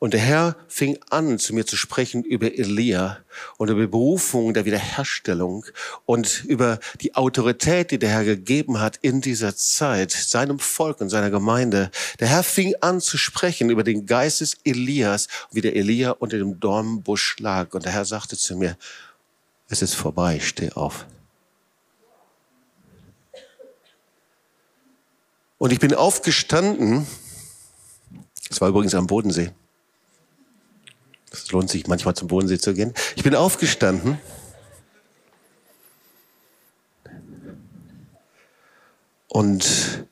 Und 0.00 0.14
der 0.14 0.20
Herr 0.20 0.56
fing 0.68 0.96
an, 1.10 1.40
zu 1.40 1.52
mir 1.54 1.66
zu 1.66 1.76
sprechen 1.76 2.22
über 2.22 2.56
Elia 2.56 3.18
und 3.56 3.68
über 3.68 3.84
Berufung 3.88 4.54
der 4.54 4.64
Wiederherstellung 4.64 5.66
und 6.06 6.44
über 6.44 6.78
die 7.00 7.16
Autorität, 7.16 7.90
die 7.90 7.98
der 7.98 8.10
Herr 8.10 8.24
gegeben 8.24 8.78
hat 8.78 8.98
in 9.02 9.20
dieser 9.20 9.56
Zeit, 9.56 10.12
seinem 10.12 10.60
Volk 10.60 11.00
und 11.00 11.08
seiner 11.08 11.30
Gemeinde. 11.30 11.90
Der 12.20 12.28
Herr 12.28 12.44
fing 12.44 12.74
an 12.80 13.00
zu 13.00 13.18
sprechen 13.18 13.70
über 13.70 13.82
den 13.82 14.06
Geist 14.06 14.40
des 14.40 14.58
Elias, 14.64 15.26
wie 15.50 15.62
der 15.62 15.74
Elia 15.74 16.12
unter 16.12 16.38
dem 16.38 16.60
Dornbusch 16.60 17.36
lag. 17.40 17.74
Und 17.74 17.84
der 17.84 17.92
Herr 17.92 18.04
sagte 18.04 18.36
zu 18.36 18.56
mir, 18.56 18.76
es 19.68 19.82
ist 19.82 19.94
vorbei, 19.94 20.38
steh 20.38 20.70
auf. 20.72 21.06
Und 25.58 25.72
ich 25.72 25.80
bin 25.80 25.92
aufgestanden, 25.92 27.04
es 28.48 28.60
war 28.60 28.68
übrigens 28.68 28.94
am 28.94 29.08
Bodensee, 29.08 29.50
es 31.32 31.50
lohnt 31.50 31.70
sich 31.70 31.86
manchmal 31.86 32.14
zum 32.14 32.28
Bodensee 32.28 32.58
zu 32.58 32.74
gehen. 32.74 32.94
Ich 33.16 33.22
bin 33.22 33.34
aufgestanden. 33.34 34.18
Und 39.28 40.06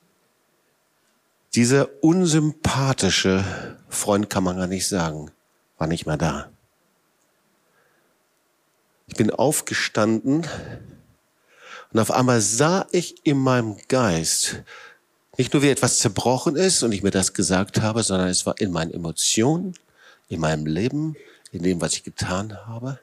dieser 1.55 1.89
unsympathische 2.03 3.45
Freund 3.89 4.29
kann 4.29 4.45
man 4.45 4.59
gar 4.59 4.67
nicht 4.67 4.87
sagen, 4.87 5.31
war 5.79 5.87
nicht 5.87 6.07
mehr 6.07 6.19
da. 6.19 6.51
Ich 9.07 9.17
bin 9.17 9.31
aufgestanden 9.31 10.47
und 11.93 12.01
auf 12.01 12.11
einmal 12.11 12.41
sah 12.41 12.87
ich 12.93 13.25
in 13.25 13.39
meinem 13.39 13.77
Geist 13.89 14.63
nicht 15.39 15.53
nur 15.53 15.63
wie 15.63 15.71
etwas 15.71 15.99
zerbrochen 15.99 16.57
ist 16.57 16.83
und 16.83 16.93
ich 16.93 17.03
mir 17.03 17.11
das 17.11 17.33
gesagt 17.33 17.81
habe, 17.81 18.03
sondern 18.03 18.29
es 18.29 18.47
war 18.47 18.61
in 18.61 18.73
meinen 18.73 18.91
Emotionen, 18.91 19.75
in 20.29 20.41
meinem 20.41 20.67
Leben, 20.67 21.17
in 21.53 21.63
dem, 21.63 21.81
was 21.81 21.95
ich 21.95 22.05
getan 22.05 22.57
habe. 22.67 23.01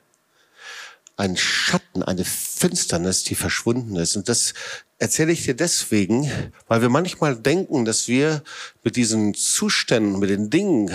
Ein 1.16 1.38
Schatten, 1.38 2.02
eine 2.04 2.26
Finsternis, 2.26 3.24
die 3.24 3.36
verschwunden 3.36 3.96
ist. 3.98 4.16
Und 4.16 4.30
das 4.30 4.54
erzähle 4.98 5.32
ich 5.32 5.44
dir 5.44 5.54
deswegen, 5.54 6.32
weil 6.68 6.82
wir 6.82 6.90
manchmal 6.90 7.36
denken, 7.36 7.86
dass 7.86 8.08
wir 8.08 8.42
mit 8.84 8.96
diesen 8.96 9.34
Zuständen, 9.34 10.20
mit 10.20 10.30
den 10.30 10.50
Dingen, 10.50 10.92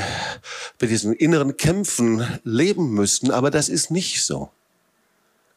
mit 0.81 0.91
diesen 0.91 1.13
inneren 1.13 1.57
Kämpfen 1.57 2.27
leben 2.43 2.91
müssten. 2.91 3.31
Aber 3.31 3.51
das 3.51 3.69
ist 3.69 3.91
nicht 3.91 4.25
so. 4.25 4.51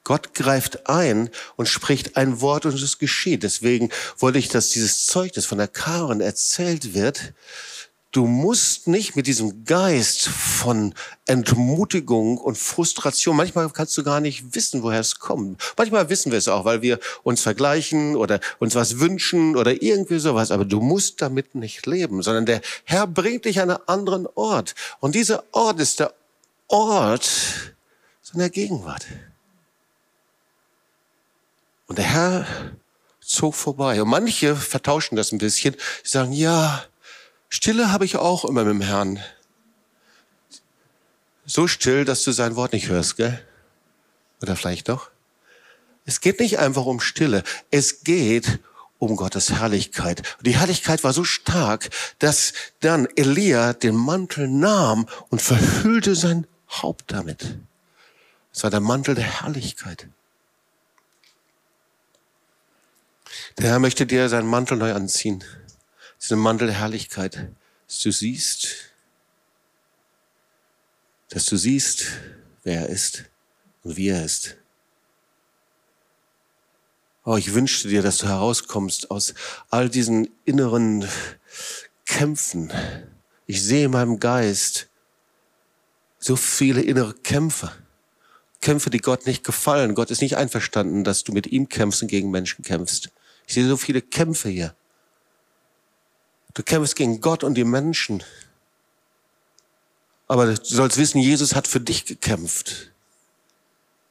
Gott 0.04 0.34
greift 0.34 0.90
ein 0.90 1.30
und 1.56 1.68
spricht 1.70 2.18
ein 2.18 2.42
Wort 2.42 2.66
und 2.66 2.74
es 2.74 2.98
geschieht. 2.98 3.44
Deswegen 3.44 3.90
wollte 4.18 4.40
ich, 4.40 4.50
dass 4.50 4.70
dieses 4.70 5.06
Zeugnis 5.06 5.46
von 5.46 5.60
der 5.60 5.68
Karen 5.68 6.22
erzählt 6.22 6.94
wird, 6.94 7.34
Du 8.12 8.26
musst 8.26 8.88
nicht 8.88 9.16
mit 9.16 9.26
diesem 9.26 9.64
Geist 9.64 10.28
von 10.28 10.94
Entmutigung 11.28 12.38
und 12.38 12.58
Frustration, 12.58 13.38
manchmal 13.38 13.70
kannst 13.70 13.98
du 13.98 14.04
gar 14.04 14.20
nicht 14.20 14.54
wissen, 14.54 14.84
woher 14.84 15.00
es 15.00 15.20
kommt. 15.20 15.62
Manchmal 15.78 16.10
wissen 16.10 16.30
wir 16.30 16.38
es 16.38 16.50
auch, 16.50 16.66
weil 16.66 16.82
wir 16.82 17.00
uns 17.24 17.42
vergleichen 17.42 18.18
oder 18.18 18.42
uns 18.60 18.76
was 18.76 19.00
wünschen 19.00 19.56
oder 19.56 19.82
irgendwie 19.82 20.20
sowas. 20.20 20.52
Aber 20.52 20.66
du 20.66 20.82
musst 20.82 21.22
damit 21.22 21.56
nicht 21.56 21.86
leben, 21.86 22.22
sondern 22.22 22.46
der 22.46 22.60
Herr 22.84 23.08
bringt 23.08 23.46
dich 23.46 23.62
an 23.62 23.70
einen 23.72 23.88
anderen 23.88 24.28
Ort. 24.36 24.76
Und 25.00 25.16
dieser 25.16 25.46
Ort 25.54 25.80
ist 25.80 26.02
der 26.02 26.14
Ort 26.68 27.32
seiner 28.22 28.50
Gegenwart. 28.50 29.06
Und 31.88 31.98
der 31.98 32.06
Herr 32.06 32.46
zog 33.22 33.56
vorbei. 33.56 34.02
Und 34.02 34.10
manche 34.10 34.58
vertauschen 34.58 35.16
das 35.16 35.32
ein 35.32 35.38
bisschen. 35.38 35.76
Sie 36.04 36.10
sagen, 36.10 36.34
ja, 36.34 36.84
Stille 37.54 37.92
habe 37.92 38.06
ich 38.06 38.16
auch 38.16 38.46
immer 38.46 38.64
mit 38.64 38.74
dem 38.74 38.82
Herrn. 38.82 39.20
So 41.46 41.68
still, 41.68 42.06
dass 42.06 42.24
du 42.24 42.32
sein 42.32 42.56
Wort 42.56 42.72
nicht 42.72 42.88
hörst, 42.88 43.18
gell? 43.18 43.46
Oder 44.42 44.56
vielleicht 44.56 44.88
doch? 44.88 45.12
Es 46.06 46.22
geht 46.22 46.40
nicht 46.40 46.60
einfach 46.60 46.86
um 46.86 47.02
Stille. 47.02 47.44
Es 47.70 48.06
geht 48.06 48.60
um 49.00 49.18
Gottes 49.18 49.52
Herrlichkeit. 49.52 50.20
Und 50.38 50.48
die 50.48 50.56
Herrlichkeit 50.56 51.04
war 51.04 51.12
so 51.12 51.26
stark, 51.26 51.90
dass 52.20 52.54
dann 52.80 53.06
Elia 53.18 53.74
den 53.74 53.98
Mantel 53.98 54.48
nahm 54.48 55.06
und 55.30 55.42
verhüllte 55.42 56.16
sein 56.16 56.48
Haupt 56.70 57.12
damit. 57.12 57.58
Es 58.54 58.64
war 58.64 58.70
der 58.70 58.80
Mantel 58.80 59.14
der 59.14 59.42
Herrlichkeit. 59.42 60.08
Der 63.58 63.72
Herr 63.72 63.80
möchte 63.80 64.06
dir 64.06 64.30
seinen 64.30 64.48
Mantel 64.48 64.78
neu 64.78 64.94
anziehen 64.94 65.44
diesen 66.22 66.40
Mantel 66.40 66.68
der 66.68 66.78
Herrlichkeit, 66.78 67.50
dass 67.88 68.00
du 68.00 68.12
siehst, 68.12 68.92
dass 71.30 71.46
du 71.46 71.58
siehst, 71.58 72.06
wer 72.64 72.82
er 72.82 72.90
ist 72.90 73.26
und 73.84 73.98
wie 73.98 74.10
er 74.10 74.24
ist. 74.24 74.58
Oh, 77.24 77.38
ich 77.38 77.54
wünschte 77.54 77.88
dir, 77.88 78.02
dass 78.02 78.18
du 78.18 78.28
herauskommst 78.28 79.12
aus 79.12 79.34
all 79.70 79.90
diesen 79.90 80.30
inneren 80.46 81.08
Kämpfen. 82.06 82.72
Ich 83.46 83.62
sehe 83.64 83.86
in 83.86 83.92
meinem 83.92 84.20
Geist 84.20 84.90
so 86.20 86.36
viele 86.36 86.82
innere 86.82 87.14
Kämpfe. 87.14 87.72
Kämpfe, 88.60 88.90
die 88.90 89.00
Gott 89.00 89.26
nicht 89.26 89.44
gefallen. 89.44 89.96
Gott 89.96 90.12
ist 90.12 90.22
nicht 90.22 90.38
einverstanden, 90.38 91.04
dass 91.04 91.24
du 91.24 91.32
mit 91.32 91.48
ihm 91.48 91.68
kämpfst 91.70 92.04
und 92.04 92.08
gegen 92.08 92.32
Menschen 92.32 92.64
kämpfst. 92.64 93.10
Ich 93.48 93.54
sehe 93.54 93.68
so 93.68 93.78
viele 93.78 94.02
Kämpfe 94.02 94.50
hier. 94.50 94.76
Du 96.54 96.64
kämpfst 96.64 96.96
gegen 96.96 97.22
Gott 97.22 97.44
und 97.44 97.56
die 97.56 97.64
Menschen. 97.64 98.24
Aber 100.28 100.46
du 100.46 100.56
sollst 100.64 100.98
wissen, 100.98 101.20
Jesus 101.20 101.56
hat 101.56 101.68
für 101.68 101.80
dich 101.80 102.06
gekämpft. 102.06 102.92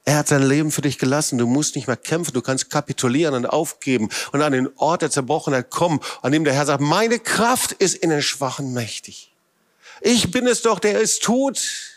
Er 0.05 0.19
hat 0.19 0.29
sein 0.29 0.43
Leben 0.43 0.71
für 0.71 0.81
dich 0.83 0.99
gelassen. 0.99 1.39
Du 1.39 1.47
musst 1.47 1.77
nicht 1.77 1.87
mehr 1.87 1.97
kämpfen. 1.97 2.33
Du 2.33 2.43
kannst 2.43 2.71
kapitulieren 2.71 3.35
und 3.35 3.47
aufgeben 3.47 4.09
und 4.33 4.43
an 4.43 4.53
den 4.53 4.69
Ort 4.77 5.03
der 5.03 5.11
Zerbrochenheit 5.11 5.71
kommen, 5.71 6.01
an 6.23 6.33
dem 6.33 6.45
der 6.45 6.55
Herr 6.55 6.67
sagt, 6.67 6.81
meine 6.81 7.19
Kraft 7.19 7.73
ist 7.73 7.95
in 7.95 8.11
den 8.11 8.23
Schwachen 8.23 8.73
mächtig. 8.73 9.33
Ich 10.01 10.31
bin 10.31 10.47
es 10.47 10.63
doch, 10.63 10.79
der 10.79 11.01
es 11.01 11.19
tut. 11.19 11.90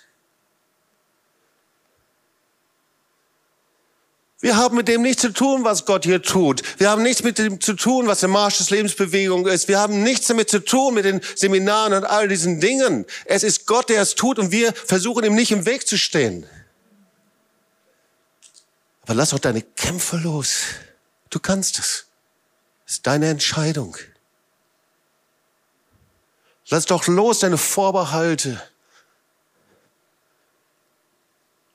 Wir 4.43 4.57
haben 4.57 4.75
mit 4.75 4.89
dem 4.89 5.03
nichts 5.03 5.21
zu 5.21 5.31
tun, 5.31 5.63
was 5.63 5.85
Gott 5.85 6.03
hier 6.03 6.21
tut. 6.21 6.63
Wir 6.77 6.89
haben 6.89 7.01
nichts 7.01 7.23
mit 7.23 7.37
dem 7.37 7.61
zu 7.61 7.75
tun, 7.75 8.07
was 8.07 8.19
der 8.19 8.27
Marsch 8.27 8.57
des 8.57 8.71
Lebensbewegung 8.71 9.47
ist. 9.47 9.69
Wir 9.69 9.79
haben 9.79 10.03
nichts 10.03 10.27
damit 10.27 10.49
zu 10.49 10.59
tun 10.59 10.95
mit 10.95 11.05
den 11.05 11.21
Seminaren 11.37 11.93
und 11.93 12.03
all 12.03 12.27
diesen 12.27 12.59
Dingen. 12.59 13.05
Es 13.23 13.43
ist 13.43 13.65
Gott, 13.67 13.87
der 13.87 14.01
es 14.01 14.15
tut 14.15 14.39
und 14.39 14.51
wir 14.51 14.73
versuchen 14.73 15.23
ihm 15.23 15.33
nicht 15.33 15.53
im 15.53 15.65
Weg 15.65 15.87
zu 15.87 15.97
stehen. 15.97 16.45
Aber 19.03 19.13
lass 19.13 19.33
auch 19.33 19.39
deine 19.39 19.61
Kämpfe 19.61 20.17
los. 20.17 20.63
Du 21.29 21.39
kannst 21.39 21.79
es. 21.79 22.07
Das 22.83 22.95
ist 22.95 23.07
deine 23.07 23.29
Entscheidung. 23.29 23.95
Lass 26.67 26.85
doch 26.85 27.07
los 27.07 27.39
deine 27.39 27.57
Vorbehalte 27.57 28.61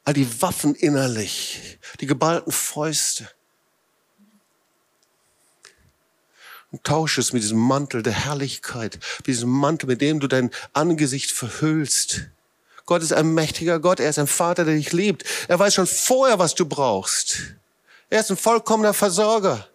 all 0.09 0.15
die 0.15 0.41
Waffen 0.41 0.75
innerlich, 0.75 1.79
die 2.01 2.07
geballten 2.07 2.51
Fäuste. 2.51 3.29
Und 6.73 6.83
tausche 6.83 7.21
es 7.21 7.35
mit 7.35 7.43
diesem 7.43 7.59
Mantel 7.59 8.03
der 8.03 8.15
Herrlichkeit, 8.15 9.01
mit 9.19 9.27
diesem 9.27 9.51
Mantel, 9.51 9.87
mit 9.87 10.01
dem 10.01 10.19
du 10.19 10.27
dein 10.27 10.51
Angesicht 10.73 11.31
verhüllst. 11.31 12.23
Gott 12.87 13.03
ist 13.03 13.13
ein 13.13 13.35
mächtiger 13.35 13.81
Gott, 13.81 14.01
er 14.01 14.09
ist 14.09 14.19
ein 14.19 14.27
Vater, 14.27 14.65
der 14.65 14.77
dich 14.77 14.95
liebt. 14.95 15.25
Er 15.47 15.59
weiß 15.59 15.75
schon 15.75 15.87
vorher, 15.87 16.39
was 16.39 16.55
du 16.55 16.65
brauchst. 16.65 17.57
Er 18.09 18.21
ist 18.21 18.31
ein 18.31 18.39
vollkommener 18.39 18.95
Versorger. 18.95 19.69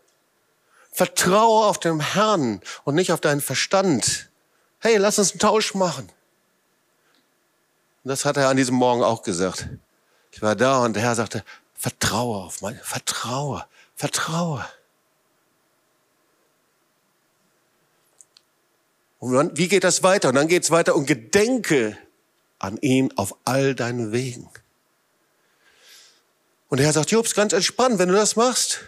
Vertraue 0.92 1.68
auf 1.68 1.80
den 1.80 2.00
Herrn 2.00 2.60
und 2.86 2.96
nicht 2.96 3.12
auf 3.12 3.22
deinen 3.22 3.42
Verstand. 3.42 4.32
Hey, 4.80 4.98
lass 4.98 5.20
uns 5.20 5.34
einen 5.34 5.40
Tausch 5.40 5.76
machen. 5.76 6.10
Und 8.04 8.10
das 8.10 8.26
hat 8.26 8.38
er 8.38 8.50
an 8.50 8.58
diesem 8.58 8.74
Morgen 8.74 9.04
auch 9.04 9.22
gesagt. 9.22 9.70
Ich 10.34 10.42
war 10.42 10.56
da 10.56 10.84
und 10.84 10.96
der 10.96 11.04
Herr 11.04 11.14
sagte, 11.14 11.46
vertraue 11.76 12.44
auf 12.44 12.62
meine, 12.62 12.80
vertraue, 12.80 13.66
vertraue. 13.96 14.66
Und 19.20 19.58
wie 19.58 19.68
geht 19.68 19.84
das 19.84 20.02
weiter? 20.02 20.30
Und 20.30 20.36
dann 20.36 20.48
geht 20.48 20.64
es 20.64 20.72
weiter 20.72 20.96
und 20.96 21.06
gedenke 21.06 21.96
an 22.58 22.78
ihn 22.78 23.14
auf 23.16 23.36
all 23.46 23.76
deinen 23.76 24.12
Wegen. 24.12 24.50
Und 26.68 26.78
der 26.78 26.88
Herr 26.88 26.94
sagt, 26.94 27.12
Jobs, 27.12 27.36
ganz 27.36 27.54
entspannt, 27.54 28.00
wenn 28.00 28.10
du 28.10 28.16
das 28.16 28.36
machst, 28.36 28.80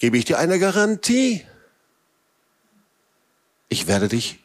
gebe 0.00 0.18
ich 0.18 0.24
dir 0.24 0.38
eine 0.38 0.58
Garantie. 0.58 1.46
Ich 3.68 3.86
werde 3.86 4.08
dich 4.08 4.40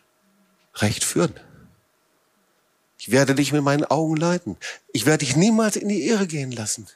recht 0.75 1.03
führen. 1.03 1.33
Ich 3.01 3.09
werde 3.09 3.33
dich 3.33 3.51
mit 3.51 3.63
meinen 3.63 3.83
Augen 3.83 4.15
leiten. 4.15 4.57
Ich 4.93 5.07
werde 5.07 5.25
dich 5.25 5.35
niemals 5.35 5.75
in 5.75 5.89
die 5.89 6.05
Irre 6.05 6.27
gehen 6.27 6.51
lassen. 6.51 6.87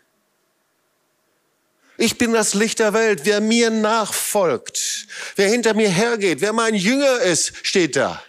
Ich 1.98 2.20
bin 2.20 2.32
das 2.32 2.54
Licht 2.54 2.78
der 2.78 2.94
Welt. 2.94 3.22
Wer 3.24 3.42
mir 3.42 3.72
nachfolgt, 3.72 5.08
wer 5.36 5.50
hinter 5.50 5.74
mir 5.74 5.90
hergeht, 5.90 6.42
wer 6.42 6.54
mein 6.54 6.76
Jünger 6.76 7.22
ist, 7.22 7.54
steht 7.64 7.96
da. 7.96 8.22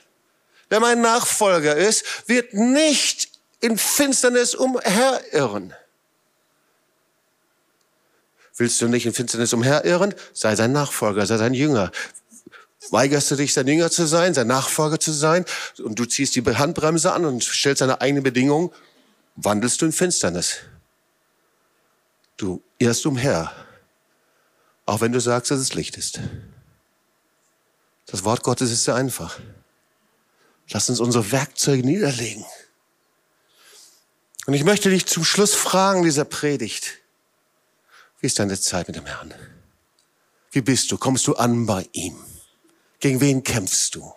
wer 0.70 0.80
mein 0.80 1.02
Nachfolger 1.02 1.76
ist, 1.76 2.02
wird 2.26 2.54
nicht 2.54 3.28
in 3.60 3.76
Finsternis 3.76 4.54
umherirren. 4.54 5.74
Willst 8.56 8.80
du 8.80 8.88
nicht 8.88 9.04
in 9.04 9.12
Finsternis 9.12 9.52
umherirren? 9.52 10.14
Sei 10.32 10.56
sein 10.56 10.72
Nachfolger, 10.72 11.26
sei 11.26 11.36
sein 11.36 11.52
Jünger. 11.52 11.92
Weigerst 12.90 13.30
du 13.30 13.36
dich, 13.36 13.52
sein 13.52 13.66
Jünger 13.66 13.90
zu 13.90 14.06
sein, 14.06 14.34
sein 14.34 14.46
Nachfolger 14.46 15.00
zu 15.00 15.12
sein 15.12 15.44
und 15.82 15.98
du 15.98 16.04
ziehst 16.04 16.36
die 16.36 16.42
Handbremse 16.42 17.12
an 17.12 17.24
und 17.24 17.42
stellst 17.42 17.80
deine 17.80 18.00
eigenen 18.00 18.22
Bedingungen, 18.22 18.70
wandelst 19.34 19.80
du 19.80 19.86
in 19.86 19.92
Finsternis. 19.92 20.58
Du 22.36 22.62
irrst 22.78 23.06
umher, 23.06 23.52
auch 24.84 25.00
wenn 25.00 25.12
du 25.12 25.20
sagst, 25.20 25.50
dass 25.50 25.58
es 25.58 25.74
Licht 25.74 25.96
ist. 25.96 26.20
Das 28.06 28.24
Wort 28.24 28.42
Gottes 28.42 28.70
ist 28.70 28.84
sehr 28.84 28.94
einfach. 28.94 29.40
Lass 30.70 30.88
uns 30.88 31.00
unsere 31.00 31.32
Werkzeuge 31.32 31.84
niederlegen. 31.84 32.44
Und 34.46 34.54
ich 34.54 34.64
möchte 34.64 34.90
dich 34.90 35.06
zum 35.06 35.24
Schluss 35.24 35.54
fragen 35.54 36.04
dieser 36.04 36.24
Predigt. 36.24 36.98
Wie 38.20 38.26
ist 38.26 38.38
deine 38.38 38.58
Zeit 38.58 38.86
mit 38.86 38.96
dem 38.96 39.06
Herrn? 39.06 39.34
Wie 40.52 40.60
bist 40.60 40.90
du? 40.92 40.98
Kommst 40.98 41.26
du 41.26 41.34
an 41.34 41.66
bei 41.66 41.88
ihm? 41.92 42.16
Gegen 43.06 43.20
wen 43.20 43.44
kämpfst 43.44 43.94
du? 43.94 44.12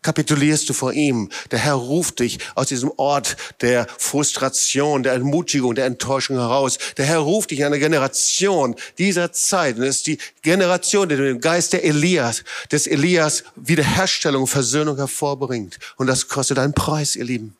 Kapitulierst 0.00 0.68
du 0.68 0.72
vor 0.72 0.92
ihm? 0.92 1.30
Der 1.50 1.58
Herr 1.58 1.74
ruft 1.74 2.20
dich 2.20 2.38
aus 2.54 2.68
diesem 2.68 2.92
Ort 2.96 3.36
der 3.60 3.88
Frustration, 3.98 5.02
der 5.02 5.14
Entmutigung, 5.14 5.74
der 5.74 5.86
Enttäuschung 5.86 6.36
heraus. 6.36 6.78
Der 6.96 7.06
Herr 7.06 7.18
ruft 7.18 7.50
dich 7.50 7.58
in 7.58 7.66
eine 7.66 7.80
Generation 7.80 8.76
dieser 8.98 9.32
Zeit. 9.32 9.78
Und 9.78 9.82
es 9.82 9.96
ist 9.96 10.06
die 10.06 10.18
Generation, 10.42 11.08
die 11.08 11.16
den 11.16 11.40
Geist 11.40 11.72
der 11.72 11.82
Elias, 11.82 12.44
des 12.70 12.86
Elias 12.86 13.42
Wiederherstellung, 13.56 14.46
Versöhnung 14.46 14.94
hervorbringt. 14.98 15.80
Und 15.96 16.06
das 16.06 16.28
kostet 16.28 16.60
einen 16.60 16.72
Preis, 16.72 17.16
ihr 17.16 17.24
Lieben. 17.24 17.56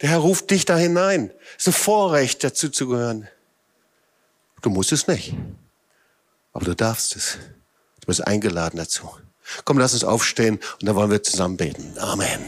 Der 0.00 0.08
Herr 0.08 0.20
ruft 0.20 0.50
dich 0.50 0.64
da 0.64 0.78
hinein. 0.78 1.30
Es 1.58 1.66
ist 1.66 1.74
ein 1.74 1.82
Vorrecht, 1.82 2.42
dazu 2.44 2.70
zu 2.70 2.88
gehören. 2.88 3.28
Du 4.62 4.70
musst 4.70 4.90
es 4.90 5.06
nicht. 5.06 5.34
Aber 6.54 6.64
du 6.64 6.74
darfst 6.74 7.14
es. 7.14 7.36
Du 8.10 8.16
bist 8.16 8.26
eingeladen 8.26 8.76
dazu. 8.76 9.08
Komm, 9.64 9.78
lass 9.78 9.92
uns 9.92 10.02
aufstehen 10.02 10.58
und 10.80 10.88
dann 10.88 10.96
wollen 10.96 11.12
wir 11.12 11.22
zusammen 11.22 11.56
beten. 11.56 11.96
Amen. 11.96 12.40